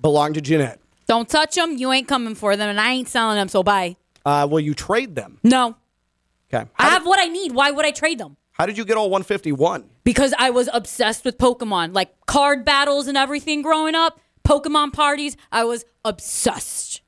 belong 0.00 0.32
to 0.32 0.40
Jeanette. 0.40 0.80
Don't 1.06 1.28
touch 1.28 1.54
them. 1.54 1.76
You 1.76 1.92
ain't 1.92 2.08
coming 2.08 2.34
for 2.34 2.56
them, 2.56 2.68
and 2.68 2.80
I 2.80 2.92
ain't 2.92 3.08
selling 3.08 3.36
them. 3.36 3.48
So 3.48 3.62
bye. 3.62 3.96
Uh, 4.24 4.46
will 4.50 4.60
you 4.60 4.74
trade 4.74 5.14
them? 5.14 5.38
No, 5.42 5.76
Okay. 6.52 6.66
I 6.78 6.82
How, 6.82 6.90
have 6.90 7.06
what 7.06 7.18
I 7.20 7.26
need. 7.26 7.52
Why 7.52 7.70
would 7.70 7.84
I 7.84 7.90
trade 7.90 8.18
them? 8.18 8.37
How 8.58 8.66
did 8.66 8.76
you 8.76 8.84
get 8.84 8.96
all 8.96 9.08
151? 9.10 9.88
Because 10.04 10.34
I 10.38 10.50
was 10.50 10.68
obsessed 10.72 11.24
with 11.24 11.38
Pokemon, 11.38 11.94
like 11.94 12.10
card 12.26 12.64
battles 12.64 13.06
and 13.06 13.16
everything 13.16 13.62
growing 13.62 13.94
up. 13.94 14.20
Pokemon 14.44 14.92
parties. 14.92 15.36
I 15.52 15.64
was 15.64 15.84
obsessed. 16.04 17.02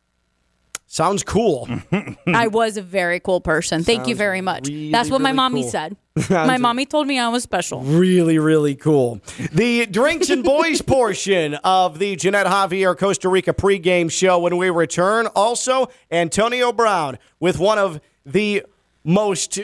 Sounds 0.87 1.23
cool. 1.23 1.69
I 2.27 2.49
was 2.49 2.77
a 2.77 2.83
very 2.83 3.21
cool 3.21 3.41
person. 3.41 3.85
Thank 3.85 4.09
you 4.09 4.15
very 4.17 4.41
much. 4.41 4.69
really, 4.69 4.91
That's 4.91 5.09
what 5.09 5.21
my 5.21 5.33
mommy 5.33 5.63
cool. 5.63 5.71
said. 5.71 5.97
my 6.31 6.59
mommy 6.59 6.85
told 6.85 7.07
me 7.07 7.19
I 7.19 7.29
was 7.29 7.43
special. 7.45 7.81
Really, 7.83 8.39
really 8.39 8.75
cool. 8.75 9.21
The 9.53 9.87
drinks 9.87 10.31
and 10.31 10.43
boys 10.45 10.83
portion 10.87 11.55
of 11.63 11.99
the 12.01 12.17
Jeanette 12.17 12.47
Javier 12.47 12.99
Costa 12.99 13.29
Rica 13.29 13.55
pregame 13.55 14.11
show 14.11 14.41
when 14.41 14.57
we 14.57 14.69
return. 14.71 15.29
Also, 15.29 15.89
Antonio 16.11 16.73
Brown 16.73 17.19
with 17.39 17.59
one 17.59 17.79
of 17.79 18.01
the 18.27 18.65
most 19.05 19.61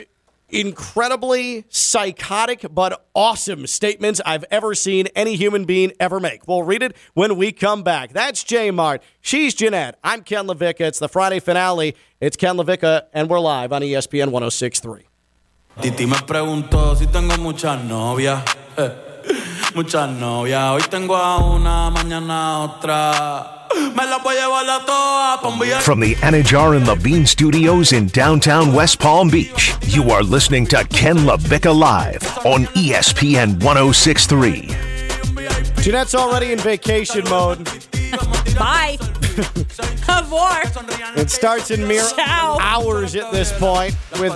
incredibly 0.49 1.65
psychotic 1.69 2.65
but 2.71 3.05
awesome 3.13 3.67
statements 3.67 4.21
I've 4.25 4.45
ever 4.49 4.73
seen 4.75 5.07
any 5.15 5.35
human 5.35 5.65
being 5.65 5.91
ever 5.99 6.19
make. 6.19 6.47
We'll 6.47 6.63
read 6.63 6.83
it 6.83 6.95
when 7.13 7.35
we 7.35 7.51
come 7.51 7.83
back. 7.83 8.13
That's 8.13 8.43
J 8.43 8.71
Mart. 8.71 9.03
She's 9.21 9.53
Jeanette. 9.53 9.97
I'm 10.03 10.23
Ken 10.23 10.47
LaVicka. 10.47 10.81
It's 10.81 10.99
the 10.99 11.09
Friday 11.09 11.39
finale. 11.39 11.95
It's 12.19 12.37
Ken 12.37 12.55
LaVicka, 12.55 13.07
and 13.13 13.29
we're 13.29 13.39
live 13.39 13.71
on 13.73 13.81
ESPN 13.81 14.31
1063. 14.31 15.03
Titi 15.81 16.05
me 16.07 16.15
preguntó 16.25 16.95
si 16.95 17.05
tengo 17.05 17.37
muchas 17.37 17.83
novias. 17.83 18.43
Muchas 19.75 20.09
novias. 20.09 20.71
Hoy 20.71 20.81
tengo 20.89 21.15
a 21.15 21.37
una, 21.37 21.91
mañana 21.91 22.63
otra. 22.63 23.56
Me 23.75 24.05
las 24.05 24.21
voy 24.23 24.35
a 24.37 24.41
llevar 24.47 24.69
a 24.69 24.85
todas 24.85 25.39
pa' 25.41 25.47
un 25.49 25.59
viaje. 25.59 25.81
From 25.83 25.99
the 25.99 26.15
Anajar 26.15 26.75
and 26.75 26.87
Levine 26.87 27.25
Studios 27.25 27.91
in 27.93 28.07
downtown 28.07 28.73
West 28.73 28.99
Palm 28.99 29.29
Beach, 29.29 29.73
you 29.87 30.09
are 30.11 30.23
listening 30.23 30.65
to 30.67 30.83
Ken 30.85 31.17
LaVicka 31.17 31.73
Live 31.77 32.23
on 32.45 32.65
ESPN 32.75 33.61
1063. 33.63 34.75
Jeanette's 35.81 36.15
already 36.15 36.51
in 36.51 36.59
vacation 36.59 37.23
mode. 37.29 37.63
Bye. 38.57 38.97
Au 40.09 40.21
revoir. 40.21 40.61
It 41.15 41.29
starts 41.29 41.69
in 41.71 41.87
mere 41.87 42.03
Ciao. 42.15 42.57
hours 42.59 43.15
at 43.15 43.31
this 43.31 43.51
point 43.59 43.95
with 44.19 44.33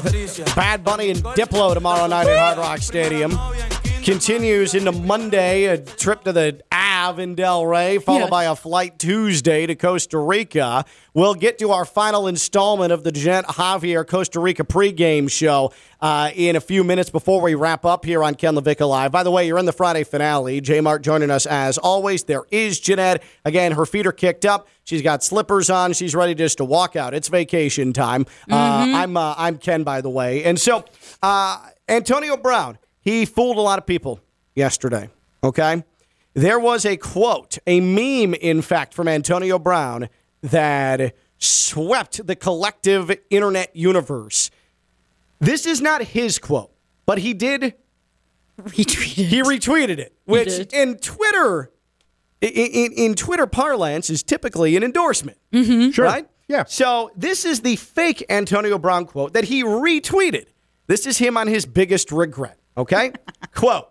Bad 0.55 0.83
Bunny 0.83 1.09
and 1.09 1.23
Diplo 1.23 1.73
tomorrow 1.73 2.05
night 2.07 2.27
at 2.27 2.37
Hard 2.37 2.57
Rock 2.59 2.79
Stadium. 2.79 3.31
Continues 4.03 4.73
into 4.73 4.91
Monday, 4.91 5.65
a 5.65 5.77
trip 5.77 6.23
to 6.23 6.33
the 6.33 6.59
Ave 6.71 7.21
in 7.21 7.35
Delray, 7.35 8.01
followed 8.01 8.21
Yes. 8.21 8.29
by 8.31 8.43
a 8.45 8.55
flight 8.55 8.97
Tuesday 8.97 9.67
to 9.67 9.75
Costa 9.75 10.17
Rica. 10.17 10.85
We'll 11.13 11.35
get 11.35 11.59
to 11.59 11.69
our 11.71 11.85
final 11.85 12.27
installment 12.27 12.91
of 12.91 13.03
the 13.03 13.11
Jeanette 13.11 13.45
Javier 13.45 14.05
Costa 14.07 14.39
Rica 14.39 14.63
pregame 14.63 15.29
show 15.29 15.71
uh, 16.01 16.31
in 16.33 16.55
a 16.55 16.59
few 16.61 16.83
minutes 16.83 17.11
before 17.11 17.41
we 17.41 17.53
wrap 17.53 17.85
up 17.85 18.03
here 18.03 18.23
on 18.23 18.33
Ken 18.33 18.55
LaVicka 18.55 18.89
Live. 18.89 19.11
By 19.11 19.21
the 19.21 19.29
way, 19.29 19.45
you're 19.45 19.59
in 19.59 19.65
the 19.65 19.71
Friday 19.73 20.03
finale. 20.03 20.61
J 20.61 20.81
Mart 20.81 21.03
joining 21.03 21.29
us 21.29 21.45
as 21.45 21.77
always. 21.77 22.23
There 22.23 22.45
is 22.49 22.79
Jeanette. 22.79 23.21
Again, 23.45 23.73
her 23.73 23.85
feet 23.85 24.07
are 24.07 24.11
kicked 24.11 24.45
up. 24.45 24.67
She's 24.83 25.03
got 25.03 25.23
slippers 25.23 25.69
on. 25.69 25.93
She's 25.93 26.15
ready 26.15 26.33
just 26.33 26.57
to 26.57 26.65
walk 26.65 26.95
out. 26.95 27.13
It's 27.13 27.27
vacation 27.27 27.93
time. 27.93 28.25
Uh, 28.49 28.55
I'm 28.55 29.15
uh, 29.15 29.35
I'm 29.37 29.59
Ken, 29.59 29.83
by 29.83 30.01
the 30.01 30.09
way. 30.09 30.43
And 30.43 30.59
so 30.59 30.85
uh, 31.21 31.59
Antonio 31.87 32.35
Brown, 32.35 32.79
he 33.01 33.25
fooled 33.25 33.57
a 33.57 33.61
lot 33.61 33.79
of 33.79 33.85
people 33.85 34.19
yesterday. 34.55 35.09
Okay, 35.43 35.83
there 36.33 36.59
was 36.59 36.85
a 36.85 36.95
quote, 36.97 37.57
a 37.67 37.81
meme, 37.81 38.33
in 38.35 38.61
fact, 38.61 38.93
from 38.93 39.07
Antonio 39.07 39.59
Brown 39.59 40.07
that 40.41 41.15
swept 41.37 42.25
the 42.25 42.35
collective 42.35 43.11
internet 43.29 43.75
universe. 43.75 44.49
This 45.39 45.65
is 45.65 45.81
not 45.81 46.03
his 46.03 46.37
quote, 46.39 46.71
but 47.05 47.17
he 47.17 47.33
did 47.33 47.73
Retweeted. 48.61 49.27
he 49.27 49.41
retweeted 49.41 49.97
it, 49.97 50.13
which 50.25 50.71
in 50.71 50.97
Twitter, 50.97 51.71
in, 52.41 52.49
in, 52.49 52.91
in 52.93 53.15
Twitter 53.15 53.47
parlance, 53.47 54.09
is 54.11 54.21
typically 54.21 54.75
an 54.75 54.83
endorsement. 54.83 55.37
Sure. 55.51 56.05
Right? 56.05 56.27
Yeah. 56.47 56.65
So 56.65 57.11
this 57.15 57.43
is 57.45 57.61
the 57.61 57.75
fake 57.77 58.23
Antonio 58.29 58.77
Brown 58.77 59.05
quote 59.05 59.33
that 59.33 59.45
he 59.45 59.63
retweeted. 59.63 60.45
This 60.87 61.07
is 61.07 61.17
him 61.17 61.37
on 61.37 61.47
his 61.47 61.65
biggest 61.65 62.11
regret. 62.11 62.59
Okay? 62.77 63.11
quote 63.55 63.89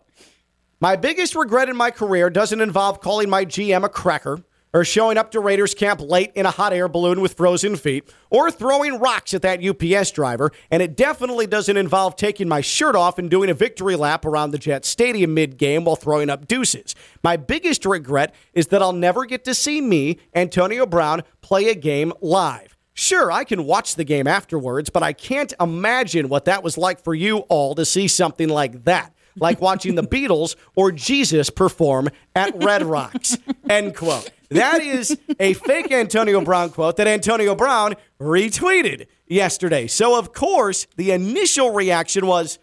My 0.81 0.97
biggest 0.97 1.35
regret 1.35 1.69
in 1.69 1.77
my 1.77 1.91
career 1.91 2.31
doesn't 2.31 2.61
involve 2.61 3.01
calling 3.01 3.31
my 3.31 3.45
GM 3.45 3.85
a 3.85 3.89
cracker 3.89 4.43
or 4.73 4.85
showing 4.85 5.19
up 5.19 5.31
to 5.33 5.41
Raiders 5.41 5.75
camp 5.75 6.01
late 6.01 6.33
in 6.35 6.47
a 6.47 6.51
hot 6.51 6.73
air 6.73 6.89
balloon 6.89 7.21
with 7.21 7.35
frozen 7.35 7.77
feet 7.77 8.13
or 8.31 8.51
throwing 8.51 8.99
rocks 8.99 9.35
at 9.35 9.43
that 9.43 9.65
UPS 9.65 10.11
driver. 10.13 10.53
And 10.71 10.83
it 10.83 10.97
definitely 10.97 11.47
doesn't 11.47 11.77
involve 11.77 12.17
taking 12.17 12.49
my 12.49 12.61
shirt 12.61 12.95
off 12.95 13.19
and 13.19 13.31
doing 13.31 13.51
a 13.51 13.55
victory 13.55 13.97
lap 13.97 14.25
around 14.25 14.53
the 14.53 14.59
Jet 14.59 14.85
Stadium 14.85 15.35
mid 15.35 15.57
game 15.57 15.85
while 15.85 15.97
throwing 15.97 16.31
up 16.31 16.47
deuces. 16.47 16.95
My 17.23 17.37
biggest 17.37 17.85
regret 17.85 18.35
is 18.53 18.69
that 18.69 18.83
I'll 18.83 18.93
never 18.93 19.25
get 19.25 19.45
to 19.45 19.55
see 19.55 19.81
me, 19.81 20.19
Antonio 20.35 20.87
Brown, 20.87 21.23
play 21.41 21.69
a 21.69 21.75
game 21.75 22.13
live. 22.21 22.77
Sure, 23.01 23.33
I 23.33 23.45
can 23.45 23.65
watch 23.65 23.95
the 23.95 24.05
game 24.05 24.27
afterwards, 24.27 24.91
but 24.91 25.03
I 25.03 25.15
can't 25.15 25.55
imagine 25.59 26.29
what 26.29 26.45
that 26.45 26.63
was 26.63 26.77
like 26.77 27.03
for 27.03 27.15
you 27.15 27.39
all 27.49 27.75
to 27.77 27.87
see 27.87 28.07
something 28.07 28.51
like 28.51 28.85
that 28.85 29.15
like 29.37 29.59
watching 29.63 29.95
the 29.95 30.03
Beatles 30.03 30.55
or 30.77 30.93
Jesus 30.93 31.49
perform 31.49 32.11
at 32.37 32.63
Red 32.63 32.83
Rocks. 32.83 33.39
End 33.71 33.97
quote. 33.97 34.31
That 34.51 34.83
is 34.83 35.19
a 35.39 35.55
fake 35.55 35.91
Antonio 35.91 36.43
Brown 36.43 36.69
quote 36.69 36.99
that 36.99 37.09
Antonio 37.09 37.55
Brown 37.55 37.95
retweeted 38.21 39.07
yesterday. 39.27 39.87
So, 39.87 40.19
of 40.19 40.35
course, 40.35 40.87
the 40.97 41.13
initial 41.13 41.73
reaction 41.73 42.27
was, 42.27 42.59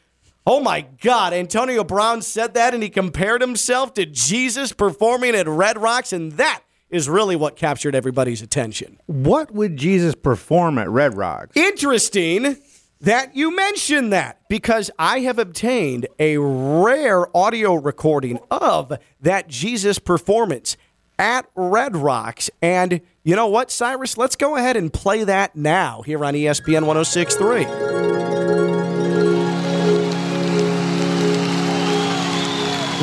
Oh 0.46 0.60
my 0.60 0.82
God, 1.02 1.34
Antonio 1.34 1.84
Brown 1.84 2.22
said 2.22 2.54
that 2.54 2.76
and 2.76 2.84
he 2.84 2.90
compared 2.90 3.42
himself 3.42 3.96
to 3.96 4.06
Jesus 4.06 4.72
performing 4.72 5.34
at 5.34 5.48
Red 5.48 5.80
Rocks, 5.80 6.14
and 6.14 6.34
that 6.34 6.62
is 6.90 7.10
really 7.10 7.36
what 7.36 7.56
captured 7.56 7.96
everybody's 7.96 8.42
attention. 8.42 9.00
What 9.08 9.52
would 9.52 9.78
Jesus 9.78 10.16
perform 10.16 10.78
at 10.78 10.90
Red 10.90 11.16
Rocks? 11.18 11.56
Interesting. 11.56 12.58
that 13.00 13.36
you 13.36 13.56
mention 13.56 14.10
that 14.10 14.42
because 14.50 14.90
I 14.98 15.20
have 15.20 15.38
obtained 15.38 16.08
a 16.18 16.38
rare 16.38 17.36
audio 17.38 17.76
recording 17.76 18.40
of 18.50 18.92
that 19.22 19.48
Jesus 19.48 20.00
performance 20.00 20.78
at 21.20 21.48
Red 21.56 21.96
Rocks. 21.96 22.50
And 22.62 23.02
you 23.24 23.36
know 23.36 23.48
what, 23.48 23.70
Cyrus? 23.70 24.18
Let's 24.18 24.36
go 24.36 24.56
ahead 24.56 24.78
and 24.78 24.92
play 24.92 25.24
that 25.26 25.56
now 25.56 26.02
here 26.04 26.24
on 26.26 26.34
ESPN 26.34 26.86
1063. 26.88 27.66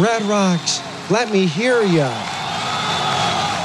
Red 0.03 0.23
Rocks, 0.23 0.81
let 1.09 1.31
me 1.31 1.47
hear 1.47 1.83
ya. 1.83 2.34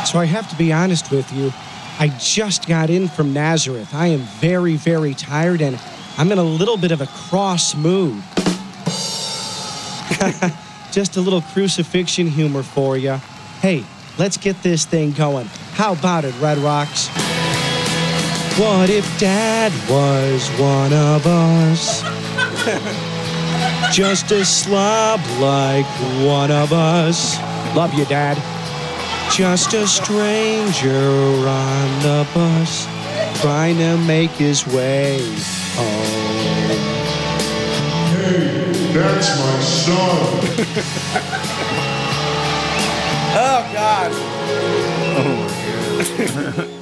So 0.09 0.17
I 0.17 0.25
have 0.25 0.49
to 0.49 0.55
be 0.55 0.73
honest 0.73 1.11
with 1.11 1.31
you. 1.31 1.53
I 1.99 2.07
just 2.17 2.67
got 2.67 2.89
in 2.89 3.07
from 3.07 3.31
Nazareth. 3.31 3.93
I 3.93 4.07
am 4.07 4.21
very, 4.41 4.75
very 4.75 5.13
tired 5.13 5.61
and 5.61 5.79
I'm 6.17 6.31
in 6.31 6.39
a 6.39 6.43
little 6.43 6.77
bit 6.77 6.91
of 6.91 7.01
a 7.01 7.05
cross 7.05 7.75
mood. 7.75 8.23
just 10.91 11.17
a 11.17 11.21
little 11.21 11.43
crucifixion 11.53 12.25
humor 12.25 12.63
for 12.63 12.97
you. 12.97 13.17
Hey, 13.61 13.85
let's 14.17 14.35
get 14.35 14.63
this 14.63 14.83
thing 14.83 15.11
going. 15.11 15.45
How 15.73 15.93
about 15.93 16.25
it, 16.25 16.33
Red 16.41 16.57
Rocks? 16.57 17.07
What 18.57 18.89
if 18.89 19.05
Dad 19.19 19.71
was 19.87 20.49
one 20.59 20.91
of 20.91 21.27
us? 21.27 22.01
Just 23.95 24.31
a 24.31 24.43
slob 24.43 25.19
like 25.39 25.85
one 26.25 26.49
of 26.49 26.73
us. 26.73 27.37
Love 27.75 27.93
you, 27.93 28.05
Dad. 28.05 28.58
Just 29.31 29.73
a 29.73 29.87
stranger 29.87 30.89
on 30.89 31.99
the 32.01 32.27
bus 32.33 32.85
trying 33.41 33.77
to 33.77 33.97
make 33.99 34.31
his 34.31 34.65
way 34.67 35.19
home. 35.75 36.79
Hey, 38.11 38.91
that's 38.93 39.39
my 39.39 39.59
son. 39.61 41.45
Oh, 43.31 43.61
God. 43.71 44.11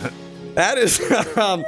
That 0.58 0.80
is 0.80 1.00
um, 1.38 1.62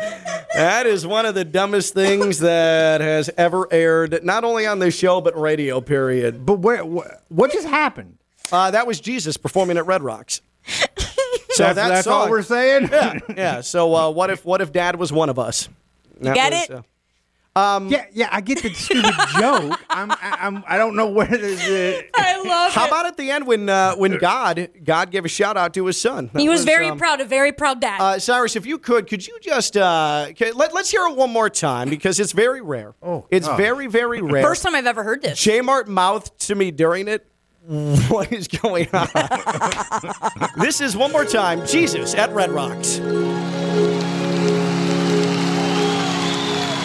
that 0.56 0.88
is 0.88 1.06
one 1.06 1.28
of 1.28 1.36
the 1.36 1.46
dumbest 1.46 1.94
things 1.94 2.40
that 2.40 3.02
has 3.02 3.30
ever 3.38 3.68
aired, 3.72 4.24
not 4.24 4.44
only 4.44 4.66
on 4.66 4.80
this 4.80 4.96
show 4.98 5.22
but 5.22 5.40
radio. 5.40 5.80
Period. 5.80 6.44
But 6.44 6.56
where? 6.56 6.84
What, 6.84 7.22
what 7.30 7.52
just 7.52 7.68
happened? 7.68 8.18
Uh, 8.52 8.72
that 8.72 8.88
was 8.88 9.00
Jesus 9.00 9.38
performing 9.38 9.78
at 9.78 9.86
Red 9.86 10.02
Rocks. 10.02 10.42
So 11.60 11.64
That's, 11.66 11.76
that 11.76 11.88
that's 11.90 12.08
all 12.08 12.22
song- 12.24 12.30
we're 12.30 12.42
saying. 12.42 12.90
Yeah, 12.92 13.20
yeah. 13.38 13.62
So 13.62 13.94
uh, 13.96 14.10
what 14.12 14.30
if 14.30 14.46
what 14.46 14.62
if 14.62 14.72
Dad 14.72 14.96
was 14.98 15.12
one 15.12 15.30
of 15.30 15.38
us? 15.38 15.68
That 16.22 16.34
Get 16.36 16.52
was, 16.54 16.64
it? 16.70 16.72
uh, 16.72 16.82
Um, 17.60 17.88
yeah, 17.90 18.06
yeah. 18.14 18.30
I 18.32 18.40
get 18.42 18.62
the 18.62 18.74
stupid 18.74 19.14
joke. 19.38 19.78
I'm, 19.90 20.12
I, 20.12 20.38
I'm, 20.42 20.64
I 20.68 20.78
don't 20.78 20.96
know 20.96 21.10
where 21.10 21.28
the. 21.28 21.38
the 21.38 22.06
I 22.14 22.38
love 22.38 22.72
it. 22.72 22.74
how 22.76 22.86
it. 22.86 22.88
about 22.88 23.06
at 23.08 23.18
the 23.18 23.30
end 23.32 23.46
when 23.48 23.68
uh, 23.68 23.96
when 23.96 24.18
God 24.18 24.70
God 24.84 25.12
gave 25.12 25.26
a 25.26 25.28
shout 25.28 25.58
out 25.58 25.74
to 25.74 25.86
his 25.86 26.00
son? 26.00 26.30
That 26.32 26.40
he 26.40 26.48
was, 26.48 26.64
very 26.64 26.88
um, 26.88 26.98
proud, 26.98 27.20
a 27.20 27.26
very 27.26 27.52
proud 27.52 27.82
dad. 27.82 28.00
Uh, 28.00 28.20
Cyrus, 28.20 28.56
if 28.56 28.66
you 28.66 28.78
could, 28.78 29.08
could 29.08 29.26
you 29.28 29.38
just 29.42 29.76
uh, 29.76 30.28
let, 30.56 30.74
let's 30.74 30.90
hear 30.92 31.06
it 31.08 31.16
one 31.18 31.32
more 31.32 31.50
time 31.50 31.90
because 31.90 32.20
it's 32.22 32.32
very 32.32 32.62
rare. 32.62 32.96
Oh, 33.02 33.26
it's 33.32 33.48
God. 33.48 33.58
very 33.58 33.88
very 33.88 34.22
rare. 34.22 34.44
First 34.44 34.64
time 34.64 34.76
I've 34.76 34.88
ever 34.88 35.04
heard 35.04 35.22
this. 35.22 35.38
J 35.42 35.60
Mart 35.62 35.88
mouthed 35.90 36.40
to 36.48 36.56
me 36.56 36.72
during 36.72 37.08
it. 37.10 37.26
What 37.70 38.32
is 38.32 38.48
going 38.48 38.88
on? 38.94 39.08
this 40.58 40.82
is 40.82 40.98
one 40.98 41.12
more 41.12 41.24
time. 41.26 41.64
Jesus 41.68 42.16
at 42.16 42.34
Red 42.34 42.50
Rocks. 42.50 42.98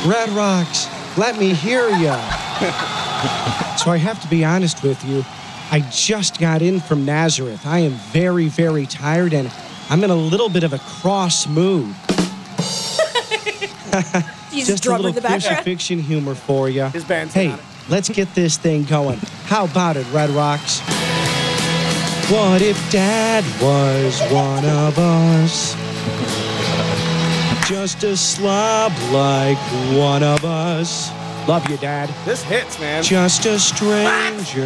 Red 0.07 0.29
Rocks, 0.31 0.87
let 1.17 1.39
me 1.39 1.55
hear 1.55 1.89
you. 1.89 2.13
so 3.79 3.91
I 3.91 3.97
have 3.99 4.21
to 4.21 4.29
be 4.29 4.45
honest 4.45 4.83
with 4.83 5.03
you. 5.07 5.25
I 5.71 5.81
just 5.91 6.39
got 6.39 6.61
in 6.61 6.81
from 6.81 7.07
Nazareth. 7.07 7.67
I 7.67 7.79
am 7.79 7.93
very, 8.13 8.49
very 8.49 8.85
tired 8.85 9.33
and 9.33 9.51
I'm 9.89 10.05
in 10.05 10.11
a 10.11 10.15
little 10.15 10.51
bit 10.51 10.65
of 10.65 10.75
a 10.75 10.79
cross 10.81 11.47
mood. 11.47 11.87
Jesus 14.51 14.81
Just 14.81 14.85
a 14.87 14.91
little 14.91 15.07
in 15.07 15.15
the 15.15 15.23
background. 15.23 15.43
crucifixion 15.57 15.99
humor 16.01 16.35
for 16.35 16.69
you. 16.69 16.85
His 16.91 17.05
band's 17.07 17.33
Hey, 17.33 17.49
on 17.49 17.59
it. 17.59 17.65
Let's 17.89 18.09
get 18.09 18.35
this 18.35 18.57
thing 18.57 18.85
going. 18.85 19.19
How 19.45 19.65
about 19.65 19.97
it, 19.97 20.07
Red 20.13 20.31
Rocks? 20.31 20.81
What 22.31 22.63
if 22.63 22.79
Dad 22.91 23.45
was 23.61 24.21
one 24.33 24.65
of 24.65 24.99
us? 24.99 25.75
Just 27.69 28.03
a 28.05 28.17
slob 28.17 28.93
like 29.11 29.59
one 29.97 30.23
of 30.23 30.45
us. 30.45 31.11
Love 31.47 31.69
you, 31.69 31.77
Dad. 31.77 32.09
This 32.25 32.43
hits, 32.43 32.79
man. 32.81 33.03
Just 33.03 33.45
a 33.45 33.59
stranger 33.59 34.63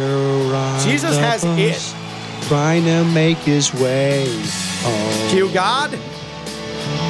on 0.55 0.79
Jesus 0.79 1.15
the 1.17 1.21
has 1.21 1.43
bus, 1.43 1.59
it. 1.59 1.95
trying 2.47 2.85
to 2.85 3.03
make 3.05 3.37
his 3.39 3.73
way 3.73 4.25
home. 4.81 5.29
Cue 5.29 5.49
God. 5.53 5.89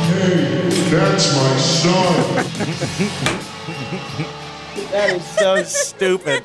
Hey, 0.09 0.69
that's 0.89 1.35
my 1.35 1.57
son. 1.57 2.45
That 4.91 5.09
is 5.15 5.25
so 5.25 5.63
stupid. 5.63 6.43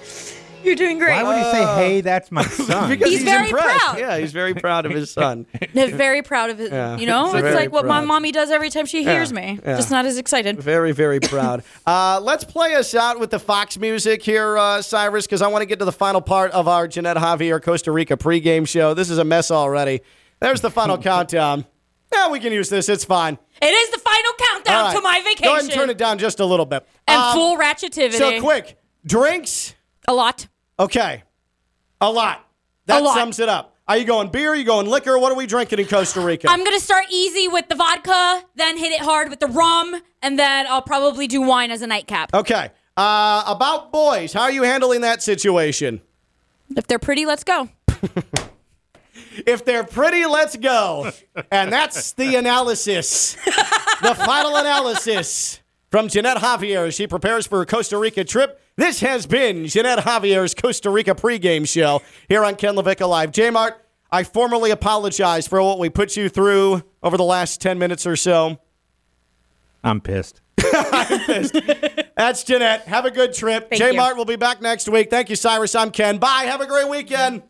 You're 0.62 0.77
doing 0.77 0.99
great. 0.99 1.22
why 1.22 1.25
would 1.25 1.37
he 1.37 1.43
say, 1.43 1.75
"Hey, 1.77 2.01
that's 2.01 2.33
my 2.33 2.43
son"? 2.47 2.89
Because 2.89 3.11
He's 3.11 3.22
very 3.22 3.51
impressed. 3.51 3.79
proud. 3.85 3.99
Yeah, 3.99 4.16
he's 4.16 4.33
very 4.33 4.55
proud 4.55 4.87
of 4.87 4.93
his 4.93 5.11
son. 5.11 5.45
They're 5.75 5.95
very 5.95 6.22
proud 6.22 6.49
of 6.49 6.59
it. 6.59 6.72
Yeah. 6.72 6.97
You 6.97 7.07
know, 7.07 7.27
He's 7.27 7.35
it's 7.35 7.43
very 7.43 7.55
like 7.55 7.72
what 7.72 7.85
my 7.85 8.01
mommy 8.01 8.33
does 8.33 8.51
every 8.51 8.70
time 8.70 8.87
she 8.87 9.05
hears 9.05 9.31
me. 9.31 9.61
yeah. 9.62 9.77
Just 9.77 9.91
not 9.91 10.07
as 10.07 10.16
excited. 10.16 10.59
Very, 10.59 10.93
very 10.93 11.20
proud. 11.20 11.64
Uh, 11.87 12.18
let's 12.22 12.45
play 12.45 12.75
us 12.77 12.95
out 12.95 13.20
with 13.20 13.31
the 13.31 13.39
Fox 13.39 13.77
music 13.79 14.22
here, 14.22 14.57
uh, 14.57 14.81
Cyrus, 14.81 15.27
because 15.27 15.43
I 15.43 15.49
want 15.49 15.61
to 15.61 15.66
get 15.66 15.81
to 15.81 15.85
the 15.85 15.93
final 15.93 16.22
part 16.22 16.51
of 16.53 16.66
our 16.66 16.89
Jeanette 16.89 17.18
Javier 17.18 17.62
Costa 17.62 17.93
Rica 17.93 18.16
pregame 18.16 18.66
show. 18.66 18.95
This 18.95 19.11
is 19.11 19.18
a 19.18 19.25
mess 19.25 19.51
already. 19.51 20.01
There's 20.41 20.62
the 20.62 20.70
final 20.70 20.97
countdown. 20.97 21.66
Yeah, 22.11 22.31
we 22.31 22.39
can 22.41 22.53
use 22.55 22.70
this. 22.70 22.89
It's 22.89 23.05
fine. 23.05 23.39
It 23.61 23.66
is 23.66 23.91
the 23.91 23.99
final 23.99 24.14
countdown 24.65 24.75
All 24.77 24.85
right. 24.87 24.97
to 24.97 25.03
my 25.03 25.21
vacation. 25.23 25.45
Go 25.45 25.53
ahead 25.53 25.65
and 25.65 25.73
turn 25.73 25.91
it 25.91 25.99
down 25.99 26.19
just 26.19 26.41
a 26.41 26.45
little 26.45 26.67
bit. 26.67 26.87
And 27.07 27.21
Um, 27.21 27.33
full 27.35 27.57
ratchetivity. 27.57 28.15
So 28.19 28.41
quick. 28.41 28.79
Drinks. 29.07 29.75
A 30.09 30.15
lot. 30.15 30.47
Okay. 30.79 31.23
A 32.01 32.11
lot. 32.11 32.45
That 32.87 33.01
A 33.03 33.05
lot. 33.05 33.15
sums 33.15 33.39
it 33.39 33.49
up. 33.49 33.77
Are 33.87 33.97
you 33.99 34.05
going 34.05 34.29
beer? 34.31 34.53
Are 34.53 34.55
you 34.57 34.65
going 34.65 34.87
liquor? 34.87 35.19
What 35.19 35.31
are 35.31 35.35
we 35.37 35.47
drinking 35.47 35.79
in 35.79 35.87
Costa 35.87 36.21
Rica? 36.21 36.49
I'm 36.51 36.65
gonna 36.65 36.81
start 36.81 37.05
easy 37.11 37.49
with 37.49 37.69
the 37.69 37.75
vodka, 37.75 38.43
then 38.57 38.79
hit 38.79 38.93
it 38.93 39.01
hard 39.01 39.29
with 39.29 39.41
the 39.41 39.47
rum, 39.47 40.01
and 40.23 40.39
then 40.39 40.67
I'll 40.67 40.81
probably 40.83 41.27
do 41.27 41.43
wine 41.43 41.71
as 41.71 41.83
a 41.83 41.87
nightcap. 41.87 42.33
okay. 42.35 42.71
Uh, 42.97 43.43
about 43.47 43.91
boys, 43.93 44.33
how 44.33 44.43
are 44.43 44.51
you 44.53 44.62
handling 44.62 45.01
that 45.03 45.23
situation? 45.23 46.01
If 46.77 46.87
they're 46.87 46.99
pretty, 46.99 47.27
let's 47.27 47.45
go. 47.45 47.69
If 49.47 49.64
they're 49.64 49.85
pretty, 49.85 50.26
let's 50.26 50.57
go. 50.57 51.11
And 51.51 51.72
that's 51.72 52.12
the 52.12 52.37
analysis. 52.37 53.35
the 54.03 54.14
final 54.14 54.57
analysis 54.57 55.61
from 55.91 56.09
Jeanette 56.09 56.39
Javier 56.39 56.89
as 56.89 56.95
she 56.95 57.07
prepares 57.07 57.47
for 57.47 57.59
her 57.59 57.64
Costa 57.64 57.99
Rica 57.99 58.24
trip. 58.24 58.61
This 58.76 59.01
has 59.01 59.26
been 59.26 59.66
Jeanette 59.66 60.01
Javier's 60.01 60.55
Costa 60.55 60.91
Rica 60.91 61.14
pregame 61.14 61.68
show 61.68 62.03
here 62.28 62.45
on 62.45 62.57
Ken 62.57 62.74
LaVicka 62.74 63.09
Live. 63.09 63.30
J 63.30 63.51
Mart, 63.51 63.80
I 64.11 64.24
formally 64.24 64.70
apologize 64.70 65.47
for 65.47 65.62
what 65.62 65.78
we 65.78 65.89
put 65.91 66.16
you 66.16 66.28
through 66.28 66.82
over 67.03 67.16
the 67.16 67.24
last 67.24 67.61
10 67.61 67.78
minutes 67.78 68.07
or 68.07 68.16
so. 68.16 68.59
I'm 69.85 70.01
pissed. 70.01 70.41
I'm 70.74 71.20
pissed. 71.26 71.57
That's 72.16 72.43
Jeanette. 72.43 72.89
Have 72.89 73.05
a 73.05 73.11
good 73.11 73.32
trip. 73.35 73.68
Thank 73.70 73.80
J 73.80 73.93
Mart 73.93 74.16
will 74.16 74.24
be 74.24 74.37
back 74.37 74.61
next 74.62 74.89
week. 74.89 75.11
Thank 75.11 75.30
you, 75.30 75.37
Cyrus. 75.37 75.74
I'm 75.74 75.91
Ken. 75.91 76.18
Bye. 76.18 76.45
Have 76.47 76.61
a 76.61 76.66
great 76.66 76.89
weekend. 76.89 77.43